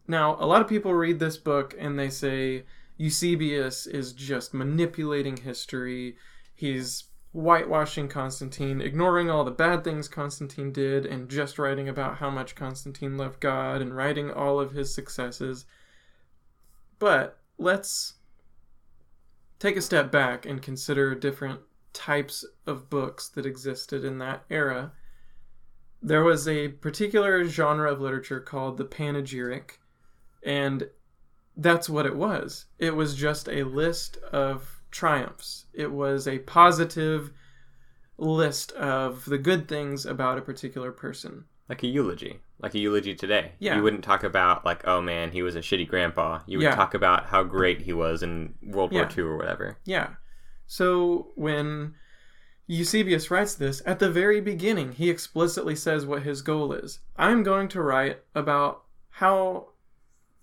Now, 0.08 0.36
a 0.40 0.46
lot 0.46 0.62
of 0.62 0.68
people 0.68 0.94
read 0.94 1.20
this 1.20 1.38
book 1.38 1.76
and 1.80 1.98
they 1.98 2.10
say, 2.10 2.66
Eusebius 2.98 3.88
is 3.88 4.14
just 4.14 4.54
manipulating 4.54 5.38
history. 5.38 6.18
He's 6.56 7.06
whitewashing 7.34 8.08
Constantine, 8.08 8.80
ignoring 8.80 9.30
all 9.30 9.44
the 9.44 9.52
bad 9.52 9.84
things 9.84 10.08
Constantine 10.08 10.72
did, 10.72 11.06
and 11.06 11.30
just 11.30 11.60
writing 11.60 11.90
about 11.90 12.18
how 12.18 12.30
much 12.30 12.56
Constantine 12.56 13.18
loved 13.18 13.42
God 13.42 13.82
and 13.82 13.96
writing 13.96 14.32
all 14.32 14.60
of 14.60 14.72
his 14.72 14.94
successes. 14.94 15.66
But 16.98 17.38
let's 17.58 18.14
take 19.60 19.76
a 19.76 19.82
step 19.82 20.12
back 20.12 20.46
and 20.46 20.62
consider 20.62 21.14
different 21.14 21.60
types 21.92 22.46
of 22.66 22.90
books 22.90 23.28
that 23.30 23.46
existed 23.46 24.06
in 24.06 24.18
that 24.20 24.46
era. 24.50 24.94
There 26.02 26.24
was 26.24 26.48
a 26.48 26.70
particular 26.70 27.44
genre 27.46 27.92
of 27.92 28.00
literature 28.00 28.40
called 28.40 28.78
the 28.78 28.86
panegyric, 28.86 29.80
and 30.44 30.90
that's 31.58 31.90
what 31.90 32.06
it 32.06 32.16
was. 32.16 32.66
It 32.80 32.96
was 32.96 33.16
just 33.16 33.48
a 33.48 33.64
list 33.64 34.18
of 34.32 34.82
triumphs. 34.92 35.66
It 35.74 35.92
was 35.92 36.28
a 36.28 36.40
positive 36.40 37.32
list 38.18 38.72
of 38.74 39.26
the 39.26 39.38
good 39.38 39.68
things 39.68 40.06
about 40.06 40.38
a 40.38 40.42
particular 40.42 40.92
person. 40.92 41.46
Like 41.68 41.84
a 41.84 41.88
eulogy, 41.88 42.40
like 42.60 42.76
a 42.76 42.80
eulogy 42.80 43.16
today. 43.16 43.54
Yeah. 43.60 43.76
You 43.76 43.84
wouldn't 43.84 44.04
talk 44.04 44.24
about 44.24 44.64
like, 44.66 44.88
oh 44.88 45.02
man, 45.02 45.32
he 45.32 45.42
was 45.42 45.56
a 45.56 45.62
shitty 45.62 45.88
grandpa. 45.88 46.42
You 46.46 46.60
would 46.60 46.64
Yeah. 46.66 46.76
talk 46.76 46.94
about 46.94 47.26
how 47.28 47.44
great 47.44 47.82
he 47.82 47.94
was 47.94 48.22
in 48.24 48.54
World 48.62 48.92
Yeah. 48.92 49.02
War 49.02 49.10
II 49.18 49.24
or 49.24 49.38
whatever. 49.38 49.78
Yeah. 49.84 50.10
So 50.68 51.32
when 51.36 51.96
Eusebius 52.68 53.30
writes 53.30 53.56
this, 53.56 53.82
at 53.86 54.00
the 54.00 54.10
very 54.10 54.42
beginning, 54.42 54.94
he 54.94 55.10
explicitly 55.10 55.76
says 55.76 56.06
what 56.06 56.24
his 56.24 56.42
goal 56.42 56.72
is. 56.74 57.00
I'm 57.18 57.44
going 57.44 57.68
to 57.70 57.82
write 57.82 58.22
about 58.34 58.84
how 59.10 59.70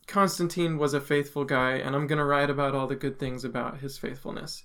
Constantine 0.06 0.78
was 0.78 0.94
a 0.94 1.00
faithful 1.00 1.44
guy, 1.44 1.72
and 1.72 1.94
I'm 1.94 2.06
going 2.06 2.18
to 2.18 2.24
write 2.24 2.50
about 2.50 2.74
all 2.74 2.86
the 2.86 2.96
good 2.96 3.18
things 3.18 3.44
about 3.44 3.80
his 3.80 3.98
faithfulness. 3.98 4.64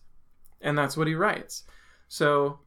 And 0.62 0.78
that's 0.78 0.98
what 0.98 1.08
he 1.08 1.16
writes. 1.16 1.64
So 2.08 2.60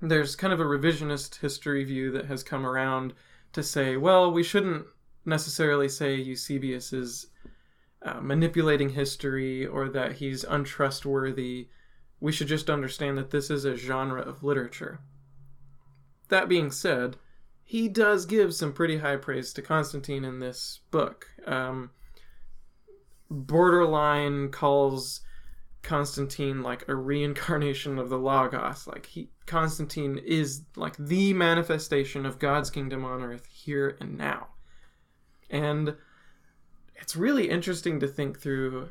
there's 0.00 0.36
kind 0.36 0.52
of 0.52 0.60
a 0.60 0.64
revisionist 0.64 1.40
history 1.40 1.84
view 1.84 2.10
that 2.12 2.26
has 2.26 2.42
come 2.42 2.66
around 2.66 3.14
to 3.52 3.62
say, 3.62 3.96
well, 3.96 4.30
we 4.30 4.42
shouldn't 4.42 4.86
necessarily 5.24 5.88
say 5.88 6.14
Eusebius 6.14 6.92
is 6.92 7.26
uh, 8.02 8.20
manipulating 8.20 8.90
history 8.90 9.66
or 9.66 9.88
that 9.88 10.12
he's 10.12 10.44
untrustworthy. 10.44 11.68
We 12.20 12.32
should 12.32 12.48
just 12.48 12.70
understand 12.70 13.18
that 13.18 13.30
this 13.30 13.50
is 13.50 13.64
a 13.64 13.76
genre 13.76 14.22
of 14.22 14.44
literature. 14.44 15.00
That 16.28 16.48
being 16.48 16.70
said, 16.70 17.16
he 17.68 17.86
does 17.86 18.24
give 18.24 18.54
some 18.54 18.72
pretty 18.72 18.96
high 18.96 19.16
praise 19.16 19.52
to 19.52 19.60
Constantine 19.60 20.24
in 20.24 20.38
this 20.38 20.80
book. 20.90 21.26
Um, 21.46 21.90
borderline 23.28 24.48
calls 24.48 25.20
Constantine 25.82 26.62
like 26.62 26.88
a 26.88 26.94
reincarnation 26.94 27.98
of 27.98 28.08
the 28.08 28.16
Logos. 28.16 28.86
Like 28.86 29.04
he 29.04 29.28
Constantine 29.44 30.16
is 30.16 30.62
like 30.76 30.96
the 30.96 31.34
manifestation 31.34 32.24
of 32.24 32.38
God's 32.38 32.70
kingdom 32.70 33.04
on 33.04 33.22
earth 33.22 33.44
here 33.44 33.98
and 34.00 34.16
now. 34.16 34.46
And 35.50 35.94
it's 36.96 37.16
really 37.16 37.50
interesting 37.50 38.00
to 38.00 38.08
think 38.08 38.40
through 38.40 38.88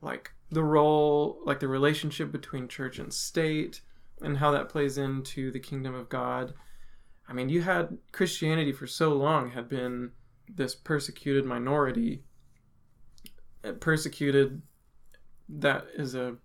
like 0.00 0.30
the 0.52 0.62
role, 0.62 1.40
like 1.44 1.58
the 1.58 1.66
relationship 1.66 2.30
between 2.30 2.68
church 2.68 3.00
and 3.00 3.12
state 3.12 3.80
and 4.20 4.36
how 4.36 4.52
that 4.52 4.68
plays 4.68 4.98
into 4.98 5.50
the 5.50 5.58
kingdom 5.58 5.96
of 5.96 6.08
God. 6.08 6.54
I 7.32 7.34
mean, 7.34 7.48
you 7.48 7.62
had 7.62 7.96
Christianity 8.12 8.72
for 8.72 8.86
so 8.86 9.14
long 9.14 9.52
had 9.52 9.66
been 9.66 10.10
this 10.54 10.74
persecuted 10.74 11.46
minority. 11.46 12.24
Uh, 13.64 13.72
persecuted, 13.72 14.60
that 15.48 15.86
is 15.96 16.14
a 16.14 16.36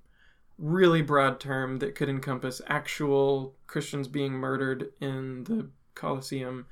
really 0.57 1.01
broad 1.01 1.41
term 1.41 1.79
that 1.79 1.95
could 1.95 2.07
encompass 2.07 2.61
actual 2.67 3.53
Christians 3.67 4.07
being 4.07 4.31
murdered 4.31 4.93
in 5.01 5.43
the 5.43 5.69
Colosseum 5.93 6.65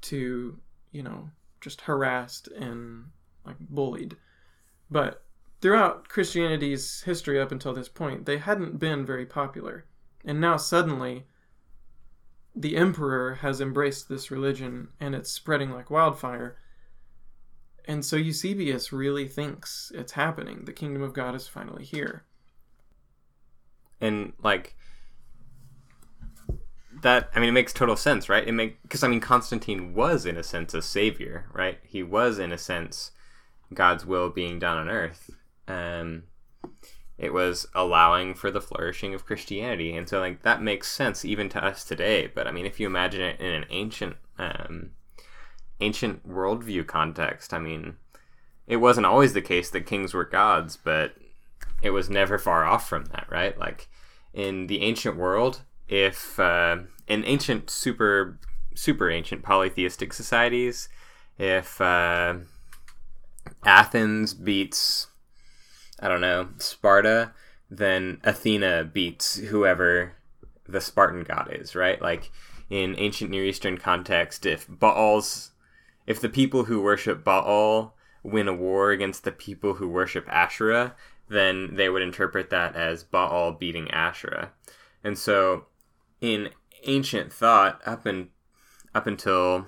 to, 0.00 0.58
you 0.90 1.02
know, 1.04 1.30
just 1.60 1.82
harassed 1.82 2.48
and 2.48 3.04
like 3.44 3.60
bullied. 3.60 4.16
But 4.90 5.22
throughout 5.60 6.08
Christianity's 6.08 7.02
history 7.02 7.40
up 7.40 7.52
until 7.52 7.72
this 7.72 7.88
point, 7.88 8.26
they 8.26 8.38
hadn't 8.38 8.80
been 8.80 9.06
very 9.06 9.24
popular. 9.24 9.84
And 10.24 10.40
now 10.40 10.56
suddenly, 10.56 11.26
the 12.56 12.76
emperor 12.76 13.34
has 13.34 13.60
embraced 13.60 14.08
this 14.08 14.30
religion 14.30 14.88
and 14.98 15.14
it's 15.14 15.30
spreading 15.30 15.70
like 15.70 15.90
wildfire. 15.90 16.56
And 17.84 18.04
so 18.04 18.16
Eusebius 18.16 18.92
really 18.92 19.28
thinks 19.28 19.92
it's 19.94 20.12
happening. 20.12 20.64
The 20.64 20.72
kingdom 20.72 21.02
of 21.02 21.12
God 21.12 21.34
is 21.34 21.46
finally 21.46 21.84
here. 21.84 22.24
And 24.00 24.32
like 24.42 24.74
that 27.02 27.28
I 27.34 27.40
mean 27.40 27.50
it 27.50 27.52
makes 27.52 27.74
total 27.74 27.94
sense, 27.94 28.30
right? 28.30 28.46
It 28.48 28.52
make 28.52 28.80
because 28.82 29.04
I 29.04 29.08
mean 29.08 29.20
Constantine 29.20 29.94
was 29.94 30.24
in 30.24 30.38
a 30.38 30.42
sense 30.42 30.72
a 30.72 30.80
savior, 30.80 31.46
right? 31.52 31.78
He 31.84 32.02
was 32.02 32.38
in 32.38 32.52
a 32.52 32.58
sense 32.58 33.10
God's 33.74 34.06
will 34.06 34.30
being 34.30 34.58
done 34.58 34.78
on 34.78 34.88
earth. 34.88 35.30
Um 35.68 36.22
it 37.18 37.32
was 37.32 37.66
allowing 37.74 38.34
for 38.34 38.50
the 38.50 38.60
flourishing 38.60 39.14
of 39.14 39.24
Christianity. 39.24 39.96
And 39.96 40.08
so 40.08 40.20
like 40.20 40.42
that 40.42 40.62
makes 40.62 40.90
sense 40.90 41.24
even 41.24 41.48
to 41.50 41.64
us 41.64 41.84
today. 41.84 42.26
But 42.26 42.46
I 42.46 42.52
mean 42.52 42.66
if 42.66 42.78
you 42.78 42.86
imagine 42.86 43.22
it 43.22 43.40
in 43.40 43.52
an 43.52 43.64
ancient 43.70 44.16
um 44.38 44.90
ancient 45.80 46.28
worldview 46.28 46.86
context, 46.86 47.54
I 47.54 47.58
mean 47.58 47.96
it 48.66 48.76
wasn't 48.76 49.06
always 49.06 49.32
the 49.32 49.42
case 49.42 49.70
that 49.70 49.86
kings 49.86 50.12
were 50.12 50.24
gods, 50.24 50.76
but 50.76 51.14
it 51.82 51.90
was 51.90 52.10
never 52.10 52.38
far 52.38 52.64
off 52.64 52.88
from 52.88 53.06
that, 53.06 53.26
right? 53.30 53.58
Like 53.58 53.88
in 54.34 54.66
the 54.66 54.82
ancient 54.82 55.16
world, 55.16 55.62
if 55.88 56.38
uh, 56.38 56.78
in 57.06 57.24
ancient 57.24 57.70
super 57.70 58.38
super 58.74 59.10
ancient 59.10 59.42
polytheistic 59.42 60.12
societies, 60.12 60.88
if 61.38 61.80
uh, 61.80 62.34
Athens 63.64 64.34
beats 64.34 65.08
I 66.00 66.08
don't 66.08 66.20
know 66.20 66.48
Sparta, 66.58 67.32
then 67.70 68.20
Athena 68.22 68.84
beats 68.84 69.36
whoever 69.36 70.12
the 70.68 70.80
Spartan 70.80 71.24
god 71.24 71.48
is, 71.52 71.74
right? 71.74 72.00
Like 72.00 72.30
in 72.70 72.98
ancient 72.98 73.30
Near 73.30 73.44
Eastern 73.44 73.78
context, 73.78 74.46
if 74.46 74.66
Baal's 74.68 75.52
if 76.06 76.20
the 76.20 76.28
people 76.28 76.64
who 76.64 76.80
worship 76.82 77.24
Baal 77.24 77.96
win 78.22 78.48
a 78.48 78.54
war 78.54 78.90
against 78.90 79.24
the 79.24 79.32
people 79.32 79.74
who 79.74 79.88
worship 79.88 80.26
Asherah, 80.28 80.94
then 81.28 81.74
they 81.74 81.88
would 81.88 82.02
interpret 82.02 82.50
that 82.50 82.76
as 82.76 83.02
Baal 83.02 83.52
beating 83.52 83.90
Asherah. 83.90 84.52
And 85.02 85.18
so 85.18 85.66
in 86.20 86.50
ancient 86.84 87.32
thought 87.32 87.80
up 87.86 88.06
and 88.06 88.28
up 88.94 89.06
until 89.06 89.66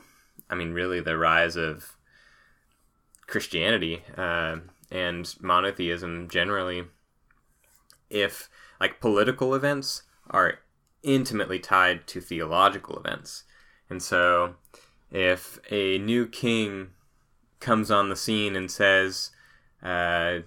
I 0.48 0.54
mean 0.54 0.72
really 0.72 1.00
the 1.00 1.16
rise 1.16 1.56
of 1.56 1.96
Christianity 3.26 4.02
uh, 4.16 4.56
and 4.90 5.34
monotheism 5.40 6.28
generally, 6.28 6.84
if 8.10 8.48
like 8.80 9.00
political 9.00 9.54
events 9.54 10.02
are 10.30 10.60
intimately 11.02 11.58
tied 11.58 12.06
to 12.06 12.20
theological 12.20 12.98
events, 12.98 13.44
and 13.88 14.02
so 14.02 14.54
if 15.10 15.58
a 15.70 15.98
new 15.98 16.26
king 16.26 16.90
comes 17.60 17.90
on 17.90 18.08
the 18.08 18.16
scene 18.16 18.56
and 18.56 18.70
says. 18.70 19.30
Uh, 19.82 20.40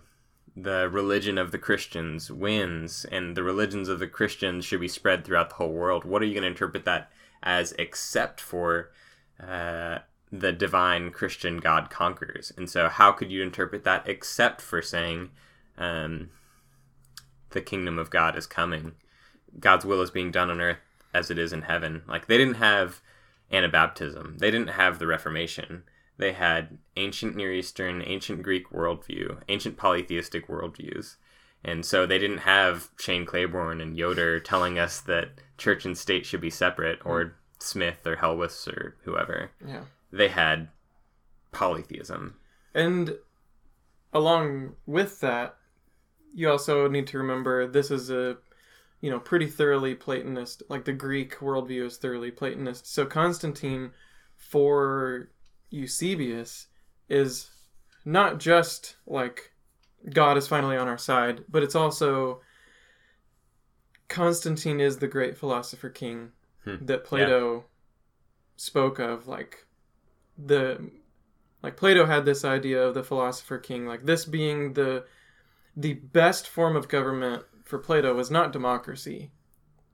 the 0.55 0.89
religion 0.89 1.37
of 1.37 1.51
the 1.51 1.57
Christians 1.57 2.29
wins 2.29 3.05
and 3.05 3.37
the 3.37 3.43
religions 3.43 3.87
of 3.87 3.99
the 3.99 4.07
Christians 4.07 4.65
should 4.65 4.81
be 4.81 4.87
spread 4.87 5.23
throughout 5.23 5.49
the 5.49 5.55
whole 5.55 5.71
world. 5.71 6.03
What 6.03 6.21
are 6.21 6.25
you 6.25 6.33
going 6.33 6.43
to 6.43 6.49
interpret 6.49 6.85
that 6.85 7.09
as 7.41 7.73
except 7.79 8.41
for 8.41 8.91
uh, 9.41 9.99
the 10.32 10.51
divine 10.51 11.11
Christian 11.11 11.57
God 11.57 11.89
conquers? 11.89 12.51
And 12.57 12.69
so, 12.69 12.89
how 12.89 13.11
could 13.11 13.32
you 13.32 13.41
interpret 13.41 13.84
that 13.84 14.07
except 14.07 14.61
for 14.61 14.82
saying 14.82 15.29
um, 15.77 16.29
the 17.51 17.61
kingdom 17.61 17.99
of 17.99 18.09
God 18.09 18.38
is 18.38 18.47
coming? 18.47 18.93
God's 19.59 19.86
will 19.86 20.01
is 20.01 20.11
being 20.11 20.32
done 20.32 20.49
on 20.49 20.61
earth 20.61 20.77
as 21.13 21.29
it 21.29 21.38
is 21.38 21.51
in 21.51 21.63
heaven. 21.63 22.03
Like, 22.07 22.27
they 22.27 22.38
didn't 22.38 22.55
have 22.55 23.01
Anabaptism, 23.51 24.39
they 24.39 24.49
didn't 24.49 24.69
have 24.69 24.97
the 24.99 25.07
Reformation 25.07 25.84
they 26.21 26.34
had 26.34 26.77
ancient 26.95 27.36
Near 27.36 27.51
Eastern, 27.51 28.03
ancient 28.05 28.43
Greek 28.43 28.69
worldview, 28.69 29.41
ancient 29.49 29.75
polytheistic 29.75 30.47
worldviews. 30.47 31.15
And 31.63 31.84
so 31.84 32.05
they 32.05 32.19
didn't 32.19 32.39
have 32.39 32.89
Shane 32.99 33.25
Claiborne 33.25 33.82
and 33.82 33.97
Yoder 33.97 34.39
telling 34.39 34.77
us 34.77 35.01
that 35.01 35.29
church 35.57 35.84
and 35.84 35.97
state 35.97 36.27
should 36.27 36.39
be 36.39 36.51
separate, 36.51 36.99
or 37.03 37.25
mm. 37.25 37.32
Smyth 37.59 38.05
or 38.05 38.17
Helwys 38.17 38.67
or 38.67 38.95
whoever. 39.03 39.49
Yeah. 39.67 39.84
They 40.12 40.28
had 40.28 40.70
polytheism. 41.51 42.36
And 42.74 43.16
along 44.14 44.76
with 44.86 45.20
that, 45.22 45.57
you 46.34 46.49
also 46.49 46.88
need 46.88 47.07
to 47.07 47.18
remember 47.18 47.68
this 47.68 47.91
is 47.91 48.09
a 48.09 48.38
you 49.01 49.09
know 49.09 49.20
pretty 49.20 49.47
thoroughly 49.47 49.95
platonist 49.95 50.64
like 50.70 50.86
the 50.86 50.93
greek 50.93 51.38
worldview 51.39 51.88
is 51.88 51.97
thoroughly 51.97 52.32
platonist 52.32 52.86
so 52.86 53.03
constantine 53.03 53.91
for 54.38 55.30
Eusebius 55.72 56.68
is 57.09 57.49
not 58.05 58.39
just 58.39 58.95
like 59.07 59.51
God 60.09 60.38
is 60.38 60.47
finally 60.47 60.78
on 60.78 60.88
our 60.88 60.97
side, 60.97 61.43
but 61.49 61.64
it's 61.64 61.76
also 61.76 62.41
Constantine 64.09 64.82
is 64.82 64.97
the 64.97 65.07
great 65.07 65.38
philosopher 65.38 65.89
king 65.89 66.32
hmm. 66.66 66.76
that 66.82 67.05
Plato 67.05 67.55
yeah. 67.55 67.62
spoke 68.57 68.99
of 68.99 69.28
like 69.28 69.66
the 70.45 70.91
like 71.63 71.77
Plato 71.77 72.05
had 72.05 72.25
this 72.25 72.43
idea 72.43 72.81
of 72.81 72.93
the 72.93 73.03
philosopher 73.03 73.57
king 73.57 73.85
like 73.85 74.05
this 74.05 74.25
being 74.25 74.73
the 74.73 75.05
the 75.75 75.93
best 75.93 76.47
form 76.47 76.75
of 76.75 76.87
government 76.87 77.43
for 77.63 77.77
Plato 77.77 78.13
was 78.13 78.31
not 78.31 78.51
democracy 78.51 79.31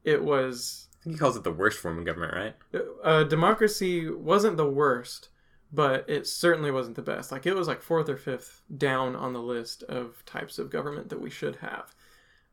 it 0.04 0.24
was 0.24 0.88
I 1.02 1.04
think 1.04 1.16
he 1.16 1.20
calls 1.20 1.38
it 1.38 1.44
the 1.44 1.52
worst 1.52 1.80
form 1.80 2.00
of 2.00 2.06
government 2.06 2.34
right 2.34 2.84
uh, 3.04 3.24
democracy 3.24 4.10
wasn't 4.10 4.58
the 4.58 4.70
worst 4.70 5.30
but 5.72 6.10
it 6.10 6.26
certainly 6.28 6.72
wasn't 6.72 6.96
the 6.96 7.02
best. 7.02 7.32
Like 7.32 7.46
it 7.46 7.56
was 7.56 7.68
like 7.68 7.82
fourth 7.82 8.10
or 8.10 8.18
fifth 8.18 8.62
down 8.78 9.16
on 9.16 9.34
the 9.34 9.42
list 9.42 9.84
of 9.84 10.24
types 10.26 10.60
of 10.60 10.70
government 10.70 11.10
that 11.10 11.22
we 11.22 11.30
should 11.30 11.58
have, 11.58 11.94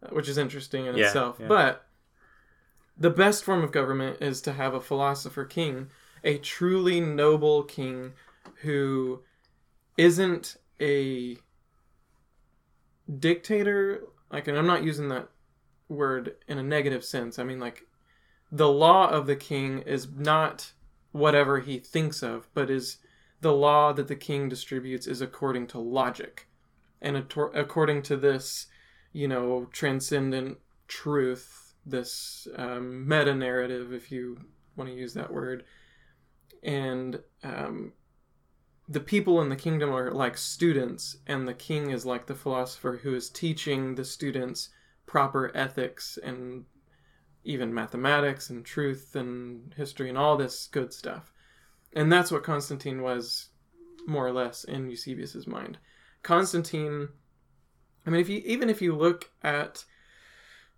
uh, 0.03 0.09
which 0.09 0.29
is 0.29 0.39
interesting 0.39 0.87
in 0.87 0.97
yeah, 0.97 1.07
itself. 1.07 1.37
Yeah. 1.39 1.47
But 1.47 1.87
the 2.97 3.11
best 3.11 3.45
form 3.45 3.63
of 3.63 3.73
government 3.73 4.19
is 4.21 4.41
to 4.43 4.53
have 4.53 4.75
a 4.75 4.81
philosopher 4.81 5.45
king, 5.45 5.91
a 6.25 6.39
truly 6.39 7.01
noble 7.01 7.63
king 7.63 8.13
who 8.63 9.23
isn't 9.97 10.57
a 10.81 11.37
dictator. 13.19 14.03
Like, 14.33 14.49
and 14.49 14.59
I'm 14.59 14.67
not 14.67 14.83
using 14.83 15.09
that 15.11 15.29
word 15.89 16.35
in 16.49 16.59
a 16.59 16.63
negative 16.63 17.05
sense. 17.05 17.39
I 17.39 17.45
mean, 17.45 17.61
like, 17.61 17.83
the 18.51 18.71
law 18.71 19.09
of 19.09 19.27
the 19.27 19.37
king 19.37 19.81
is 19.81 20.09
not 20.09 20.73
whatever 21.13 21.61
he 21.61 21.79
thinks 21.79 22.23
of, 22.23 22.49
but 22.55 22.71
is 22.71 22.97
the 23.41 23.53
law 23.53 23.93
that 23.93 24.09
the 24.09 24.17
king 24.17 24.49
distributes 24.49 25.07
is 25.07 25.21
according 25.21 25.67
to 25.69 25.79
logic. 25.79 26.49
And 27.03 27.17
according 27.17 28.03
to 28.03 28.17
this, 28.17 28.67
you 29.13 29.29
know, 29.29 29.69
transcendent 29.71 30.59
truth, 30.89 31.75
this 31.85 32.49
um, 32.57 33.07
meta 33.07 33.35
narrative, 33.35 33.93
if 33.93 34.11
you 34.11 34.39
want 34.77 34.89
to 34.89 34.97
use 34.97 35.15
that 35.15 35.33
word. 35.33 35.65
And 36.65 37.21
um, 37.43 37.93
the 38.89 39.01
people 39.01 39.41
in 39.43 39.49
the 39.49 39.57
kingdom 39.57 39.95
are 39.95 40.11
like 40.11 40.37
students, 40.37 41.17
and 41.27 41.47
the 41.47 41.55
king 41.55 41.91
is 41.91 42.07
like 42.07 42.27
the 42.27 42.35
philosopher 42.35 43.01
who 43.03 43.15
is 43.15 43.31
teaching 43.31 43.95
the 43.95 44.05
students 44.05 44.71
proper 45.07 45.51
ethics 45.55 46.19
and 46.23 46.65
even 47.45 47.75
mathematics 47.75 48.49
and 48.49 48.65
truth 48.65 49.15
and 49.15 49.75
history 49.77 50.09
and 50.09 50.17
all 50.17 50.37
this 50.37 50.69
good 50.73 50.93
stuff. 50.93 51.33
And 51.93 52.11
that's 52.11 52.31
what 52.31 52.43
Constantine 52.43 53.03
was, 53.03 53.51
more 54.07 54.27
or 54.27 54.33
less, 54.33 54.65
in 54.65 54.89
Eusebius's 54.89 55.47
mind. 55.47 55.79
Constantine 56.23 57.09
I 58.07 58.11
mean, 58.11 58.21
if 58.21 58.29
you 58.29 58.43
even 58.45 58.69
if 58.69 58.83
you 58.83 58.95
look 58.95 59.31
at 59.43 59.85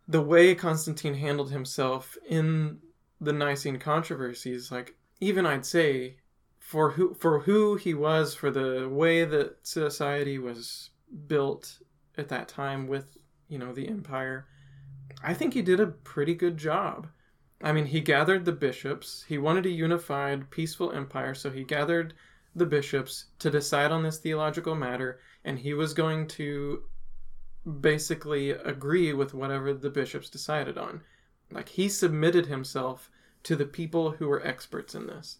the 0.06 0.22
way 0.22 0.54
Constantine 0.54 1.14
handled 1.14 1.50
himself 1.50 2.16
in 2.28 2.78
the 3.20 3.32
Nicene 3.32 3.78
controversies, 3.78 4.70
like 4.70 4.96
even 5.20 5.46
I'd 5.46 5.66
say 5.66 6.16
for 6.58 6.90
who 6.90 7.14
for 7.14 7.40
who 7.40 7.76
he 7.76 7.94
was, 7.94 8.34
for 8.34 8.50
the 8.50 8.88
way 8.88 9.24
that 9.24 9.66
society 9.66 10.38
was 10.38 10.90
built 11.26 11.78
at 12.18 12.28
that 12.28 12.48
time 12.48 12.86
with 12.86 13.16
you 13.48 13.58
know 13.58 13.72
the 13.72 13.88
empire, 13.88 14.46
I 15.22 15.34
think 15.34 15.54
he 15.54 15.62
did 15.62 15.80
a 15.80 15.86
pretty 15.86 16.34
good 16.34 16.56
job. 16.56 17.08
I 17.62 17.72
mean, 17.72 17.86
he 17.86 18.00
gathered 18.00 18.44
the 18.44 18.52
bishops. 18.52 19.24
He 19.26 19.38
wanted 19.38 19.64
a 19.64 19.70
unified, 19.70 20.50
peaceful 20.50 20.92
empire, 20.92 21.34
so 21.34 21.50
he 21.50 21.64
gathered 21.64 22.12
the 22.54 22.66
bishops 22.66 23.26
to 23.38 23.50
decide 23.50 23.92
on 23.92 24.02
this 24.02 24.18
theological 24.18 24.74
matter, 24.74 25.20
and 25.44 25.58
he 25.58 25.72
was 25.72 25.94
going 25.94 26.26
to 26.28 26.82
basically 27.80 28.50
agree 28.50 29.12
with 29.12 29.34
whatever 29.34 29.72
the 29.72 29.90
bishops 29.90 30.28
decided 30.28 30.76
on. 30.76 31.02
Like, 31.50 31.68
he 31.68 31.88
submitted 31.88 32.46
himself 32.46 33.10
to 33.46 33.54
the 33.54 33.64
people 33.64 34.10
who 34.10 34.26
were 34.26 34.44
experts 34.44 34.92
in 34.92 35.06
this. 35.06 35.38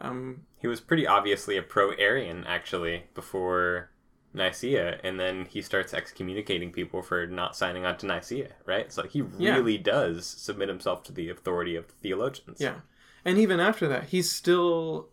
Um, 0.00 0.46
He 0.58 0.66
was 0.66 0.80
pretty 0.80 1.06
obviously 1.06 1.58
a 1.58 1.62
pro 1.62 1.90
Arian, 1.92 2.44
actually, 2.44 3.04
before 3.14 3.90
Nicaea, 4.32 4.98
and 5.04 5.20
then 5.20 5.44
he 5.44 5.60
starts 5.60 5.92
excommunicating 5.92 6.72
people 6.72 7.02
for 7.02 7.26
not 7.26 7.54
signing 7.54 7.84
on 7.84 7.98
to 7.98 8.06
Nicaea, 8.06 8.54
right? 8.64 8.90
So 8.90 9.02
he 9.02 9.22
Yeah. 9.38 9.54
really 9.54 9.76
does 9.76 10.26
submit 10.26 10.70
himself 10.70 11.02
to 11.04 11.12
the 11.12 11.28
authority 11.28 11.76
of 11.76 11.86
theologians. 11.86 12.58
Yeah. 12.58 12.80
And 13.22 13.36
even 13.36 13.60
after 13.60 13.86
that, 13.88 14.04
he's 14.04 14.30
still 14.30 15.10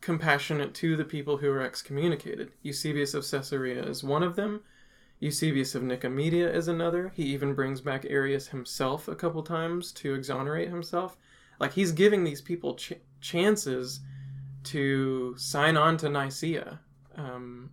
compassionate 0.00 0.72
to 0.76 0.96
the 0.96 1.04
people 1.04 1.36
who 1.38 1.50
are 1.50 1.60
excommunicated. 1.60 2.52
Eusebius 2.62 3.12
of 3.12 3.28
Caesarea 3.30 3.84
is 3.84 4.02
one 4.02 4.22
of 4.22 4.36
them. 4.36 4.62
Eusebius 5.20 5.74
of 5.74 5.82
Nicomedia 5.82 6.50
is 6.50 6.66
another. 6.68 7.10
He 7.14 7.24
even 7.24 7.52
brings 7.52 7.82
back 7.82 8.06
Arius 8.08 8.48
himself 8.48 9.06
a 9.06 9.16
couple 9.16 9.42
times 9.42 9.92
to 9.92 10.14
exonerate 10.14 10.68
himself. 10.70 11.18
Like 11.58 11.72
he's 11.72 11.92
giving 11.92 12.24
these 12.24 12.40
people 12.40 12.74
ch- 12.76 12.92
chances 13.20 14.00
to 14.64 15.34
sign 15.36 15.76
on 15.76 15.96
to 15.98 16.08
Nicaea, 16.08 16.80
um, 17.16 17.70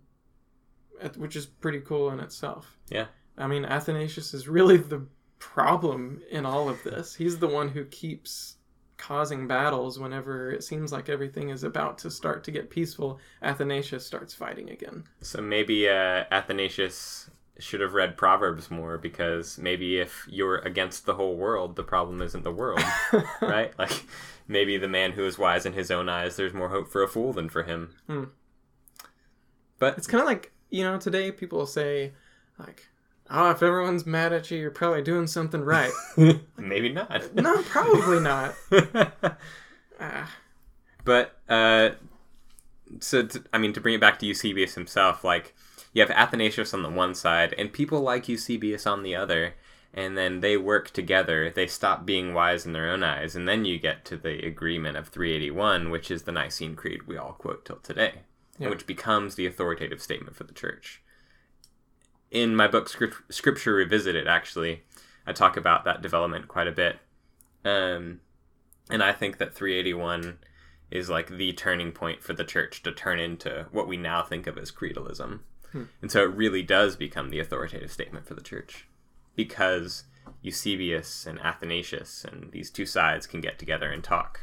at- 1.00 1.16
which 1.16 1.36
is 1.36 1.46
pretty 1.46 1.80
cool 1.80 2.10
in 2.10 2.20
itself. 2.20 2.76
Yeah. 2.88 3.06
I 3.38 3.46
mean, 3.46 3.64
Athanasius 3.64 4.32
is 4.34 4.48
really 4.48 4.76
the 4.94 5.06
problem 5.38 6.22
in 6.30 6.46
all 6.46 6.68
of 6.68 6.82
this. 6.82 7.14
He's 7.14 7.38
the 7.38 7.48
one 7.48 7.68
who 7.68 7.84
keeps 7.84 8.56
causing 8.96 9.46
battles 9.46 9.98
whenever 9.98 10.50
it 10.50 10.64
seems 10.64 10.90
like 10.90 11.10
everything 11.10 11.50
is 11.50 11.64
about 11.64 11.98
to 11.98 12.10
start 12.10 12.42
to 12.44 12.50
get 12.50 12.70
peaceful. 12.70 13.20
Athanasius 13.42 14.06
starts 14.06 14.32
fighting 14.32 14.70
again. 14.70 15.04
So 15.20 15.42
maybe 15.42 15.86
uh, 15.88 16.24
Athanasius 16.30 17.30
should 17.58 17.80
have 17.80 17.94
read 17.94 18.16
Proverbs 18.16 18.70
more 18.70 18.98
because 18.98 19.58
maybe 19.58 19.98
if 19.98 20.26
you're 20.28 20.58
against 20.58 21.06
the 21.06 21.14
whole 21.14 21.36
world, 21.36 21.76
the 21.76 21.82
problem 21.82 22.20
isn't 22.22 22.44
the 22.44 22.52
world, 22.52 22.82
right? 23.40 23.72
Like 23.78 24.04
maybe 24.46 24.76
the 24.76 24.88
man 24.88 25.12
who 25.12 25.24
is 25.26 25.38
wise 25.38 25.64
in 25.66 25.72
his 25.72 25.90
own 25.90 26.08
eyes, 26.08 26.36
there's 26.36 26.52
more 26.52 26.68
hope 26.68 26.88
for 26.88 27.02
a 27.02 27.08
fool 27.08 27.32
than 27.32 27.48
for 27.48 27.62
him. 27.62 27.94
Hmm. 28.06 28.24
But 29.78 29.98
It's 29.98 30.06
kind 30.06 30.20
of 30.20 30.26
like, 30.26 30.52
you 30.70 30.84
know, 30.84 30.98
today 30.98 31.30
people 31.32 31.66
say, 31.66 32.12
like, 32.58 32.86
oh, 33.30 33.50
if 33.50 33.62
everyone's 33.62 34.06
mad 34.06 34.32
at 34.32 34.50
you, 34.50 34.58
you're 34.58 34.70
probably 34.70 35.02
doing 35.02 35.26
something 35.26 35.60
right. 35.62 35.92
maybe 36.56 36.90
not. 36.90 37.34
no, 37.34 37.62
probably 37.62 38.20
not. 38.20 38.54
Ah, 40.00 40.30
But 41.04 41.38
uh, 41.48 41.90
so 43.00 43.26
to, 43.26 43.42
I 43.52 43.58
mean, 43.58 43.72
to 43.72 43.80
bring 43.80 43.94
it 43.94 44.00
back 44.00 44.18
to 44.20 44.26
Eusebius 44.26 44.74
himself, 44.74 45.24
like 45.24 45.54
you 45.96 46.02
have 46.02 46.10
Athanasius 46.10 46.74
on 46.74 46.82
the 46.82 46.90
one 46.90 47.14
side 47.14 47.54
and 47.56 47.72
people 47.72 48.02
like 48.02 48.28
Eusebius 48.28 48.86
on 48.86 49.02
the 49.02 49.16
other, 49.16 49.54
and 49.94 50.14
then 50.14 50.40
they 50.40 50.54
work 50.58 50.90
together. 50.90 51.48
They 51.48 51.66
stop 51.66 52.04
being 52.04 52.34
wise 52.34 52.66
in 52.66 52.74
their 52.74 52.90
own 52.90 53.02
eyes, 53.02 53.34
and 53.34 53.48
then 53.48 53.64
you 53.64 53.78
get 53.78 54.04
to 54.04 54.18
the 54.18 54.44
agreement 54.46 54.98
of 54.98 55.08
381, 55.08 55.88
which 55.88 56.10
is 56.10 56.24
the 56.24 56.32
Nicene 56.32 56.76
Creed 56.76 57.04
we 57.06 57.16
all 57.16 57.32
quote 57.32 57.64
till 57.64 57.76
today, 57.76 58.16
Yeah. 58.58 58.68
which 58.68 58.86
becomes 58.86 59.36
the 59.36 59.46
authoritative 59.46 60.02
statement 60.02 60.36
for 60.36 60.44
the 60.44 60.52
Church. 60.52 61.00
In 62.30 62.54
my 62.54 62.68
book 62.68 62.90
Script, 62.90 63.32
Scripture 63.32 63.72
Revisited, 63.72 64.28
actually, 64.28 64.82
I 65.26 65.32
talk 65.32 65.56
about 65.56 65.84
that 65.86 66.02
development 66.02 66.46
quite 66.46 66.68
a 66.68 66.72
bit. 66.72 66.98
Um, 67.64 68.20
and 68.90 69.02
I 69.02 69.12
think 69.12 69.38
that 69.38 69.54
381 69.54 70.40
is 70.90 71.08
like 71.08 71.38
the 71.38 71.54
turning 71.54 71.90
point 71.92 72.22
for 72.22 72.34
the 72.34 72.44
church 72.44 72.82
to 72.82 72.92
turn 72.92 73.18
into 73.18 73.64
what 73.72 73.88
we 73.88 73.96
now 73.96 74.22
think 74.22 74.46
of 74.46 74.58
as 74.58 74.70
creedalism. 74.70 75.40
And 75.72 76.10
so 76.10 76.22
it 76.22 76.34
really 76.34 76.62
does 76.62 76.96
become 76.96 77.30
the 77.30 77.38
authoritative 77.40 77.92
statement 77.92 78.26
for 78.26 78.34
the 78.34 78.40
church 78.42 78.86
because 79.34 80.04
Eusebius 80.42 81.26
and 81.26 81.38
Athanasius 81.40 82.24
and 82.24 82.50
these 82.52 82.70
two 82.70 82.86
sides 82.86 83.26
can 83.26 83.40
get 83.40 83.58
together 83.58 83.90
and 83.90 84.02
talk. 84.02 84.40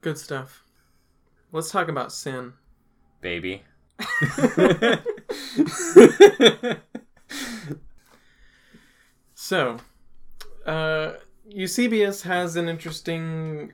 good 0.00 0.18
stuff. 0.18 0.64
Let's 1.50 1.70
talk 1.70 1.88
about 1.88 2.12
sin. 2.12 2.52
Baby. 3.20 3.62
So, 9.48 9.78
uh, 10.66 11.12
Eusebius 11.48 12.20
has 12.24 12.56
an 12.56 12.68
interesting 12.68 13.72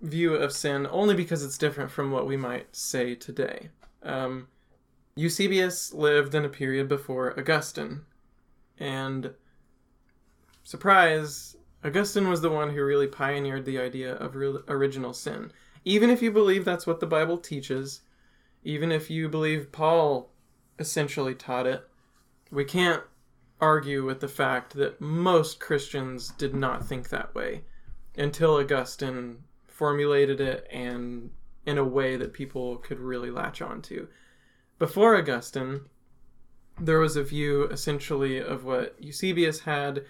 view 0.00 0.34
of 0.34 0.52
sin 0.52 0.86
only 0.90 1.14
because 1.14 1.44
it's 1.44 1.58
different 1.58 1.90
from 1.90 2.10
what 2.10 2.26
we 2.26 2.36
might 2.36 2.74
say 2.74 3.14
today. 3.14 3.70
Um, 4.02 4.48
Eusebius 5.14 5.92
lived 5.92 6.34
in 6.34 6.44
a 6.44 6.48
period 6.48 6.88
before 6.88 7.38
Augustine, 7.38 8.02
and 8.78 9.32
surprise, 10.62 11.56
Augustine 11.84 12.28
was 12.28 12.40
the 12.40 12.50
one 12.50 12.70
who 12.70 12.84
really 12.84 13.06
pioneered 13.06 13.64
the 13.64 13.78
idea 13.78 14.14
of 14.14 14.36
original 14.36 15.12
sin. 15.12 15.52
Even 15.84 16.10
if 16.10 16.22
you 16.22 16.30
believe 16.30 16.64
that's 16.64 16.86
what 16.86 17.00
the 17.00 17.06
Bible 17.06 17.38
teaches, 17.38 18.00
even 18.62 18.92
if 18.92 19.10
you 19.10 19.28
believe 19.28 19.72
Paul 19.72 20.30
essentially 20.78 21.34
taught 21.34 21.66
it, 21.66 21.86
we 22.50 22.64
can't 22.64 23.02
argue 23.60 24.04
with 24.04 24.20
the 24.20 24.28
fact 24.28 24.74
that 24.74 25.00
most 25.00 25.60
Christians 25.60 26.30
did 26.30 26.54
not 26.54 26.86
think 26.86 27.08
that 27.08 27.34
way 27.34 27.62
until 28.16 28.56
Augustine 28.56 29.44
formulated 29.80 30.42
it 30.42 30.66
and 30.70 31.30
in 31.64 31.78
a 31.78 31.84
way 31.84 32.14
that 32.14 32.34
people 32.34 32.76
could 32.76 33.00
really 33.00 33.30
latch 33.30 33.62
onto. 33.62 34.06
Before 34.78 35.16
Augustine, 35.16 35.86
there 36.78 36.98
was 36.98 37.16
a 37.16 37.22
view 37.22 37.64
essentially 37.64 38.36
of 38.36 38.62
what 38.62 38.94
Eusebius 38.98 39.60
had. 39.60 40.04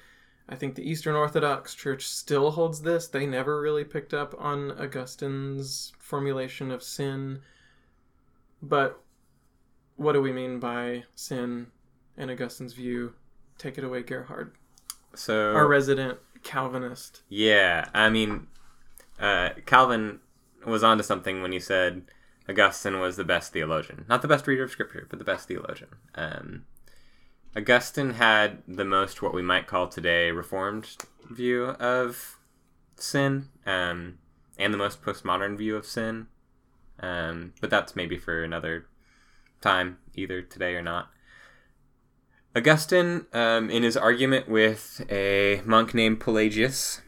I 0.48 0.56
think 0.56 0.74
the 0.74 0.90
Eastern 0.90 1.14
Orthodox 1.14 1.76
Church 1.76 2.08
still 2.08 2.50
holds 2.50 2.82
this. 2.82 3.06
They 3.06 3.26
never 3.26 3.60
really 3.60 3.84
picked 3.84 4.12
up 4.12 4.34
on 4.40 4.72
Augustine's 4.72 5.92
formulation 6.00 6.72
of 6.72 6.82
sin. 6.82 7.38
But 8.60 9.00
what 9.94 10.14
do 10.14 10.20
we 10.20 10.32
mean 10.32 10.58
by 10.58 11.04
sin 11.14 11.68
in 12.16 12.28
Augustine's 12.28 12.72
view? 12.72 13.14
Take 13.56 13.78
it 13.78 13.84
away, 13.84 14.02
Gerhard, 14.02 14.56
So 15.14 15.54
our 15.54 15.68
resident 15.68 16.18
Calvinist. 16.42 17.22
Yeah, 17.28 17.88
I 17.94 18.10
mean, 18.10 18.48
uh, 19.20 19.50
Calvin 19.66 20.20
was 20.66 20.82
onto 20.82 21.02
something 21.02 21.42
when 21.42 21.52
he 21.52 21.60
said 21.60 22.04
Augustine 22.48 22.98
was 22.98 23.16
the 23.16 23.24
best 23.24 23.52
theologian. 23.52 24.04
Not 24.08 24.22
the 24.22 24.28
best 24.28 24.46
reader 24.46 24.64
of 24.64 24.70
scripture, 24.70 25.06
but 25.08 25.18
the 25.18 25.24
best 25.24 25.48
theologian. 25.48 25.90
Um, 26.14 26.64
Augustine 27.56 28.14
had 28.14 28.62
the 28.66 28.84
most 28.84 29.22
what 29.22 29.34
we 29.34 29.42
might 29.42 29.66
call 29.66 29.88
today 29.88 30.30
reformed 30.30 30.96
view 31.30 31.66
of 31.66 32.38
sin, 32.96 33.48
um, 33.66 34.18
and 34.58 34.72
the 34.72 34.78
most 34.78 35.02
postmodern 35.02 35.56
view 35.56 35.76
of 35.76 35.86
sin. 35.86 36.26
Um, 37.00 37.54
but 37.60 37.70
that's 37.70 37.96
maybe 37.96 38.18
for 38.18 38.42
another 38.44 38.86
time, 39.60 39.98
either 40.14 40.42
today 40.42 40.74
or 40.74 40.82
not. 40.82 41.10
Augustine, 42.54 43.26
um, 43.32 43.70
in 43.70 43.82
his 43.84 43.96
argument 43.96 44.48
with 44.48 45.04
a 45.08 45.62
monk 45.64 45.94
named 45.94 46.20
Pelagius, 46.20 47.00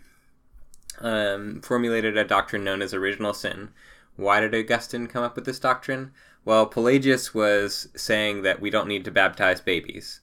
um, 1.01 1.61
formulated 1.62 2.16
a 2.16 2.24
doctrine 2.24 2.64
known 2.64 2.82
as 2.82 2.95
original 2.95 3.34
sin. 3.34 3.70
Why 4.16 4.40
did 4.40 4.55
Augustine 4.55 5.07
come 5.07 5.24
up 5.24 5.36
with 5.36 5.47
this 5.47 5.59
doctrine? 5.59 6.12
Well, 6.45 6.66
Pelagius 6.66 7.32
was 7.32 7.88
saying 7.97 8.43
that 8.43 8.61
we 8.61 8.70
don't 8.70 8.88
need 8.88 9.05
to 9.05 9.11
baptize 9.11 9.61
babies. 9.61 10.20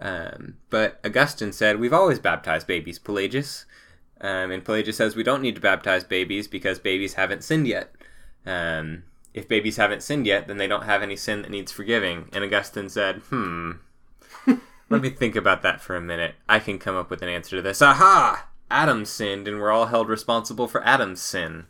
Um, 0.00 0.56
but 0.70 1.00
Augustine 1.04 1.52
said, 1.52 1.80
We've 1.80 1.92
always 1.92 2.18
baptized 2.18 2.66
babies, 2.66 2.98
Pelagius. 2.98 3.64
Um, 4.20 4.50
and 4.50 4.64
Pelagius 4.64 4.96
says, 4.96 5.16
We 5.16 5.22
don't 5.22 5.42
need 5.42 5.56
to 5.56 5.60
baptize 5.60 6.04
babies 6.04 6.48
because 6.48 6.78
babies 6.78 7.14
haven't 7.14 7.44
sinned 7.44 7.66
yet. 7.66 7.92
Um, 8.46 9.04
if 9.34 9.48
babies 9.48 9.76
haven't 9.76 10.02
sinned 10.02 10.26
yet, 10.26 10.46
then 10.46 10.56
they 10.56 10.66
don't 10.66 10.84
have 10.84 11.02
any 11.02 11.16
sin 11.16 11.42
that 11.42 11.50
needs 11.50 11.72
forgiving. 11.72 12.28
And 12.32 12.44
Augustine 12.44 12.88
said, 12.88 13.16
Hmm, 13.28 13.72
let 14.88 15.02
me 15.02 15.10
think 15.10 15.36
about 15.36 15.62
that 15.62 15.80
for 15.80 15.96
a 15.96 16.00
minute. 16.00 16.36
I 16.48 16.60
can 16.60 16.78
come 16.78 16.96
up 16.96 17.10
with 17.10 17.22
an 17.22 17.28
answer 17.28 17.56
to 17.56 17.62
this. 17.62 17.82
Aha! 17.82 18.47
Adam 18.70 19.04
sinned, 19.04 19.48
and 19.48 19.58
we're 19.58 19.70
all 19.70 19.86
held 19.86 20.08
responsible 20.08 20.68
for 20.68 20.84
Adam's 20.84 21.22
sin. 21.22 21.66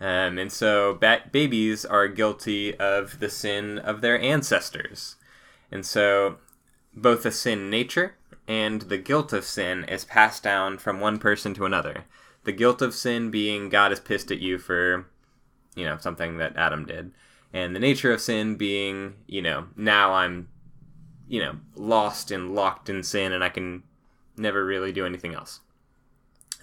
Um, 0.00 0.38
and 0.38 0.52
so 0.52 0.94
ba- 0.94 1.22
babies 1.32 1.84
are 1.84 2.08
guilty 2.08 2.74
of 2.76 3.18
the 3.18 3.30
sin 3.30 3.78
of 3.78 4.00
their 4.00 4.20
ancestors. 4.20 5.16
And 5.72 5.84
so 5.84 6.36
both 6.94 7.22
the 7.22 7.32
sin 7.32 7.70
nature 7.70 8.16
and 8.46 8.82
the 8.82 8.98
guilt 8.98 9.32
of 9.32 9.44
sin 9.44 9.84
is 9.84 10.04
passed 10.04 10.42
down 10.42 10.78
from 10.78 11.00
one 11.00 11.18
person 11.18 11.54
to 11.54 11.64
another. 11.64 12.04
The 12.44 12.52
guilt 12.52 12.80
of 12.80 12.94
sin 12.94 13.30
being 13.30 13.68
God 13.68 13.90
is 13.90 14.00
pissed 14.00 14.30
at 14.30 14.38
you 14.38 14.58
for, 14.58 15.06
you 15.74 15.84
know, 15.84 15.96
something 15.98 16.38
that 16.38 16.56
Adam 16.56 16.84
did. 16.86 17.12
And 17.52 17.74
the 17.74 17.80
nature 17.80 18.12
of 18.12 18.20
sin 18.20 18.56
being, 18.56 19.14
you 19.26 19.42
know, 19.42 19.66
now 19.76 20.12
I'm, 20.12 20.48
you 21.26 21.40
know, 21.40 21.56
lost 21.74 22.30
and 22.30 22.54
locked 22.54 22.88
in 22.88 23.02
sin 23.02 23.32
and 23.32 23.42
I 23.42 23.48
can 23.48 23.82
never 24.36 24.64
really 24.64 24.92
do 24.92 25.06
anything 25.06 25.34
else. 25.34 25.60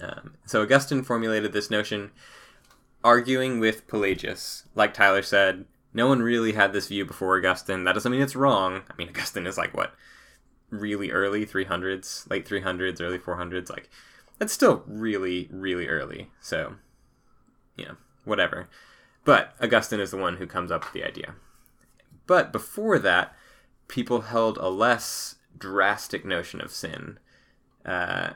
Um, 0.01 0.35
so 0.45 0.61
Augustine 0.61 1.03
formulated 1.03 1.53
this 1.53 1.69
notion 1.69 2.11
arguing 3.03 3.59
with 3.59 3.87
Pelagius. 3.87 4.63
Like 4.75 4.93
Tyler 4.93 5.21
said, 5.21 5.65
no 5.93 6.07
one 6.07 6.21
really 6.21 6.53
had 6.53 6.73
this 6.73 6.87
view 6.87 7.05
before 7.05 7.37
Augustine. 7.37 7.83
That 7.83 7.93
doesn't 7.93 8.11
mean 8.11 8.21
it's 8.21 8.35
wrong. 8.35 8.83
I 8.89 8.95
mean, 8.97 9.09
Augustine 9.15 9.45
is 9.45 9.57
like, 9.57 9.75
what, 9.75 9.93
really 10.69 11.11
early 11.11 11.45
300s, 11.45 12.29
late 12.29 12.47
300s, 12.47 13.01
early 13.01 13.19
400s? 13.19 13.69
Like, 13.69 13.89
that's 14.39 14.53
still 14.53 14.83
really, 14.87 15.49
really 15.51 15.87
early. 15.87 16.31
So, 16.41 16.75
you 17.77 17.85
know, 17.85 17.95
whatever. 18.23 18.69
But 19.25 19.53
Augustine 19.61 19.99
is 19.99 20.11
the 20.11 20.17
one 20.17 20.37
who 20.37 20.47
comes 20.47 20.71
up 20.71 20.83
with 20.83 20.93
the 20.93 21.07
idea. 21.07 21.35
But 22.25 22.51
before 22.51 22.99
that, 22.99 23.35
people 23.87 24.21
held 24.21 24.57
a 24.57 24.69
less 24.69 25.35
drastic 25.57 26.25
notion 26.25 26.61
of 26.61 26.71
sin. 26.71 27.19
Uh, 27.85 28.31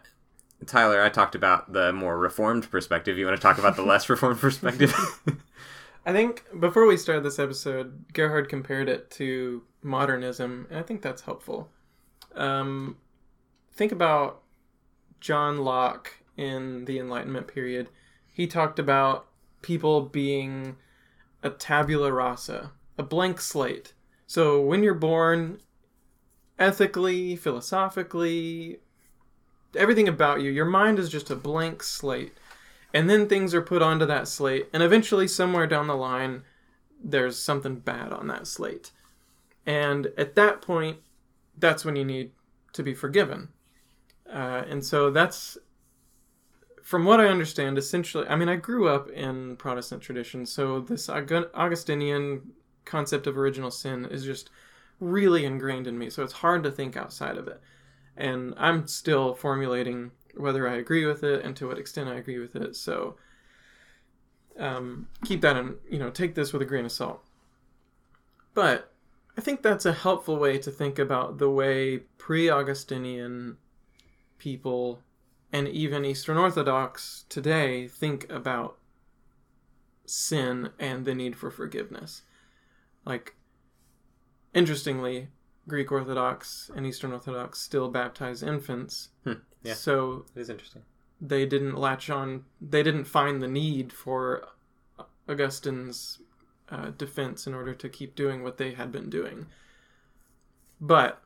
Tyler, 0.65 1.01
I 1.01 1.09
talked 1.09 1.35
about 1.35 1.71
the 1.71 1.93
more 1.93 2.17
reformed 2.17 2.69
perspective. 2.69 3.17
You 3.17 3.25
want 3.25 3.37
to 3.37 3.41
talk 3.41 3.57
about 3.57 3.75
the 3.75 3.83
less 3.83 4.09
reformed 4.09 4.39
perspective? 4.39 4.93
I 6.05 6.13
think 6.13 6.45
before 6.59 6.87
we 6.87 6.97
started 6.97 7.23
this 7.23 7.39
episode, 7.39 8.13
Gerhard 8.13 8.49
compared 8.49 8.89
it 8.89 9.11
to 9.11 9.63
modernism, 9.83 10.67
and 10.69 10.79
I 10.79 10.81
think 10.81 11.01
that's 11.01 11.21
helpful. 11.21 11.69
Um, 12.35 12.97
think 13.73 13.91
about 13.91 14.41
John 15.19 15.59
Locke 15.59 16.13
in 16.37 16.85
the 16.85 16.99
Enlightenment 16.99 17.47
period. 17.47 17.89
He 18.33 18.47
talked 18.47 18.79
about 18.79 19.27
people 19.61 20.01
being 20.01 20.77
a 21.43 21.49
tabula 21.49 22.11
rasa, 22.11 22.71
a 22.97 23.03
blank 23.03 23.41
slate. 23.41 23.93
So 24.27 24.61
when 24.61 24.83
you're 24.83 24.93
born, 24.93 25.59
ethically, 26.59 27.35
philosophically, 27.35 28.79
everything 29.75 30.07
about 30.07 30.41
you, 30.41 30.51
your 30.51 30.65
mind 30.65 30.99
is 30.99 31.09
just 31.09 31.29
a 31.29 31.35
blank 31.35 31.83
slate. 31.83 32.33
And 32.93 33.09
then 33.09 33.27
things 33.27 33.53
are 33.53 33.61
put 33.61 33.81
onto 33.81 34.05
that 34.05 34.27
slate, 34.27 34.69
and 34.73 34.81
eventually, 34.81 35.27
somewhere 35.27 35.67
down 35.67 35.87
the 35.87 35.95
line, 35.95 36.43
there's 37.03 37.37
something 37.37 37.75
bad 37.75 38.13
on 38.13 38.27
that 38.27 38.47
slate. 38.47 38.91
And 39.65 40.07
at 40.17 40.35
that 40.35 40.61
point, 40.61 40.97
that's 41.57 41.83
when 41.83 41.97
you 41.97 42.05
need 42.05 42.31
to 42.73 42.83
be 42.83 42.93
forgiven. 42.93 43.49
Uh, 44.31 44.63
and 44.69 44.83
so 44.85 45.11
that's, 45.11 45.57
from 46.81 47.03
what 47.03 47.19
I 47.19 47.27
understand, 47.27 47.77
essentially, 47.77 48.25
I 48.27 48.37
mean, 48.37 48.49
I 48.49 48.55
grew 48.55 48.87
up 48.87 49.09
in 49.09 49.57
Protestant 49.57 50.01
tradition, 50.01 50.45
so 50.45 50.79
this 50.79 51.09
Augustinian 51.09 52.53
concept 52.85 53.27
of 53.27 53.37
original 53.37 53.69
sin 53.69 54.05
is 54.05 54.23
just 54.23 54.49
really 55.01 55.43
ingrained 55.43 55.87
in 55.87 55.99
me, 55.99 56.09
so 56.09 56.23
it's 56.23 56.33
hard 56.33 56.63
to 56.63 56.71
think 56.71 56.95
outside 56.95 57.37
of 57.37 57.49
it 57.49 57.61
and 58.17 58.53
I'm 58.57 58.87
still 58.87 59.33
formulating 59.35 60.11
whether 60.35 60.67
I 60.67 60.75
agree 60.75 61.05
with 61.05 61.23
it 61.23 61.43
and 61.43 61.55
to 61.57 61.67
what 61.67 61.77
extent 61.77 62.09
I 62.09 62.15
agree 62.15 62.39
with 62.39 62.55
it. 62.55 62.75
So 62.75 63.15
um, 64.59 65.07
keep 65.25 65.41
that 65.41 65.55
in, 65.55 65.75
you 65.89 65.99
know, 65.99 66.09
take 66.09 66.35
this 66.35 66.53
with 66.53 66.61
a 66.61 66.65
grain 66.65 66.85
of 66.85 66.91
salt. 66.91 67.23
But 68.53 68.91
I 69.37 69.41
think 69.41 69.61
that's 69.61 69.85
a 69.85 69.93
helpful 69.93 70.37
way 70.37 70.57
to 70.57 70.71
think 70.71 70.97
about 70.97 71.37
the 71.37 71.49
way 71.49 71.99
pre 72.17 72.49
Augustinian 72.49 73.57
people 74.39 74.99
and 75.53 75.67
even 75.67 76.05
Eastern 76.05 76.37
Orthodox 76.37 77.25
today 77.29 77.87
think 77.87 78.29
about 78.31 78.77
sin 80.05 80.69
and 80.79 81.05
the 81.05 81.13
need 81.13 81.35
for 81.35 81.51
forgiveness. 81.51 82.23
Like, 83.05 83.35
interestingly, 84.53 85.29
Greek 85.67 85.91
Orthodox 85.91 86.71
and 86.75 86.85
Eastern 86.85 87.11
Orthodox 87.11 87.59
still 87.59 87.89
baptize 87.89 88.41
infants. 88.41 89.09
Hmm. 89.23 89.33
Yeah. 89.63 89.73
So 89.73 90.25
it 90.35 90.39
is 90.39 90.49
interesting. 90.49 90.83
They 91.19 91.45
didn't 91.45 91.75
latch 91.75 92.09
on. 92.09 92.45
They 92.61 92.83
didn't 92.83 93.05
find 93.05 93.41
the 93.41 93.47
need 93.47 93.91
for 93.91 94.47
Augustine's 95.27 96.19
uh, 96.69 96.91
defense 96.97 97.47
in 97.47 97.53
order 97.53 97.73
to 97.73 97.89
keep 97.89 98.15
doing 98.15 98.43
what 98.43 98.57
they 98.57 98.73
had 98.73 98.91
been 98.91 99.09
doing. 99.09 99.47
But 100.79 101.21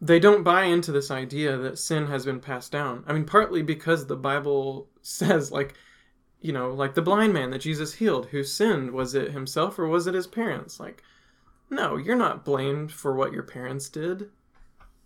they 0.00 0.18
don't 0.18 0.42
buy 0.42 0.64
into 0.64 0.90
this 0.90 1.10
idea 1.10 1.56
that 1.58 1.78
sin 1.78 2.06
has 2.06 2.24
been 2.24 2.40
passed 2.40 2.72
down. 2.72 3.04
I 3.06 3.12
mean, 3.12 3.24
partly 3.24 3.62
because 3.62 4.06
the 4.06 4.16
Bible 4.16 4.88
says, 5.02 5.52
like, 5.52 5.74
you 6.40 6.52
know, 6.52 6.72
like 6.72 6.94
the 6.94 7.02
blind 7.02 7.32
man 7.32 7.50
that 7.50 7.60
Jesus 7.60 7.94
healed, 7.94 8.26
who 8.26 8.42
sinned, 8.42 8.90
was 8.90 9.14
it 9.14 9.30
himself 9.30 9.78
or 9.78 9.86
was 9.86 10.08
it 10.08 10.14
his 10.14 10.26
parents? 10.26 10.80
Like, 10.80 11.04
no, 11.72 11.96
you're 11.96 12.16
not 12.16 12.44
blamed 12.44 12.92
for 12.92 13.14
what 13.14 13.32
your 13.32 13.42
parents 13.42 13.88
did. 13.88 14.28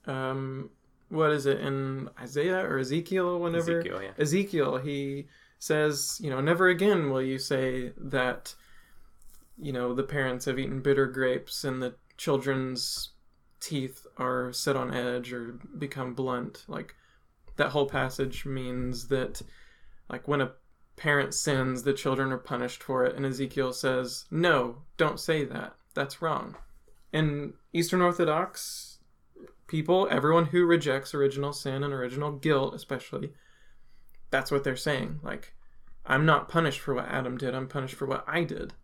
Um, 0.05 0.71
what 1.09 1.31
is 1.31 1.47
it 1.47 1.61
in 1.61 2.11
Isaiah 2.21 2.59
or 2.59 2.79
Ezekiel? 2.79 3.39
Whenever 3.39 3.79
Ezekiel, 3.79 4.03
yeah. 4.03 4.11
Ezekiel, 4.19 4.77
he 4.79 5.29
says, 5.61 6.19
you 6.21 6.29
know, 6.29 6.41
never 6.41 6.69
again 6.69 7.11
will 7.11 7.23
you 7.23 7.39
say 7.39 7.93
that, 7.97 8.57
you 9.57 9.73
know, 9.73 9.95
the 9.95 10.03
parents 10.03 10.45
have 10.47 10.59
eaten 10.59 10.83
bitter 10.83 11.07
grapes 11.07 11.63
and 11.63 11.81
the 11.81 11.95
children's 12.17 13.11
teeth 13.61 14.05
are 14.19 14.53
set 14.53 14.75
on 14.77 14.93
edge 14.93 15.33
or 15.33 15.61
become 15.79 16.15
blunt. 16.15 16.65
Like 16.67 16.97
that 17.57 17.71
whole 17.71 17.87
passage 17.87 18.45
means 18.45 19.07
that, 19.07 19.41
like 20.11 20.27
when 20.27 20.41
a 20.41 20.53
parent 20.97 21.33
sins, 21.33 21.85
the 21.85 21.93
children 21.93 22.33
are 22.33 22.39
punished 22.39 22.83
for 22.83 23.05
it. 23.05 23.15
And 23.15 23.25
Ezekiel 23.25 23.73
says, 23.73 24.25
no, 24.33 24.79
don't 24.97 25.21
say 25.21 25.45
that 25.45 25.77
that's 25.97 26.23
wrong. 26.23 26.55
And 27.13 27.55
Eastern 27.73 28.01
Orthodox 28.01 28.99
people, 29.67 30.07
everyone 30.11 30.47
who 30.47 30.65
rejects 30.65 31.15
original 31.15 31.53
sin 31.53 31.83
and 31.83 31.93
original 31.93 32.33
guilt, 32.33 32.75
especially, 32.75 33.33
that's 34.31 34.51
what 34.51 34.65
they're 34.65 34.77
saying. 34.77 35.21
Like, 35.23 35.55
I'm 36.05 36.25
not 36.25 36.49
punished 36.49 36.81
for 36.81 36.95
what 36.95 37.09
Adam 37.09 37.37
did, 37.37 37.55
I'm 37.55 37.69
punished 37.69 37.95
for 37.95 38.07
what 38.07 38.25
I 38.29 38.45
did, 38.45 38.75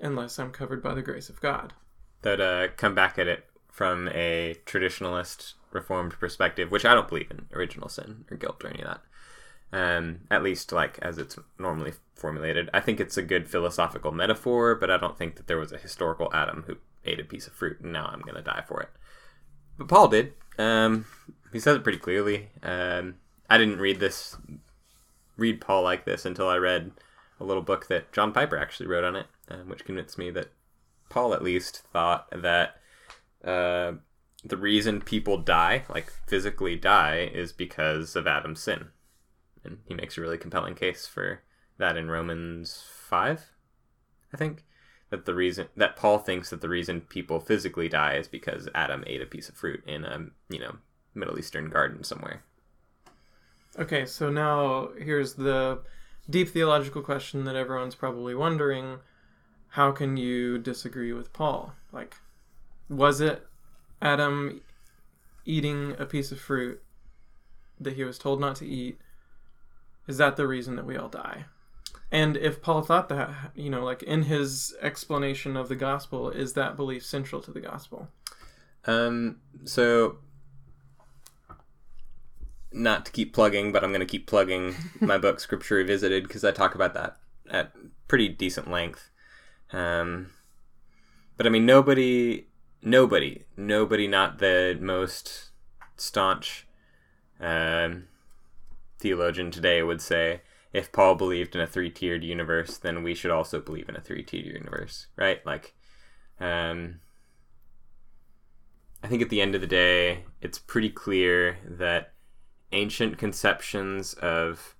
unless 0.00 0.38
I'm 0.38 0.50
covered 0.50 0.82
by 0.82 0.94
the 0.94 1.02
grace 1.02 1.28
of 1.28 1.40
God. 1.40 1.74
That 2.22 2.40
uh, 2.40 2.68
come 2.76 2.94
back 2.94 3.18
at 3.18 3.28
it 3.28 3.44
from 3.70 4.08
a 4.08 4.56
traditionalist 4.64 5.54
reformed 5.70 6.18
perspective, 6.18 6.70
which 6.70 6.84
I 6.84 6.94
don't 6.94 7.08
believe 7.08 7.30
in 7.30 7.46
original 7.52 7.88
sin 7.88 8.24
or 8.30 8.36
guilt 8.36 8.64
or 8.64 8.68
any 8.68 8.80
of 8.80 8.88
that. 8.88 9.02
Um, 9.72 10.20
at 10.30 10.42
least 10.42 10.72
like 10.72 10.98
as 11.02 11.18
it's 11.18 11.38
normally 11.58 11.92
formulated. 12.14 12.70
I 12.72 12.80
think 12.80 12.98
it's 12.98 13.16
a 13.16 13.22
good 13.22 13.48
philosophical 13.48 14.12
metaphor, 14.12 14.74
but 14.74 14.90
I 14.90 14.96
don't 14.96 15.18
think 15.18 15.36
that 15.36 15.46
there 15.46 15.58
was 15.58 15.72
a 15.72 15.78
historical 15.78 16.30
Adam 16.32 16.64
who 16.66 16.76
ate 17.04 17.20
a 17.20 17.24
piece 17.24 17.46
of 17.46 17.52
fruit 17.52 17.80
and 17.80 17.92
now 17.92 18.06
I'm 18.06 18.20
going 18.20 18.36
to 18.36 18.42
die 18.42 18.64
for 18.66 18.80
it. 18.80 18.88
But 19.78 19.88
Paul 19.88 20.08
did. 20.08 20.32
Um, 20.58 21.06
he 21.52 21.60
says 21.60 21.76
it 21.76 21.82
pretty 21.82 21.98
clearly. 21.98 22.48
Um, 22.62 23.16
I 23.48 23.58
didn't 23.58 23.78
read 23.78 24.00
this, 24.00 24.36
read 25.36 25.60
Paul 25.60 25.82
like 25.82 26.04
this 26.04 26.24
until 26.24 26.48
I 26.48 26.56
read 26.56 26.92
a 27.38 27.44
little 27.44 27.62
book 27.62 27.88
that 27.88 28.12
John 28.12 28.32
Piper 28.32 28.56
actually 28.56 28.86
wrote 28.86 29.04
on 29.04 29.16
it, 29.16 29.26
um, 29.50 29.68
which 29.68 29.84
convinced 29.84 30.18
me 30.18 30.30
that 30.30 30.52
Paul 31.08 31.34
at 31.34 31.44
least 31.44 31.82
thought 31.92 32.28
that 32.30 32.76
uh, 33.44 33.92
the 34.44 34.56
reason 34.56 35.00
people 35.00 35.38
die, 35.38 35.84
like 35.88 36.12
physically 36.26 36.76
die, 36.76 37.30
is 37.32 37.52
because 37.52 38.16
of 38.16 38.26
Adam's 38.26 38.62
sin. 38.62 38.88
And 39.66 39.78
he 39.86 39.94
makes 39.94 40.16
a 40.16 40.20
really 40.20 40.38
compelling 40.38 40.74
case 40.74 41.06
for 41.06 41.42
that 41.78 41.96
in 41.96 42.10
Romans 42.10 42.84
5, 43.08 43.50
I 44.32 44.36
think. 44.36 44.64
That 45.10 45.24
the 45.24 45.34
reason 45.34 45.68
that 45.76 45.94
Paul 45.94 46.18
thinks 46.18 46.50
that 46.50 46.60
the 46.60 46.68
reason 46.68 47.00
people 47.02 47.38
physically 47.38 47.88
die 47.88 48.14
is 48.14 48.26
because 48.26 48.68
Adam 48.74 49.04
ate 49.06 49.22
a 49.22 49.26
piece 49.26 49.48
of 49.48 49.54
fruit 49.54 49.84
in 49.86 50.04
a, 50.04 50.26
you 50.48 50.58
know, 50.58 50.76
Middle 51.14 51.38
Eastern 51.38 51.70
garden 51.70 52.02
somewhere. 52.02 52.42
Okay, 53.78 54.06
so 54.06 54.30
now 54.30 54.88
here's 54.98 55.34
the 55.34 55.80
deep 56.28 56.48
theological 56.48 57.02
question 57.02 57.44
that 57.44 57.54
everyone's 57.54 57.94
probably 57.94 58.34
wondering. 58.34 58.98
How 59.68 59.92
can 59.92 60.16
you 60.16 60.58
disagree 60.58 61.12
with 61.12 61.32
Paul? 61.32 61.74
Like, 61.92 62.16
was 62.88 63.20
it 63.20 63.46
Adam 64.00 64.62
eating 65.44 65.94
a 65.98 66.06
piece 66.06 66.32
of 66.32 66.40
fruit 66.40 66.82
that 67.78 67.94
he 67.94 68.02
was 68.04 68.18
told 68.18 68.40
not 68.40 68.56
to 68.56 68.66
eat? 68.66 68.98
Is 70.06 70.18
that 70.18 70.36
the 70.36 70.46
reason 70.46 70.76
that 70.76 70.86
we 70.86 70.96
all 70.96 71.08
die? 71.08 71.46
And 72.12 72.36
if 72.36 72.62
Paul 72.62 72.82
thought 72.82 73.08
that, 73.08 73.30
you 73.54 73.68
know, 73.68 73.84
like 73.84 74.02
in 74.02 74.22
his 74.22 74.74
explanation 74.80 75.56
of 75.56 75.68
the 75.68 75.74
gospel, 75.74 76.30
is 76.30 76.52
that 76.52 76.76
belief 76.76 77.04
central 77.04 77.40
to 77.42 77.50
the 77.50 77.60
gospel? 77.60 78.08
Um, 78.84 79.38
so 79.64 80.18
not 82.72 83.06
to 83.06 83.12
keep 83.12 83.34
plugging, 83.34 83.72
but 83.72 83.82
I'm 83.82 83.90
going 83.90 84.00
to 84.00 84.06
keep 84.06 84.26
plugging 84.26 84.76
my 85.00 85.18
book 85.18 85.40
Scripture 85.40 85.76
Revisited 85.76 86.22
because 86.22 86.44
I 86.44 86.52
talk 86.52 86.74
about 86.74 86.94
that 86.94 87.16
at 87.50 87.72
pretty 88.06 88.28
decent 88.28 88.70
length. 88.70 89.10
Um, 89.72 90.30
but 91.36 91.46
I 91.46 91.50
mean, 91.50 91.66
nobody 91.66 92.46
nobody, 92.86 93.44
nobody, 93.56 94.06
not 94.06 94.38
the 94.38 94.78
most 94.80 95.50
staunch 95.96 96.66
um, 97.40 98.04
theologian 99.06 99.52
today 99.52 99.84
would 99.84 100.00
say 100.00 100.40
if 100.72 100.90
Paul 100.90 101.14
believed 101.14 101.54
in 101.54 101.60
a 101.60 101.66
three 101.66 101.90
tiered 101.90 102.24
universe, 102.24 102.76
then 102.76 103.04
we 103.04 103.14
should 103.14 103.30
also 103.30 103.60
believe 103.60 103.88
in 103.88 103.94
a 103.94 104.00
three 104.00 104.24
tiered 104.24 104.46
universe, 104.46 105.06
right? 105.14 105.44
Like, 105.46 105.74
um, 106.40 106.98
I 109.04 109.06
think 109.06 109.22
at 109.22 109.30
the 109.30 109.40
end 109.40 109.54
of 109.54 109.60
the 109.60 109.66
day, 109.68 110.24
it's 110.42 110.58
pretty 110.58 110.90
clear 110.90 111.58
that 111.64 112.14
ancient 112.72 113.16
conceptions 113.16 114.14
of 114.14 114.74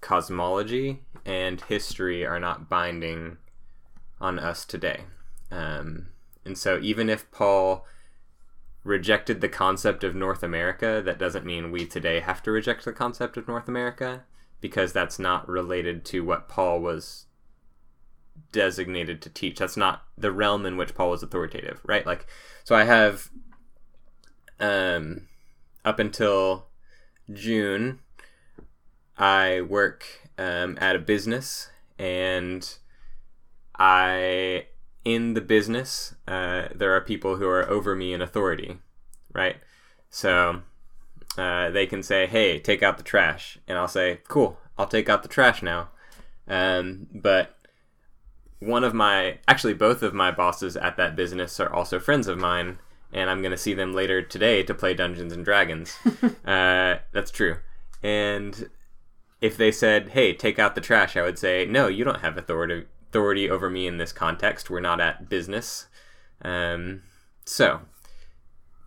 cosmology 0.00 1.02
and 1.26 1.60
history 1.60 2.24
are 2.24 2.40
not 2.40 2.70
binding 2.70 3.36
on 4.20 4.38
us 4.38 4.64
today. 4.64 5.02
Um, 5.50 6.08
and 6.46 6.56
so, 6.56 6.80
even 6.80 7.10
if 7.10 7.30
Paul 7.30 7.84
rejected 8.84 9.40
the 9.40 9.48
concept 9.48 10.04
of 10.04 10.14
North 10.14 10.42
America, 10.42 11.02
that 11.04 11.18
doesn't 11.18 11.44
mean 11.44 11.70
we 11.70 11.86
today 11.86 12.20
have 12.20 12.42
to 12.42 12.50
reject 12.50 12.84
the 12.84 12.92
concept 12.92 13.36
of 13.36 13.48
North 13.48 13.68
America 13.68 14.24
because 14.60 14.92
that's 14.92 15.18
not 15.18 15.48
related 15.48 16.04
to 16.06 16.24
what 16.24 16.48
Paul 16.48 16.80
was 16.80 17.26
designated 18.52 19.20
to 19.22 19.30
teach. 19.30 19.58
That's 19.58 19.76
not 19.76 20.02
the 20.16 20.32
realm 20.32 20.64
in 20.66 20.76
which 20.76 20.94
Paul 20.94 21.10
was 21.10 21.22
authoritative, 21.22 21.80
right? 21.84 22.06
Like, 22.06 22.26
so 22.64 22.74
I 22.74 22.84
have 22.84 23.30
um, 24.60 25.28
up 25.84 25.98
until 25.98 26.68
June, 27.32 28.00
I 29.16 29.60
work 29.60 30.04
um, 30.38 30.78
at 30.80 30.96
a 30.96 31.00
business, 31.00 31.68
and 31.98 32.76
I 33.78 34.66
in 35.04 35.34
the 35.34 35.40
business 35.40 36.14
uh, 36.26 36.68
there 36.74 36.94
are 36.94 37.00
people 37.00 37.36
who 37.36 37.48
are 37.48 37.68
over 37.68 37.94
me 37.94 38.12
in 38.12 38.20
authority, 38.20 38.78
right? 39.32 39.56
So 40.10 40.62
uh, 41.36 41.70
they 41.70 41.86
can 41.86 42.02
say, 42.02 42.26
"Hey, 42.26 42.58
take 42.58 42.82
out 42.82 42.98
the 42.98 43.04
trash," 43.04 43.58
and 43.66 43.78
I'll 43.78 43.88
say, 43.88 44.20
"Cool, 44.28 44.58
I'll 44.76 44.86
take 44.86 45.08
out 45.08 45.22
the 45.22 45.28
trash 45.28 45.62
now." 45.62 45.90
Um, 46.46 47.06
but 47.12 47.56
one 48.58 48.84
of 48.84 48.94
my, 48.94 49.38
actually, 49.46 49.74
both 49.74 50.02
of 50.02 50.14
my 50.14 50.30
bosses 50.30 50.76
at 50.76 50.96
that 50.96 51.14
business 51.14 51.60
are 51.60 51.72
also 51.72 52.00
friends 52.00 52.26
of 52.26 52.38
mine, 52.38 52.78
and 53.12 53.30
I'm 53.30 53.40
going 53.40 53.52
to 53.52 53.58
see 53.58 53.74
them 53.74 53.92
later 53.92 54.22
today 54.22 54.62
to 54.64 54.74
play 54.74 54.94
Dungeons 54.94 55.32
and 55.32 55.44
Dragons. 55.44 55.96
uh, 56.44 56.96
that's 57.12 57.30
true. 57.30 57.58
And 58.02 58.68
if 59.40 59.56
they 59.56 59.70
said, 59.70 60.10
"Hey, 60.10 60.34
take 60.34 60.58
out 60.58 60.74
the 60.74 60.80
trash," 60.80 61.16
I 61.16 61.22
would 61.22 61.38
say, 61.38 61.66
"No, 61.66 61.86
you 61.86 62.04
don't 62.04 62.20
have 62.20 62.36
authority 62.36 62.86
authority 63.08 63.48
over 63.48 63.70
me 63.70 63.86
in 63.86 63.98
this 63.98 64.12
context. 64.12 64.70
We're 64.70 64.80
not 64.80 65.00
at 65.00 65.28
business." 65.28 65.86
Um, 66.42 67.02
so, 67.44 67.80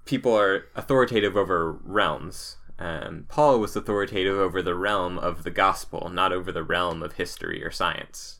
people 0.05 0.37
are 0.37 0.65
authoritative 0.75 1.35
over 1.35 1.71
realms. 1.71 2.57
Um, 2.79 3.25
Paul 3.29 3.59
was 3.59 3.75
authoritative 3.75 4.37
over 4.37 4.61
the 4.61 4.75
realm 4.75 5.19
of 5.19 5.43
the 5.43 5.51
gospel, 5.51 6.09
not 6.09 6.33
over 6.33 6.51
the 6.51 6.63
realm 6.63 7.03
of 7.03 7.13
history 7.13 7.63
or 7.63 7.69
science. 7.69 8.39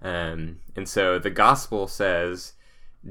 Um, 0.00 0.60
and 0.76 0.88
so 0.88 1.18
the 1.18 1.30
gospel 1.30 1.88
says 1.88 2.52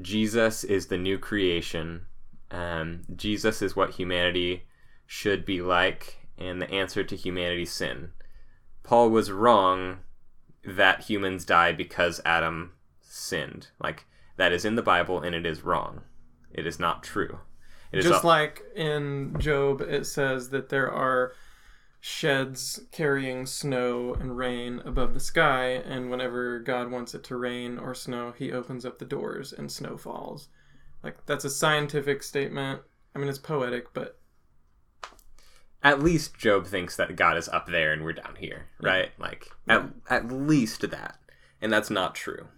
Jesus 0.00 0.64
is 0.64 0.86
the 0.86 0.96
new 0.96 1.18
creation. 1.18 2.06
Um, 2.50 3.02
Jesus 3.14 3.60
is 3.60 3.76
what 3.76 3.90
humanity 3.90 4.64
should 5.06 5.44
be 5.44 5.60
like 5.60 6.28
and 6.38 6.62
the 6.62 6.70
answer 6.70 7.04
to 7.04 7.16
humanity's 7.16 7.72
sin. 7.72 8.12
Paul 8.82 9.10
was 9.10 9.30
wrong 9.30 9.98
that 10.64 11.02
humans 11.02 11.44
die 11.44 11.72
because 11.72 12.20
Adam 12.24 12.72
sinned. 13.00 13.68
Like, 13.80 14.06
that 14.36 14.52
is 14.52 14.64
in 14.64 14.74
the 14.76 14.82
Bible 14.82 15.20
and 15.20 15.34
it 15.34 15.46
is 15.46 15.64
wrong. 15.64 16.02
It 16.52 16.66
is 16.66 16.78
not 16.78 17.02
true. 17.02 17.38
It 17.92 18.00
is 18.00 18.04
Just 18.04 18.24
a- 18.24 18.26
like 18.26 18.62
in 18.76 19.38
Job, 19.38 19.80
it 19.80 20.06
says 20.06 20.50
that 20.50 20.68
there 20.68 20.90
are 20.90 21.32
sheds 22.00 22.80
carrying 22.92 23.44
snow 23.46 24.14
and 24.14 24.36
rain 24.36 24.80
above 24.84 25.14
the 25.14 25.20
sky, 25.20 25.66
and 25.70 26.10
whenever 26.10 26.60
God 26.60 26.90
wants 26.90 27.14
it 27.14 27.24
to 27.24 27.36
rain 27.36 27.78
or 27.78 27.94
snow, 27.94 28.32
he 28.36 28.52
opens 28.52 28.84
up 28.84 28.98
the 28.98 29.04
doors 29.04 29.52
and 29.52 29.70
snow 29.70 29.96
falls. 29.96 30.48
Like, 31.02 31.24
that's 31.26 31.44
a 31.44 31.50
scientific 31.50 32.22
statement. 32.22 32.82
I 33.14 33.18
mean, 33.18 33.28
it's 33.28 33.38
poetic, 33.38 33.92
but 33.94 34.18
at 35.82 36.02
least 36.02 36.36
Job 36.36 36.66
thinks 36.66 36.96
that 36.96 37.16
God 37.16 37.36
is 37.36 37.48
up 37.48 37.66
there 37.66 37.92
and 37.92 38.02
we're 38.02 38.12
down 38.12 38.36
here, 38.38 38.66
right? 38.80 39.10
Like 39.18 39.48
at 39.68 39.88
at 40.10 40.30
least 40.30 40.88
that, 40.90 41.18
and 41.60 41.72
that's 41.72 41.90
not 41.90 42.14
true, 42.14 42.48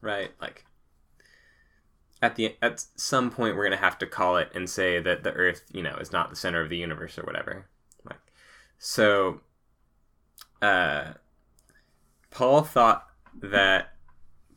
right? 0.00 0.32
Like 0.40 0.64
at 2.20 2.36
the 2.36 2.56
at 2.60 2.84
some 2.96 3.30
point 3.30 3.56
we're 3.56 3.64
gonna 3.64 3.76
have 3.76 3.98
to 3.98 4.06
call 4.06 4.36
it 4.36 4.50
and 4.54 4.68
say 4.68 5.00
that 5.00 5.22
the 5.22 5.32
Earth, 5.32 5.64
you 5.72 5.82
know, 5.82 5.96
is 5.96 6.12
not 6.12 6.28
the 6.28 6.36
center 6.36 6.60
of 6.60 6.68
the 6.68 6.76
universe 6.76 7.18
or 7.18 7.22
whatever. 7.22 7.66
Like 8.04 8.20
so, 8.78 9.40
uh, 10.60 11.14
Paul 12.30 12.62
thought 12.62 13.06
that 13.34 13.94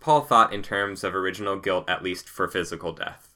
Paul 0.01 0.21
thought 0.21 0.53
in 0.53 0.61
terms 0.61 1.05
of 1.05 1.15
original 1.15 1.57
guilt, 1.57 1.89
at 1.89 2.03
least 2.03 2.27
for 2.27 2.49
physical 2.49 2.91
death. 2.91 3.33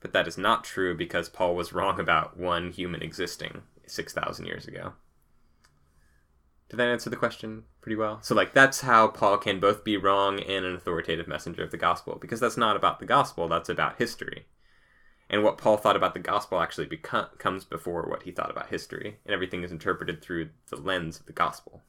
But 0.00 0.12
that 0.12 0.28
is 0.28 0.36
not 0.36 0.62
true 0.62 0.94
because 0.94 1.30
Paul 1.30 1.54
was 1.54 1.72
wrong 1.72 1.98
about 1.98 2.36
one 2.36 2.70
human 2.70 3.02
existing 3.02 3.62
6,000 3.86 4.46
years 4.46 4.66
ago. 4.66 4.92
Did 6.68 6.78
that 6.78 6.88
answer 6.88 7.10
the 7.10 7.16
question 7.16 7.64
pretty 7.80 7.96
well? 7.96 8.18
So, 8.22 8.34
like, 8.34 8.52
that's 8.52 8.80
how 8.80 9.08
Paul 9.08 9.38
can 9.38 9.60
both 9.60 9.84
be 9.84 9.96
wrong 9.96 10.40
and 10.40 10.64
an 10.64 10.74
authoritative 10.74 11.28
messenger 11.28 11.62
of 11.62 11.70
the 11.70 11.76
gospel, 11.76 12.18
because 12.20 12.40
that's 12.40 12.56
not 12.56 12.76
about 12.76 12.98
the 12.98 13.06
gospel, 13.06 13.48
that's 13.48 13.68
about 13.68 13.98
history. 13.98 14.46
And 15.30 15.42
what 15.42 15.58
Paul 15.58 15.76
thought 15.76 15.96
about 15.96 16.14
the 16.14 16.20
gospel 16.20 16.60
actually 16.60 16.86
beco- 16.86 17.38
comes 17.38 17.64
before 17.64 18.02
what 18.02 18.24
he 18.24 18.32
thought 18.32 18.50
about 18.50 18.68
history, 18.68 19.18
and 19.24 19.32
everything 19.32 19.62
is 19.62 19.72
interpreted 19.72 20.22
through 20.22 20.50
the 20.70 20.76
lens 20.76 21.20
of 21.20 21.26
the 21.26 21.32
gospel. 21.32 21.82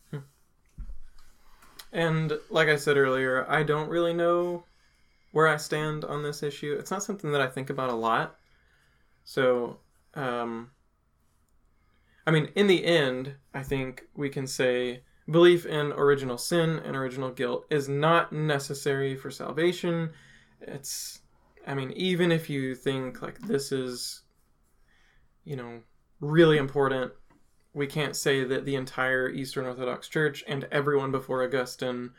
And 1.91 2.34
like 2.50 2.68
I 2.68 2.76
said 2.76 2.98
earlier, 2.98 3.50
I 3.50 3.64
don't 3.64 3.89
really 3.89 4.14
know 4.14 4.64
where 5.32 5.48
I 5.48 5.58
stand 5.58 6.04
on 6.04 6.24
this 6.24 6.43
issue. 6.43 6.76
It's 6.78 6.91
not 6.91 7.04
something 7.04 7.32
that 7.32 7.41
I 7.41 7.48
think 7.48 7.70
about 7.70 7.89
a 7.89 7.95
lot. 7.95 8.36
So, 9.24 9.78
um, 10.14 10.72
I 12.28 12.32
mean, 12.32 12.49
in 12.55 12.67
the 12.67 12.84
end, 12.86 13.36
I 13.53 13.63
think 13.63 14.03
we 14.15 14.30
can 14.30 14.45
say 14.45 15.01
belief 15.32 15.65
in 15.65 15.93
original 15.93 16.38
sin 16.38 16.82
and 16.86 16.95
original 16.95 17.32
guilt 17.32 17.65
is 17.69 17.88
not 17.89 18.32
necessary 18.34 19.15
for 19.15 19.32
salvation. 19.32 20.11
It's, 20.61 21.21
I 21.65 21.73
mean, 21.73 21.91
even 21.93 22.32
if 22.32 22.49
you 22.49 22.75
think 22.75 23.21
like 23.21 23.39
this 23.39 23.71
is, 23.71 24.23
you 25.45 25.55
know, 25.55 25.80
really 26.19 26.57
important, 26.57 27.13
we 27.73 27.88
can't 27.88 28.15
say 28.15 28.43
that 28.43 28.65
the 28.65 28.75
entire 28.75 29.30
Eastern 29.30 29.65
Orthodox 29.65 30.07
Church 30.09 30.43
and 30.47 30.67
everyone 30.71 31.11
before 31.11 31.43
Augustine 31.43 32.11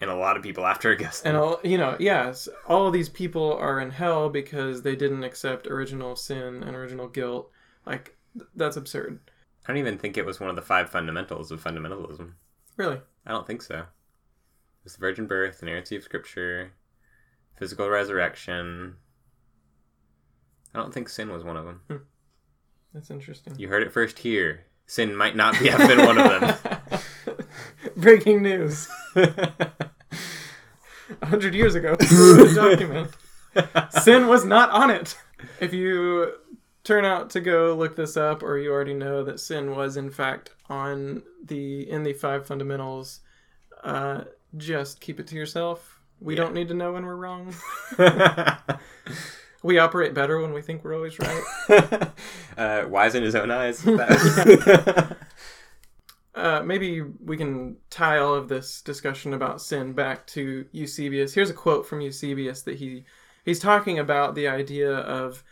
And 0.00 0.10
a 0.10 0.14
lot 0.14 0.36
of 0.36 0.42
people 0.42 0.66
after 0.66 0.92
Augustine. 0.92 1.30
and 1.30 1.36
all 1.42 1.60
you 1.64 1.78
know 1.78 1.96
yes 1.98 2.48
all 2.68 2.86
of 2.86 2.92
these 2.92 3.08
people 3.08 3.54
are 3.56 3.80
in 3.80 3.90
hell 3.90 4.28
because 4.28 4.82
they 4.82 4.94
didn't 4.94 5.24
accept 5.24 5.66
original 5.66 6.14
sin 6.14 6.62
and 6.62 6.76
original 6.76 7.08
guilt 7.08 7.50
like 7.86 8.16
th- 8.34 8.48
that's 8.54 8.76
absurd 8.76 9.20
I 9.64 9.68
don't 9.68 9.78
even 9.78 9.98
think 9.98 10.16
it 10.16 10.26
was 10.26 10.40
one 10.40 10.50
of 10.50 10.56
the 10.56 10.62
five 10.62 10.90
fundamentals 10.90 11.50
of 11.50 11.62
fundamentalism. 11.62 12.32
really 12.76 13.00
I 13.26 13.30
don't 13.30 13.46
think 13.46 13.62
so. 13.62 13.78
It 13.78 14.84
was 14.84 14.94
the 14.94 15.00
virgin 15.00 15.26
birth, 15.26 15.60
the 15.60 15.66
inerrancy 15.66 15.96
of 15.96 16.02
scripture, 16.02 16.72
physical 17.56 17.88
resurrection. 17.88 18.96
I 20.74 20.78
don't 20.78 20.92
think 20.92 21.08
sin 21.08 21.30
was 21.30 21.44
one 21.44 21.56
of 21.56 21.64
them. 21.64 21.80
Hmm. 21.88 21.96
that's 22.92 23.10
interesting 23.10 23.54
You 23.58 23.68
heard 23.68 23.82
it 23.82 23.92
first 23.92 24.18
here. 24.18 24.64
Sin 24.86 25.14
might 25.14 25.36
not 25.36 25.58
be, 25.58 25.68
have 25.68 25.88
been 25.88 26.04
one 26.04 26.18
of 26.18 26.40
them. 26.40 27.00
breaking 27.96 28.42
news 28.42 28.88
a 29.16 29.70
hundred 31.22 31.54
years 31.54 31.74
ago 31.74 31.94
the 31.98 32.52
document 32.54 33.10
sin 34.02 34.28
was 34.28 34.44
not 34.44 34.70
on 34.70 34.90
it 34.90 35.16
if 35.60 35.72
you 35.72 36.32
turn 36.84 37.04
out 37.04 37.30
to 37.30 37.40
go 37.40 37.74
look 37.74 37.96
this 37.96 38.16
up 38.16 38.42
or 38.42 38.58
you 38.58 38.70
already 38.70 38.94
know 38.94 39.22
that 39.22 39.40
sin 39.40 39.74
was 39.74 39.96
in 39.96 40.10
fact 40.10 40.50
on 40.68 41.22
the 41.44 41.88
in 41.88 42.02
the 42.02 42.12
five 42.12 42.46
fundamentals 42.46 43.20
uh, 43.84 44.22
just 44.56 45.00
keep 45.00 45.20
it 45.20 45.26
to 45.26 45.34
yourself 45.34 46.00
we 46.20 46.34
don't 46.34 46.54
need 46.54 46.68
to 46.68 46.74
know 46.74 46.92
when 46.92 47.04
we're 47.04 47.16
wrong 47.16 47.54
we 49.62 49.78
operate 49.78 50.14
better 50.14 50.40
when 50.40 50.52
we 50.52 50.60
think 50.60 50.84
we're 50.84 50.94
always 50.94 51.18
right 51.18 51.42
uh, 52.56 52.84
wise 52.88 53.14
in 53.14 53.22
his 53.22 53.34
own 53.34 53.50
eyes. 53.50 53.86
uh, 56.34 56.62
maybe 56.64 57.02
we 57.02 57.36
can 57.36 57.76
tie 57.90 58.18
all 58.18 58.34
of 58.34 58.48
this 58.48 58.80
discussion 58.82 59.34
about 59.34 59.60
sin 59.60 59.92
back 59.92 60.26
to 60.26 60.66
Eusebius. 60.72 61.34
Here's 61.34 61.50
a 61.50 61.54
quote 61.54 61.86
from 61.86 62.00
Eusebius 62.00 62.62
that 62.62 62.76
he 62.76 63.04
he's 63.44 63.60
talking 63.60 63.98
about 63.98 64.34
the 64.34 64.48
idea 64.48 64.92
of 64.92 65.44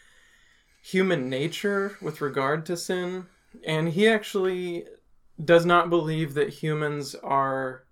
human 0.91 1.29
nature 1.29 1.97
with 2.01 2.21
regard 2.21 2.67
to 2.67 2.77
sin, 2.77 3.27
and 3.65 3.91
he 3.91 4.09
actually 4.09 4.85
does 5.43 5.65
not 5.65 5.91
believe 5.91 6.35
that 6.35 6.49
humans 6.51 7.15
are 7.15 7.85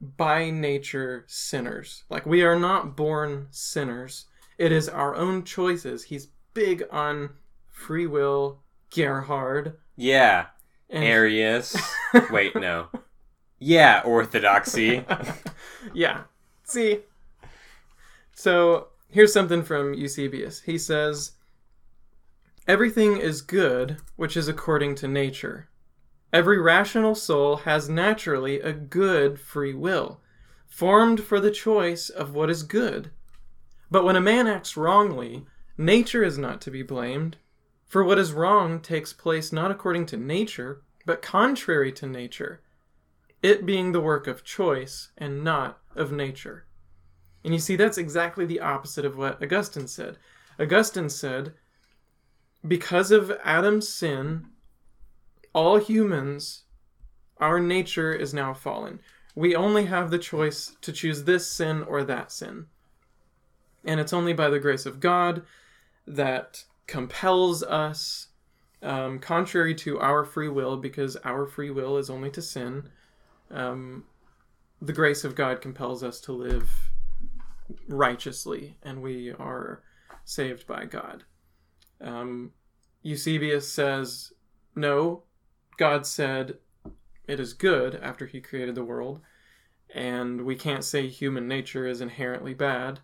by 0.00 0.50
nature 0.50 1.24
sinners. 1.26 2.04
Like 2.10 2.26
we 2.26 2.42
are 2.42 2.58
not 2.58 2.96
born 2.96 3.46
sinners. 3.50 4.26
It 4.58 4.72
is 4.72 4.88
our 4.88 5.14
own 5.14 5.44
choices. 5.44 6.04
He's 6.04 6.28
big 6.54 6.84
on 6.90 7.30
free 7.68 8.06
will, 8.06 8.60
Gerhard. 8.90 9.76
Yeah. 9.96 10.46
And 10.88 11.04
Arius. 11.04 11.76
Wait, 12.30 12.54
no. 12.54 12.88
Yeah, 13.58 14.02
orthodoxy. 14.04 15.04
yeah. 15.94 16.24
See? 16.64 17.00
So 18.34 18.88
here's 19.08 19.32
something 19.32 19.62
from 19.62 19.94
Eusebius. 19.94 20.60
He 20.60 20.78
says, 20.78 21.32
Everything 22.68 23.16
is 23.16 23.42
good 23.42 23.98
which 24.16 24.36
is 24.36 24.48
according 24.48 24.96
to 24.96 25.06
nature. 25.06 25.68
Every 26.32 26.60
rational 26.60 27.14
soul 27.14 27.58
has 27.58 27.88
naturally 27.88 28.60
a 28.60 28.72
good 28.72 29.38
free 29.38 29.72
will, 29.72 30.20
formed 30.66 31.20
for 31.20 31.38
the 31.38 31.52
choice 31.52 32.10
of 32.10 32.34
what 32.34 32.50
is 32.50 32.64
good. 32.64 33.12
But 33.88 34.04
when 34.04 34.16
a 34.16 34.20
man 34.20 34.48
acts 34.48 34.76
wrongly, 34.76 35.46
nature 35.78 36.24
is 36.24 36.38
not 36.38 36.60
to 36.62 36.72
be 36.72 36.82
blamed, 36.82 37.36
for 37.86 38.02
what 38.02 38.18
is 38.18 38.32
wrong 38.32 38.80
takes 38.80 39.12
place 39.12 39.52
not 39.52 39.70
according 39.70 40.06
to 40.06 40.16
nature, 40.16 40.82
but 41.04 41.22
contrary 41.22 41.92
to 41.92 42.06
nature, 42.06 42.62
it 43.44 43.64
being 43.64 43.92
the 43.92 44.00
work 44.00 44.26
of 44.26 44.42
choice 44.42 45.12
and 45.16 45.44
not 45.44 45.78
of 45.94 46.10
nature. 46.10 46.66
And 47.44 47.54
you 47.54 47.60
see, 47.60 47.76
that's 47.76 47.96
exactly 47.96 48.44
the 48.44 48.58
opposite 48.58 49.04
of 49.04 49.16
what 49.16 49.40
Augustine 49.40 49.86
said. 49.86 50.18
Augustine 50.58 51.08
said, 51.08 51.54
because 52.66 53.10
of 53.10 53.38
Adam's 53.44 53.88
sin, 53.88 54.46
all 55.52 55.78
humans, 55.78 56.64
our 57.38 57.60
nature 57.60 58.12
is 58.12 58.32
now 58.34 58.54
fallen. 58.54 59.00
We 59.34 59.54
only 59.54 59.86
have 59.86 60.10
the 60.10 60.18
choice 60.18 60.76
to 60.80 60.92
choose 60.92 61.24
this 61.24 61.46
sin 61.46 61.82
or 61.82 62.04
that 62.04 62.32
sin. 62.32 62.66
And 63.84 64.00
it's 64.00 64.12
only 64.12 64.32
by 64.32 64.48
the 64.48 64.58
grace 64.58 64.86
of 64.86 65.00
God 65.00 65.42
that 66.06 66.64
compels 66.86 67.62
us, 67.62 68.28
um, 68.82 69.18
contrary 69.18 69.74
to 69.76 69.98
our 70.00 70.24
free 70.24 70.48
will, 70.48 70.76
because 70.76 71.16
our 71.16 71.46
free 71.46 71.70
will 71.70 71.98
is 71.98 72.08
only 72.08 72.30
to 72.30 72.42
sin. 72.42 72.88
Um, 73.50 74.04
the 74.80 74.92
grace 74.92 75.24
of 75.24 75.34
God 75.34 75.60
compels 75.60 76.02
us 76.02 76.20
to 76.22 76.32
live 76.32 76.90
righteously, 77.88 78.76
and 78.82 79.02
we 79.02 79.32
are 79.32 79.82
saved 80.24 80.66
by 80.66 80.84
God. 80.84 81.24
Um, 82.00 82.52
Eusebius 83.06 83.72
says, 83.72 84.32
no, 84.74 85.22
God 85.76 86.04
said 86.04 86.58
it 87.28 87.38
is 87.38 87.52
good 87.52 87.94
after 87.94 88.26
he 88.26 88.40
created 88.40 88.74
the 88.74 88.82
world, 88.84 89.20
and 89.94 90.44
we 90.44 90.56
can't 90.56 90.82
say 90.82 91.06
human 91.06 91.46
nature 91.46 91.86
is 91.86 92.00
inherently 92.00 92.52
bad. 92.52 92.98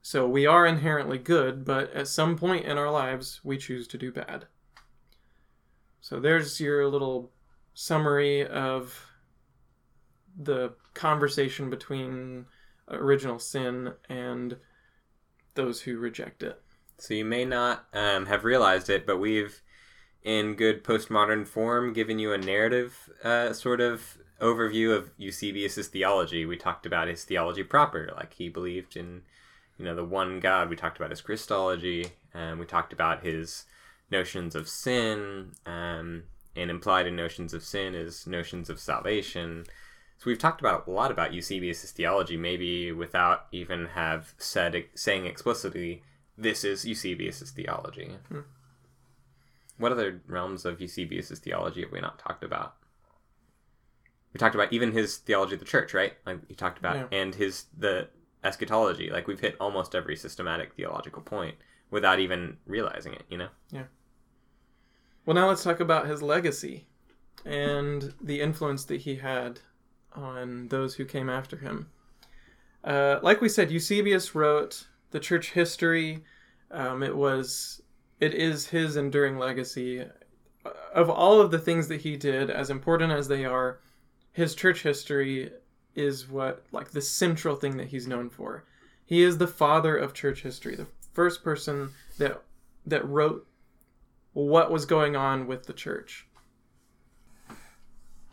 So 0.00 0.28
we 0.28 0.46
are 0.46 0.64
inherently 0.64 1.18
good, 1.18 1.64
but 1.64 1.92
at 1.92 2.06
some 2.06 2.38
point 2.38 2.66
in 2.66 2.78
our 2.78 2.88
lives, 2.88 3.40
we 3.42 3.58
choose 3.58 3.88
to 3.88 3.98
do 3.98 4.12
bad. 4.12 4.46
So 6.00 6.20
there's 6.20 6.60
your 6.60 6.86
little 6.86 7.32
summary 7.74 8.46
of 8.46 9.10
the 10.38 10.74
conversation 10.94 11.68
between 11.68 12.46
original 12.88 13.40
sin 13.40 13.94
and 14.08 14.56
those 15.54 15.80
who 15.80 15.98
reject 15.98 16.44
it. 16.44 16.62
So 16.98 17.14
you 17.14 17.24
may 17.24 17.44
not 17.44 17.86
um, 17.92 18.26
have 18.26 18.44
realized 18.44 18.88
it, 18.88 19.06
but 19.06 19.18
we've, 19.18 19.60
in 20.22 20.54
good 20.54 20.82
postmodern 20.82 21.46
form, 21.46 21.92
given 21.92 22.18
you 22.18 22.32
a 22.32 22.38
narrative 22.38 23.10
uh, 23.22 23.52
sort 23.52 23.80
of 23.80 24.18
overview 24.40 24.94
of 24.94 25.10
Eusebius's 25.16 25.88
theology. 25.88 26.44
We 26.46 26.56
talked 26.56 26.86
about 26.86 27.08
his 27.08 27.24
theology 27.24 27.62
proper, 27.62 28.12
like 28.16 28.34
he 28.34 28.48
believed 28.48 28.96
in, 28.96 29.22
you 29.78 29.84
know, 29.84 29.94
the 29.94 30.04
one 30.04 30.40
God. 30.40 30.70
We 30.70 30.76
talked 30.76 30.96
about 30.96 31.10
his 31.10 31.20
Christology, 31.20 32.06
and 32.34 32.58
we 32.58 32.66
talked 32.66 32.92
about 32.92 33.22
his 33.22 33.64
notions 34.10 34.54
of 34.54 34.68
sin, 34.68 35.52
um, 35.66 36.24
and 36.54 36.70
implied 36.70 37.06
in 37.06 37.16
notions 37.16 37.52
of 37.52 37.62
sin 37.62 37.94
is 37.94 38.26
notions 38.26 38.70
of 38.70 38.80
salvation. 38.80 39.64
So 40.18 40.24
we've 40.26 40.38
talked 40.38 40.60
about 40.60 40.86
a 40.86 40.90
lot 40.90 41.10
about 41.10 41.34
Eusebius's 41.34 41.90
theology, 41.90 42.36
maybe 42.38 42.90
without 42.92 43.46
even 43.52 43.86
have 43.86 44.32
said 44.38 44.84
saying 44.94 45.26
explicitly 45.26 46.02
this 46.38 46.64
is 46.64 46.84
Eusebius's 46.84 47.50
theology. 47.50 48.10
Hmm. 48.28 48.40
What 49.78 49.92
other 49.92 50.20
realms 50.26 50.64
of 50.64 50.80
Eusebius's 50.80 51.38
theology 51.38 51.82
have 51.82 51.92
we 51.92 52.00
not 52.00 52.18
talked 52.18 52.42
about? 52.44 52.76
We 54.32 54.38
talked 54.38 54.54
about 54.54 54.72
even 54.72 54.92
his 54.92 55.16
theology 55.16 55.54
of 55.54 55.60
the 55.60 55.66
church, 55.66 55.94
right? 55.94 56.14
Like 56.26 56.46
he 56.48 56.54
talked 56.54 56.78
about, 56.78 56.96
Yeah. 56.96 57.06
and 57.18 57.34
his 57.34 57.66
the 57.76 58.08
eschatology. 58.44 59.10
Like 59.10 59.26
we've 59.26 59.40
hit 59.40 59.56
almost 59.60 59.94
every 59.94 60.16
systematic 60.16 60.74
theological 60.74 61.22
point 61.22 61.56
without 61.90 62.20
even 62.20 62.56
realizing 62.66 63.12
it. 63.14 63.24
You 63.28 63.38
know? 63.38 63.48
Yeah. 63.70 63.84
Well, 65.24 65.34
now 65.34 65.48
let's 65.48 65.64
talk 65.64 65.80
about 65.80 66.06
his 66.06 66.22
legacy 66.22 66.86
and 67.44 68.14
the 68.20 68.40
influence 68.40 68.84
that 68.84 69.02
he 69.02 69.16
had 69.16 69.60
on 70.14 70.68
those 70.68 70.94
who 70.94 71.04
came 71.04 71.28
after 71.28 71.56
him. 71.56 71.90
Uh, 72.84 73.18
like 73.22 73.40
we 73.40 73.48
said, 73.48 73.70
Eusebius 73.70 74.34
wrote 74.34 74.86
the 75.16 75.20
church 75.20 75.52
history. 75.52 76.22
Um, 76.70 77.02
it 77.02 77.16
was, 77.16 77.80
it 78.20 78.34
is 78.34 78.66
his 78.66 78.96
enduring 78.96 79.38
legacy. 79.38 80.04
Of 80.94 81.08
all 81.08 81.40
of 81.40 81.50
the 81.50 81.58
things 81.58 81.88
that 81.88 82.02
he 82.02 82.18
did, 82.18 82.50
as 82.50 82.68
important 82.68 83.12
as 83.12 83.26
they 83.26 83.46
are, 83.46 83.80
his 84.32 84.54
church 84.54 84.82
history 84.82 85.52
is 85.94 86.28
what, 86.28 86.66
like, 86.70 86.90
the 86.90 87.00
central 87.00 87.56
thing 87.56 87.78
that 87.78 87.86
he's 87.86 88.06
known 88.06 88.28
for. 88.28 88.66
He 89.06 89.22
is 89.22 89.38
the 89.38 89.46
father 89.46 89.96
of 89.96 90.12
church 90.12 90.42
history, 90.42 90.76
the 90.76 90.88
first 91.14 91.42
person 91.42 91.92
that 92.18 92.42
that 92.84 93.08
wrote 93.08 93.46
what 94.34 94.70
was 94.70 94.84
going 94.84 95.16
on 95.16 95.46
with 95.46 95.64
the 95.64 95.72
church. 95.72 96.26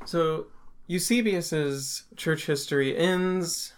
So 0.03 0.47
Eusebius's 0.87 2.03
church 2.17 2.45
history 2.45 2.97
ends 2.97 3.71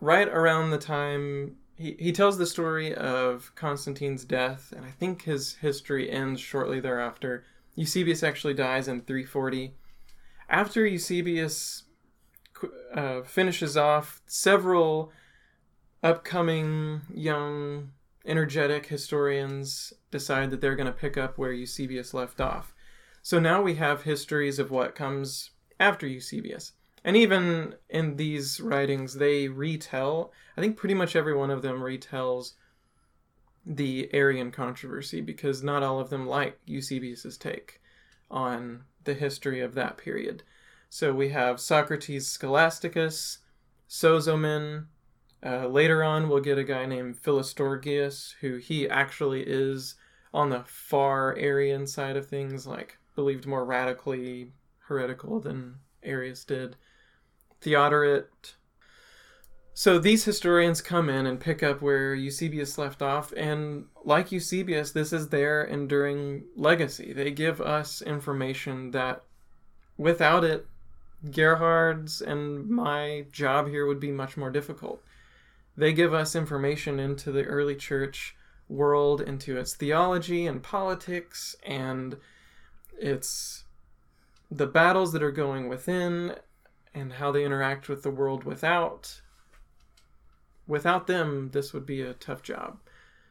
right 0.00 0.26
around 0.28 0.70
the 0.70 0.78
time 0.78 1.54
he, 1.78 1.96
he 1.98 2.12
tells 2.12 2.36
the 2.36 2.46
story 2.46 2.92
of 2.92 3.52
Constantine's 3.54 4.24
death, 4.24 4.72
and 4.76 4.84
I 4.84 4.90
think 4.90 5.22
his 5.22 5.54
history 5.54 6.10
ends 6.10 6.40
shortly 6.40 6.80
thereafter. 6.80 7.44
Eusebius 7.76 8.24
actually 8.24 8.54
dies 8.54 8.88
in 8.88 9.02
340. 9.02 9.74
After 10.48 10.84
Eusebius 10.84 11.84
uh, 12.92 13.22
finishes 13.22 13.76
off, 13.76 14.20
several 14.26 15.12
upcoming 16.02 17.02
young 17.14 17.92
energetic 18.26 18.86
historians 18.86 19.92
decide 20.10 20.50
that 20.50 20.60
they're 20.60 20.76
going 20.76 20.86
to 20.86 20.92
pick 20.92 21.16
up 21.16 21.38
where 21.38 21.52
Eusebius 21.52 22.12
left 22.12 22.40
off. 22.40 22.74
So 23.22 23.38
now 23.38 23.62
we 23.62 23.76
have 23.76 24.02
histories 24.02 24.58
of 24.58 24.72
what 24.72 24.96
comes 24.96 25.50
after 25.78 26.06
Eusebius. 26.08 26.72
And 27.04 27.16
even 27.16 27.74
in 27.88 28.16
these 28.16 28.60
writings, 28.60 29.14
they 29.14 29.48
retell, 29.48 30.32
I 30.56 30.60
think 30.60 30.76
pretty 30.76 30.94
much 30.94 31.16
every 31.16 31.34
one 31.34 31.50
of 31.50 31.62
them 31.62 31.80
retells 31.80 32.52
the 33.64 34.08
Arian 34.12 34.50
controversy 34.50 35.20
because 35.20 35.62
not 35.62 35.82
all 35.82 36.00
of 36.00 36.10
them 36.10 36.26
like 36.26 36.58
Eusebius's 36.66 37.36
take 37.36 37.80
on 38.30 38.84
the 39.04 39.14
history 39.14 39.60
of 39.60 39.74
that 39.74 39.96
period. 39.96 40.42
So 40.88 41.12
we 41.12 41.28
have 41.30 41.60
Socrates 41.60 42.28
Scholasticus, 42.28 43.38
Sozomen, 43.88 44.86
uh, 45.44 45.68
later 45.68 46.02
on, 46.02 46.28
we'll 46.28 46.40
get 46.40 46.58
a 46.58 46.64
guy 46.64 46.86
named 46.86 47.22
Philostorgius, 47.22 48.34
who 48.40 48.56
he 48.56 48.88
actually 48.88 49.42
is 49.46 49.94
on 50.34 50.50
the 50.50 50.64
far 50.66 51.36
Arian 51.36 51.86
side 51.86 52.16
of 52.16 52.26
things, 52.26 52.66
like 52.66 52.98
believed 53.14 53.46
more 53.46 53.64
radically 53.64 54.52
heretical 54.88 55.40
than 55.40 55.76
Arius 56.02 56.44
did. 56.44 56.76
Theodoret. 57.60 58.54
So 59.74 59.98
these 59.98 60.24
historians 60.24 60.80
come 60.80 61.08
in 61.08 61.26
and 61.26 61.38
pick 61.38 61.62
up 61.62 61.80
where 61.80 62.14
Eusebius 62.14 62.78
left 62.78 63.00
off, 63.00 63.32
and 63.36 63.86
like 64.04 64.32
Eusebius, 64.32 64.90
this 64.90 65.12
is 65.12 65.28
their 65.28 65.62
enduring 65.62 66.44
legacy. 66.56 67.12
They 67.12 67.30
give 67.30 67.60
us 67.60 68.02
information 68.02 68.90
that 68.90 69.22
without 69.96 70.42
it, 70.42 70.66
Gerhard's 71.30 72.20
and 72.20 72.68
my 72.68 73.26
job 73.30 73.68
here 73.68 73.86
would 73.86 74.00
be 74.00 74.10
much 74.10 74.36
more 74.36 74.50
difficult 74.50 75.02
they 75.78 75.92
give 75.92 76.12
us 76.12 76.34
information 76.34 76.98
into 76.98 77.30
the 77.30 77.44
early 77.44 77.76
church 77.76 78.34
world, 78.68 79.20
into 79.20 79.56
its 79.56 79.74
theology 79.74 80.44
and 80.44 80.60
politics, 80.60 81.54
and 81.64 82.16
its 82.98 83.62
the 84.50 84.66
battles 84.66 85.12
that 85.12 85.22
are 85.22 85.30
going 85.30 85.68
within, 85.68 86.34
and 86.98 87.14
how 87.14 87.32
they 87.32 87.44
interact 87.44 87.88
with 87.88 88.02
the 88.02 88.10
world 88.10 88.44
without. 88.44 89.20
Without 90.66 91.06
them, 91.06 91.50
this 91.52 91.72
would 91.72 91.86
be 91.86 92.02
a 92.02 92.12
tough 92.14 92.42
job. 92.42 92.78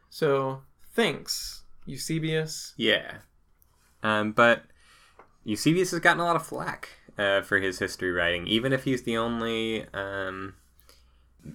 So, 0.09 0.61
thanks, 0.93 1.63
Eusebius. 1.85 2.73
Yeah. 2.77 3.17
Um, 4.01 4.31
but 4.31 4.63
Eusebius 5.43 5.91
has 5.91 5.99
gotten 5.99 6.19
a 6.19 6.25
lot 6.25 6.35
of 6.35 6.45
flack 6.45 6.89
uh, 7.17 7.41
for 7.41 7.59
his 7.59 7.79
history 7.79 8.11
writing, 8.11 8.47
even 8.47 8.73
if 8.73 8.83
he's 8.83 9.03
the 9.03 9.17
only, 9.17 9.85
um, 9.93 10.55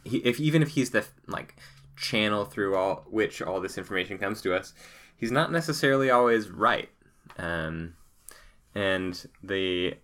he, 0.04 0.18
if 0.18 0.40
even 0.40 0.62
if 0.62 0.70
he's 0.70 0.90
the 0.90 1.04
like 1.26 1.56
channel 1.96 2.44
through 2.44 2.74
all 2.74 3.04
which 3.10 3.42
all 3.42 3.60
this 3.60 3.78
information 3.78 4.18
comes 4.18 4.40
to 4.42 4.54
us, 4.54 4.72
he's 5.16 5.30
not 5.30 5.52
necessarily 5.52 6.10
always 6.10 6.48
right. 6.50 6.88
Um, 7.38 7.94
and 8.74 9.28
the 9.42 9.94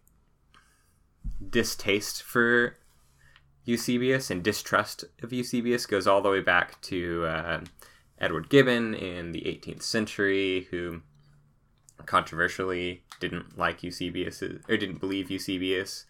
distaste 1.47 2.23
for 2.23 2.77
Eusebius 3.65 4.31
and 4.31 4.43
distrust 4.43 5.05
of 5.23 5.33
Eusebius 5.33 5.87
goes 5.87 6.07
all 6.07 6.23
the 6.23 6.31
way 6.31 6.41
back 6.41 6.81
to 6.83 7.25
uh, 7.27 7.61
Edward 8.19 8.49
Gibbon 8.49 8.95
in 8.95 9.33
the 9.33 9.43
18th 9.43 9.83
century, 9.83 10.67
who 10.71 11.03
controversially 12.07 13.03
didn't 13.21 13.59
like 13.59 13.83
Eusebius 13.83 14.43
or 14.43 14.77
didn't 14.77 15.01
believe 15.01 15.31
Eusebius. 15.31 16.07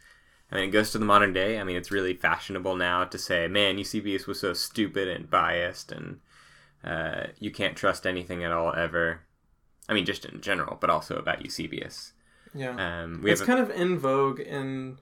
I 0.51 0.57
mean, 0.57 0.69
it 0.69 0.73
goes 0.73 0.93
to 0.93 0.99
the 0.99 1.05
modern 1.05 1.33
day. 1.33 1.59
I 1.59 1.65
mean, 1.65 1.77
it's 1.77 1.91
really 1.91 2.15
fashionable 2.15 2.77
now 2.77 3.05
to 3.05 3.19
say, 3.19 3.49
man, 3.49 3.77
Eusebius 3.77 4.27
was 4.27 4.41
so 4.41 4.55
stupid 4.55 5.09
and 5.09 5.29
biased, 5.29 5.93
and 5.93 6.21
uh, 6.83 7.27
you 7.39 7.51
can't 7.51 7.77
trust 7.77 8.07
anything 8.07 8.45
at 8.45 8.53
all 8.53 8.75
ever. 8.75 9.21
I 9.89 9.95
mean, 9.95 10.07
just 10.07 10.25
in 10.25 10.41
general, 10.41 10.79
but 10.81 10.91
also 10.91 11.17
about 11.17 11.45
Eusebius. 11.45 12.13
Yeah. 12.55 13.03
Um, 13.03 13.21
we 13.23 13.31
it's 13.31 13.41
a- 13.41 13.47
kind 13.47 13.61
of 13.61 13.71
in 13.71 13.99
vogue 13.99 14.41
in 14.41 14.99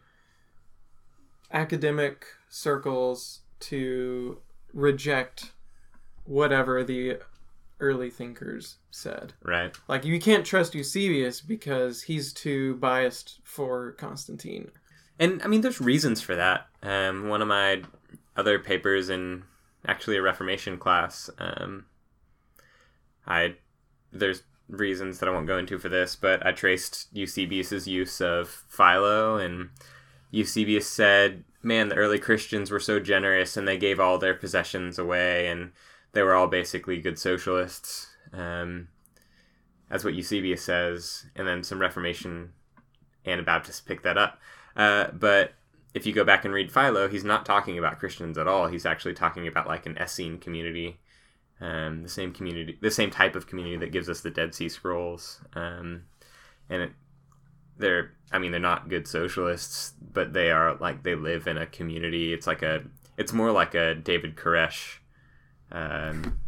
academic 1.52 2.26
circles 2.48 3.40
to 3.60 4.38
reject 4.72 5.52
whatever 6.24 6.82
the 6.84 7.18
early 7.78 8.10
thinkers 8.10 8.76
said. 8.90 9.34
right. 9.42 9.76
Like 9.88 10.04
you 10.04 10.18
can't 10.20 10.46
trust 10.46 10.74
Eusebius 10.74 11.40
because 11.40 12.02
he's 12.02 12.32
too 12.32 12.76
biased 12.76 13.40
for 13.44 13.92
Constantine. 13.92 14.70
And 15.18 15.42
I 15.42 15.46
mean, 15.46 15.60
there's 15.60 15.80
reasons 15.80 16.20
for 16.20 16.36
that. 16.36 16.66
Um, 16.82 17.28
one 17.28 17.42
of 17.42 17.48
my 17.48 17.82
other 18.36 18.58
papers 18.58 19.08
in 19.08 19.44
actually 19.86 20.16
a 20.16 20.22
Reformation 20.22 20.78
class, 20.78 21.30
um, 21.38 21.86
I 23.26 23.56
there's 24.12 24.42
reasons 24.68 25.18
that 25.18 25.28
I 25.28 25.32
won't 25.32 25.46
go 25.46 25.58
into 25.58 25.78
for 25.78 25.88
this, 25.88 26.16
but 26.16 26.44
I 26.44 26.52
traced 26.52 27.08
Eusebius's 27.12 27.86
use 27.86 28.20
of 28.20 28.48
Philo, 28.68 29.36
and 29.36 29.70
Eusebius 30.36 30.86
said, 30.86 31.44
"Man, 31.62 31.88
the 31.88 31.94
early 31.96 32.18
Christians 32.18 32.70
were 32.70 32.80
so 32.80 33.00
generous, 33.00 33.56
and 33.56 33.66
they 33.66 33.78
gave 33.78 33.98
all 33.98 34.18
their 34.18 34.34
possessions 34.34 34.98
away, 34.98 35.48
and 35.48 35.72
they 36.12 36.22
were 36.22 36.34
all 36.34 36.46
basically 36.46 37.00
good 37.00 37.18
socialists." 37.18 38.14
Um, 38.32 38.88
that's 39.88 40.04
what 40.04 40.14
Eusebius 40.14 40.62
says, 40.62 41.26
and 41.34 41.48
then 41.48 41.62
some 41.62 41.80
Reformation 41.80 42.52
Anabaptists 43.24 43.80
pick 43.80 44.02
that 44.02 44.18
up. 44.18 44.38
Uh, 44.76 45.06
but 45.12 45.54
if 45.94 46.04
you 46.04 46.12
go 46.12 46.24
back 46.24 46.44
and 46.44 46.52
read 46.52 46.70
Philo, 46.70 47.08
he's 47.08 47.24
not 47.24 47.46
talking 47.46 47.78
about 47.78 47.98
Christians 47.98 48.36
at 48.36 48.46
all. 48.46 48.66
He's 48.66 48.84
actually 48.84 49.14
talking 49.14 49.48
about 49.48 49.66
like 49.66 49.86
an 49.86 49.96
Essene 49.96 50.38
community, 50.38 51.00
um, 51.62 52.02
the 52.02 52.10
same 52.10 52.32
community, 52.32 52.78
the 52.82 52.90
same 52.90 53.10
type 53.10 53.34
of 53.34 53.46
community 53.46 53.78
that 53.78 53.92
gives 53.92 54.10
us 54.10 54.20
the 54.20 54.30
Dead 54.30 54.54
Sea 54.54 54.68
Scrolls. 54.68 55.40
Um, 55.54 56.02
and 56.68 56.82
it, 56.82 56.92
they're, 57.78 58.12
I 58.32 58.38
mean, 58.38 58.50
they're 58.50 58.60
not 58.60 58.88
good 58.88 59.06
socialists, 59.06 59.94
but 60.12 60.32
they 60.32 60.50
are 60.50 60.76
like 60.76 61.02
they 61.02 61.14
live 61.14 61.46
in 61.46 61.58
a 61.58 61.66
community. 61.66 62.32
It's 62.32 62.46
like 62.46 62.62
a, 62.62 62.82
it's 63.16 63.32
more 63.32 63.52
like 63.52 63.74
a 63.74 63.94
David 63.94 64.36
Koresh. 64.36 64.98
Um, 65.72 66.40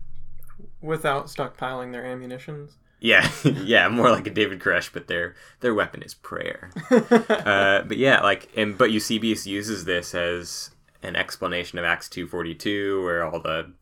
Without 0.81 1.27
stockpiling 1.27 1.93
their 1.93 2.05
ammunitions. 2.05 2.77
yeah, 3.01 3.29
yeah, 3.45 3.89
more 3.89 4.11
like 4.11 4.27
a 4.27 4.31
David 4.31 4.61
Koresh, 4.61 4.93
but 4.93 5.07
their 5.09 5.35
their 5.61 5.75
weapon 5.75 6.03
is 6.03 6.15
prayer. 6.15 6.71
uh, 6.91 7.83
but 7.83 7.97
yeah, 7.97 8.21
like, 8.23 8.49
and 8.57 8.77
but 8.79 8.91
Eusebius 8.91 9.47
uses 9.47 9.85
this 9.85 10.15
as 10.15 10.71
an 11.03 11.17
explanation 11.17 11.79
of 11.79 11.85
Acts 11.85 12.09
two 12.09 12.27
forty 12.27 12.55
two, 12.55 13.03
where 13.05 13.25
all 13.25 13.41
the 13.41 13.73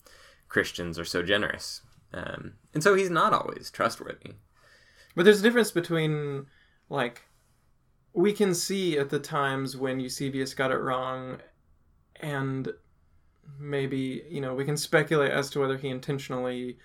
Christians 0.48 0.98
are 0.98 1.04
so 1.04 1.22
generous, 1.22 1.82
um, 2.14 2.54
and 2.72 2.82
so 2.82 2.94
he's 2.94 3.10
not 3.10 3.32
always 3.32 3.70
trustworthy. 3.70 4.32
But 5.14 5.24
there's 5.24 5.40
a 5.40 5.42
difference 5.42 5.70
between, 5.70 6.46
like, 6.90 7.22
we 8.16 8.32
can 8.32 8.54
see 8.54 8.98
at 8.98 9.10
the 9.10 9.18
times 9.18 9.76
when 9.76 10.00
Eusebius 10.00 10.54
got 10.54 10.70
it 10.70 10.78
wrong, 10.78 11.38
and 12.16 12.72
maybe, 13.60 14.24
you 14.30 14.40
know, 14.40 14.54
we 14.54 14.64
can 14.64 14.76
speculate 14.76 15.30
as 15.30 15.50
to 15.50 15.60
whether 15.60 15.76
he 15.76 15.88
intentionally 15.88 16.78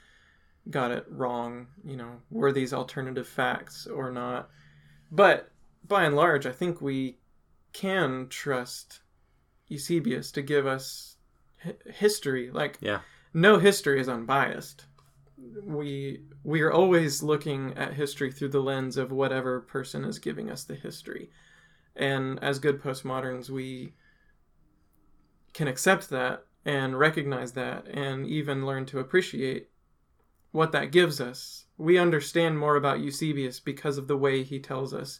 got 0.70 0.92
it 0.92 1.06
wrong, 1.10 1.68
you 1.86 1.96
know, 1.96 2.18
were 2.30 2.52
these 2.52 2.74
alternative 2.74 3.28
facts 3.28 3.88
or 3.88 4.12
not. 4.12 4.50
But 5.10 5.52
by 5.88 6.04
and 6.04 6.18
large, 6.18 6.46
I 6.46 6.52
think 6.52 6.82
we 6.82 7.18
can 7.72 8.28
trust 8.28 9.00
Eusebius 9.70 10.34
to 10.34 10.42
give 10.42 10.68
us 10.68 11.16
history. 11.86 12.52
Like, 12.52 12.78
Yeah. 12.82 13.00
no 13.34 13.58
history 13.58 14.02
is 14.02 14.10
unbiased. 14.10 14.86
We 15.64 16.22
we 16.44 16.62
are 16.62 16.72
always 16.72 17.24
looking 17.24 17.74
at 17.78 17.94
history 17.94 18.32
through 18.32 18.50
the 18.50 18.62
lens 18.62 18.98
of 18.98 19.12
whatever 19.12 19.62
person 19.62 20.04
is 20.06 20.20
giving 20.20 20.50
us 20.50 20.64
the 20.64 20.76
history. 20.76 21.30
And 21.96 22.42
as 22.44 22.60
good 22.60 22.82
postmoderns, 22.82 23.50
we 23.50 23.94
can 25.54 25.68
accept 25.68 26.10
that 26.10 26.46
and 26.66 26.98
recognize 26.98 27.54
that 27.54 27.88
and 27.88 28.26
even 28.26 28.66
learn 28.66 28.86
to 28.88 29.00
appreciate 29.00 29.70
what 30.52 30.72
that 30.72 30.92
gives 30.92 31.20
us. 31.20 31.66
We 31.78 31.98
understand 31.98 32.60
more 32.60 32.76
about 32.76 33.00
Eusebius 33.00 33.60
because 33.60 33.98
of 33.98 34.08
the 34.08 34.18
way 34.18 34.44
he 34.44 34.60
tells 34.60 34.94
us 34.94 35.20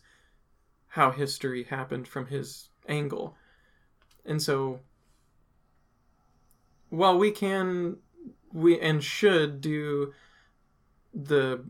how 0.88 1.12
history 1.12 1.64
happened 1.64 2.08
from 2.08 2.28
his 2.28 2.70
angle. 2.88 3.36
And 4.26 4.42
so 4.42 4.82
while 6.90 7.18
we 7.18 7.32
can 7.32 7.98
we 8.54 8.80
and 8.80 9.04
should 9.04 9.62
do 9.62 10.14
the 11.14 11.64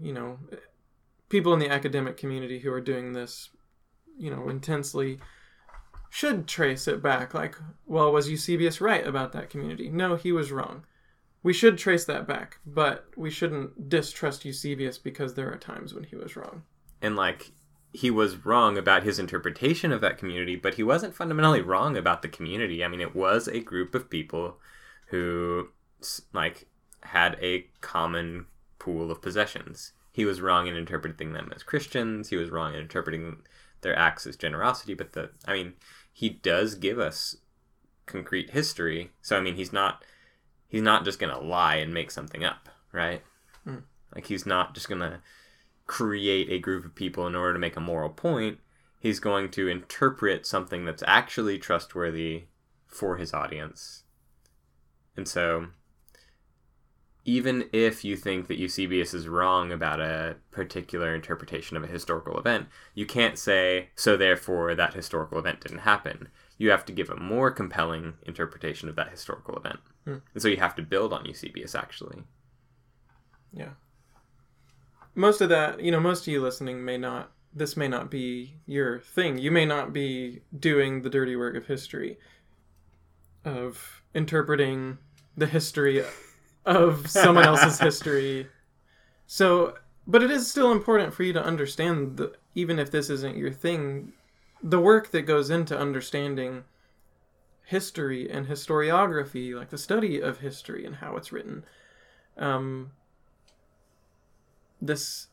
you 0.00 0.12
know 0.12 0.38
people 1.28 1.52
in 1.52 1.58
the 1.58 1.68
academic 1.68 2.16
community 2.16 2.60
who 2.60 2.72
are 2.72 2.80
doing 2.80 3.12
this 3.12 3.50
you 4.18 4.30
know 4.30 4.48
intensely 4.48 5.18
should 6.10 6.46
trace 6.46 6.88
it 6.88 7.02
back 7.02 7.34
like 7.34 7.56
well 7.86 8.12
was 8.12 8.28
eusebius 8.28 8.80
right 8.80 9.06
about 9.06 9.32
that 9.32 9.50
community? 9.50 9.88
No 9.88 10.16
he 10.16 10.32
was 10.32 10.52
wrong. 10.52 10.84
We 11.42 11.52
should 11.52 11.78
trace 11.78 12.04
that 12.04 12.26
back 12.26 12.58
but 12.66 13.06
we 13.16 13.30
shouldn't 13.30 13.88
distrust 13.88 14.44
eusebius 14.44 14.98
because 14.98 15.34
there 15.34 15.52
are 15.52 15.58
times 15.58 15.94
when 15.94 16.04
he 16.04 16.16
was 16.16 16.36
wrong. 16.36 16.62
And 17.00 17.16
like 17.16 17.52
he 17.92 18.10
was 18.10 18.44
wrong 18.44 18.78
about 18.78 19.02
his 19.02 19.18
interpretation 19.18 19.90
of 19.90 20.00
that 20.00 20.18
community, 20.18 20.54
but 20.54 20.74
he 20.74 20.82
wasn't 20.82 21.14
fundamentally 21.14 21.60
wrong 21.60 21.96
about 21.96 22.22
the 22.22 22.28
community. 22.28 22.84
I 22.84 22.88
mean, 22.88 23.00
it 23.00 23.16
was 23.16 23.48
a 23.48 23.60
group 23.60 23.94
of 23.94 24.10
people 24.10 24.58
who 25.06 25.68
like 26.32 26.66
had 27.02 27.38
a 27.40 27.66
common 27.80 28.46
pool 28.78 29.10
of 29.10 29.22
possessions. 29.22 29.92
He 30.12 30.24
was 30.24 30.40
wrong 30.40 30.66
in 30.66 30.76
interpreting 30.76 31.32
them 31.32 31.52
as 31.54 31.62
Christians. 31.62 32.28
He 32.28 32.36
was 32.36 32.50
wrong 32.50 32.74
in 32.74 32.80
interpreting 32.80 33.38
their 33.82 33.96
acts 33.96 34.26
as 34.26 34.36
generosity. 34.36 34.94
But 34.94 35.12
the, 35.12 35.30
I 35.46 35.54
mean, 35.54 35.74
he 36.12 36.28
does 36.28 36.74
give 36.74 36.98
us 36.98 37.36
concrete 38.06 38.50
history. 38.50 39.10
So 39.22 39.36
I 39.36 39.40
mean, 39.40 39.54
he's 39.54 39.72
not 39.72 40.04
he's 40.68 40.82
not 40.82 41.04
just 41.04 41.18
gonna 41.18 41.40
lie 41.40 41.76
and 41.76 41.94
make 41.94 42.10
something 42.10 42.44
up, 42.44 42.68
right? 42.92 43.22
Mm. 43.66 43.82
Like 44.14 44.26
he's 44.26 44.46
not 44.46 44.74
just 44.74 44.88
gonna 44.88 45.20
create 45.86 46.50
a 46.50 46.58
group 46.58 46.84
of 46.84 46.94
people 46.94 47.26
in 47.26 47.34
order 47.34 47.52
to 47.52 47.58
make 47.58 47.76
a 47.76 47.80
moral 47.80 48.10
point. 48.10 48.58
He's 48.98 49.18
going 49.18 49.50
to 49.52 49.68
interpret 49.68 50.46
something 50.46 50.84
that's 50.84 51.02
actually 51.06 51.58
trustworthy 51.58 52.44
for 52.86 53.16
his 53.16 53.32
audience. 53.32 54.04
And 55.16 55.26
so, 55.26 55.68
even 57.24 57.68
if 57.72 58.04
you 58.04 58.16
think 58.16 58.48
that 58.48 58.58
Eusebius 58.58 59.12
is 59.12 59.28
wrong 59.28 59.72
about 59.72 60.00
a 60.00 60.36
particular 60.50 61.14
interpretation 61.14 61.76
of 61.76 61.84
a 61.84 61.88
historical 61.88 62.38
event, 62.38 62.66
you 62.94 63.04
can't 63.04 63.38
say, 63.38 63.90
so 63.94 64.16
therefore 64.16 64.74
that 64.74 64.94
historical 64.94 65.38
event 65.38 65.60
didn't 65.60 65.80
happen. 65.80 66.28
You 66.56 66.70
have 66.70 66.84
to 66.86 66.92
give 66.92 67.10
a 67.10 67.16
more 67.16 67.50
compelling 67.50 68.14
interpretation 68.26 68.88
of 68.88 68.96
that 68.96 69.10
historical 69.10 69.56
event. 69.56 69.80
Hmm. 70.04 70.16
And 70.32 70.42
so 70.42 70.48
you 70.48 70.56
have 70.56 70.74
to 70.76 70.82
build 70.82 71.12
on 71.12 71.26
Eusebius, 71.26 71.74
actually. 71.74 72.22
Yeah. 73.52 73.70
Most 75.14 75.40
of 75.40 75.48
that, 75.50 75.82
you 75.82 75.90
know, 75.90 76.00
most 76.00 76.26
of 76.26 76.32
you 76.32 76.40
listening 76.40 76.84
may 76.84 76.96
not, 76.96 77.32
this 77.54 77.76
may 77.76 77.88
not 77.88 78.10
be 78.10 78.54
your 78.66 79.00
thing. 79.00 79.38
You 79.38 79.50
may 79.50 79.66
not 79.66 79.92
be 79.92 80.42
doing 80.58 81.02
the 81.02 81.10
dirty 81.10 81.36
work 81.36 81.56
of 81.56 81.66
history, 81.66 82.18
of 83.44 84.02
interpreting 84.14 84.98
the 85.36 85.46
history 85.46 86.02
of 86.64 87.08
someone 87.08 87.44
else's 87.44 87.78
history. 87.88 88.46
So, 89.26 89.74
but 90.06 90.22
it 90.22 90.30
is 90.30 90.50
still 90.50 90.72
important 90.72 91.14
for 91.14 91.22
you 91.22 91.32
to 91.32 91.44
understand 91.44 92.16
that 92.16 92.36
even 92.54 92.78
if 92.78 92.90
this 92.90 93.10
isn't 93.10 93.36
your 93.36 93.52
thing, 93.52 94.12
the 94.62 94.80
work 94.80 95.10
that 95.10 95.22
goes 95.22 95.50
into 95.50 95.78
understanding 95.78 96.64
history 97.64 98.28
and 98.30 98.46
historiography, 98.46 99.54
like 99.54 99.70
the 99.70 99.78
study 99.78 100.20
of 100.20 100.40
history 100.40 100.84
and 100.84 100.96
how 100.96 101.16
it's 101.16 101.32
written. 101.32 101.64
Um, 102.36 102.92
this 104.82 105.28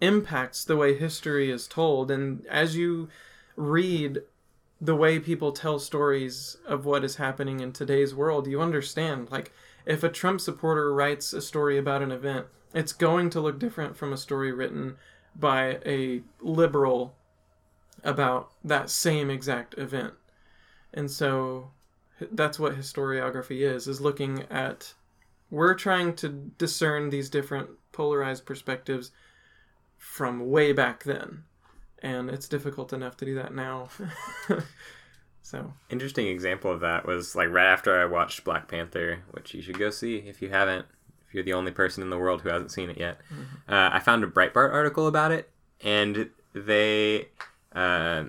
impacts 0.00 0.64
the 0.64 0.76
way 0.76 0.96
history 0.96 1.50
is 1.50 1.66
told 1.66 2.10
and 2.10 2.46
as 2.46 2.76
you 2.76 3.08
read 3.56 4.20
the 4.80 4.94
way 4.94 5.18
people 5.18 5.52
tell 5.52 5.78
stories 5.78 6.56
of 6.66 6.84
what 6.84 7.04
is 7.04 7.16
happening 7.16 7.60
in 7.60 7.72
today's 7.72 8.14
world, 8.14 8.46
you 8.46 8.60
understand. 8.60 9.30
Like, 9.30 9.52
if 9.86 10.02
a 10.02 10.08
Trump 10.08 10.40
supporter 10.40 10.92
writes 10.92 11.32
a 11.32 11.40
story 11.40 11.78
about 11.78 12.02
an 12.02 12.12
event, 12.12 12.46
it's 12.72 12.92
going 12.92 13.30
to 13.30 13.40
look 13.40 13.58
different 13.58 13.96
from 13.96 14.12
a 14.12 14.16
story 14.16 14.52
written 14.52 14.96
by 15.36 15.78
a 15.84 16.22
liberal 16.40 17.14
about 18.02 18.50
that 18.62 18.90
same 18.90 19.30
exact 19.30 19.76
event. 19.78 20.14
And 20.92 21.10
so 21.10 21.70
that's 22.32 22.58
what 22.58 22.76
historiography 22.76 23.60
is 23.60 23.86
is 23.86 24.00
looking 24.00 24.44
at 24.50 24.94
we're 25.50 25.74
trying 25.74 26.14
to 26.14 26.28
discern 26.28 27.10
these 27.10 27.28
different 27.28 27.70
polarized 27.92 28.46
perspectives 28.46 29.10
from 29.98 30.50
way 30.50 30.72
back 30.72 31.04
then 31.04 31.42
and 32.02 32.30
it's 32.30 32.48
difficult 32.48 32.92
enough 32.92 33.16
to 33.16 33.24
do 33.24 33.34
that 33.34 33.54
now 33.54 33.88
so 35.44 35.74
Interesting 35.90 36.26
example 36.26 36.72
of 36.72 36.80
that 36.80 37.06
was 37.06 37.36
like 37.36 37.50
right 37.50 37.66
after 37.70 38.00
I 38.00 38.06
watched 38.06 38.44
Black 38.44 38.66
Panther, 38.66 39.22
which 39.32 39.52
you 39.52 39.60
should 39.60 39.78
go 39.78 39.90
see 39.90 40.16
if 40.16 40.40
you 40.40 40.48
haven't. 40.48 40.86
If 41.28 41.34
you're 41.34 41.44
the 41.44 41.52
only 41.52 41.70
person 41.70 42.02
in 42.02 42.08
the 42.10 42.18
world 42.18 42.40
who 42.40 42.48
hasn't 42.48 42.72
seen 42.72 42.88
it 42.88 42.96
yet, 42.98 43.18
uh, 43.68 43.90
I 43.92 44.00
found 44.00 44.24
a 44.24 44.26
Breitbart 44.26 44.72
article 44.72 45.06
about 45.06 45.32
it, 45.32 45.50
and 45.82 46.30
they 46.54 47.28
uh, 47.74 48.24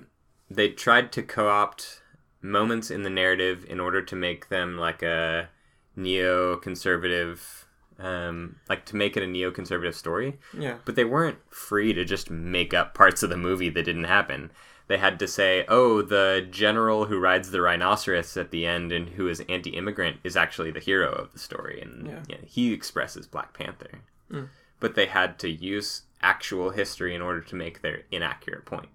they 0.50 0.68
tried 0.68 1.10
to 1.12 1.22
co-opt 1.22 2.02
moments 2.42 2.90
in 2.90 3.02
the 3.02 3.10
narrative 3.10 3.64
in 3.68 3.80
order 3.80 4.02
to 4.02 4.14
make 4.14 4.48
them 4.50 4.76
like 4.76 5.02
a 5.02 5.48
neoconservative, 5.96 7.64
um, 7.98 8.56
like 8.68 8.84
to 8.86 8.96
make 8.96 9.16
it 9.16 9.22
a 9.22 9.26
neoconservative 9.26 9.94
story 9.94 10.38
yeah 10.56 10.76
but 10.84 10.96
they 10.96 11.04
weren't 11.04 11.38
free 11.48 11.92
to 11.94 12.04
just 12.04 12.30
make 12.30 12.74
up 12.74 12.92
parts 12.92 13.22
of 13.22 13.30
the 13.30 13.36
movie 13.38 13.70
that 13.70 13.84
didn't 13.84 14.04
happen. 14.04 14.50
They 14.88 14.98
had 14.98 15.18
to 15.18 15.26
say, 15.28 15.64
"Oh, 15.68 16.00
the 16.02 16.46
general 16.50 17.06
who 17.06 17.18
rides 17.18 17.50
the 17.50 17.60
rhinoceros 17.60 18.36
at 18.36 18.50
the 18.52 18.66
end 18.66 18.92
and 18.92 19.08
who 19.10 19.26
is 19.28 19.42
anti-immigrant 19.48 20.18
is 20.22 20.36
actually 20.36 20.70
the 20.70 20.80
hero 20.80 21.10
of 21.12 21.32
the 21.32 21.38
story, 21.40 21.80
and 21.80 22.06
Yeah. 22.06 22.22
yeah, 22.28 22.36
he 22.46 22.72
expresses 22.72 23.26
Black 23.26 23.52
Panther." 23.52 24.00
Mm. 24.30 24.48
But 24.78 24.94
they 24.94 25.06
had 25.06 25.38
to 25.40 25.48
use 25.50 26.02
actual 26.22 26.70
history 26.70 27.14
in 27.14 27.22
order 27.22 27.40
to 27.40 27.54
make 27.56 27.82
their 27.82 28.02
inaccurate 28.10 28.64
point. 28.64 28.88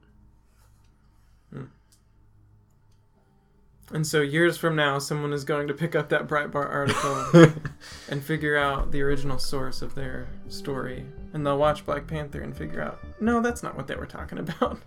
and 3.94 4.08
so 4.08 4.22
years 4.22 4.56
from 4.58 4.74
now 4.76 4.98
someone 5.00 5.34
is 5.34 5.44
going 5.44 5.68
to 5.68 5.74
pick 5.74 5.96
up 5.96 6.08
that 6.08 6.26
breitbart 6.28 6.70
article 6.70 7.54
and 8.10 8.24
figure 8.24 8.56
out 8.58 8.90
the 8.92 9.02
original 9.02 9.38
source 9.38 9.82
of 9.82 9.96
their 9.96 10.30
story 10.48 11.06
and 11.34 11.46
they'll 11.46 11.58
watch 11.58 11.86
black 11.86 12.08
panther 12.08 12.42
and 12.42 12.56
figure 12.56 12.82
out 12.82 13.00
no 13.20 13.42
that's 13.42 13.62
not 13.62 13.76
what 13.76 13.88
they 13.88 13.96
were 13.96 14.06
talking 14.06 14.38
about 14.38 14.80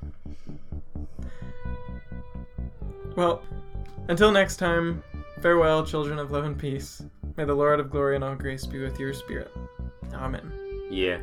well 3.16 3.42
until 4.08 4.30
next 4.30 4.56
time 4.56 5.02
farewell 5.40 5.84
children 5.84 6.18
of 6.18 6.30
love 6.30 6.44
and 6.44 6.58
peace. 6.58 7.02
May 7.36 7.44
the 7.44 7.54
lord 7.54 7.80
of 7.80 7.90
glory 7.90 8.14
and 8.14 8.24
all 8.24 8.34
grace 8.34 8.66
be 8.66 8.80
with 8.80 8.98
your 8.98 9.12
spirit. 9.12 9.50
Amen. 10.12 10.52
Yeah. 10.90 11.18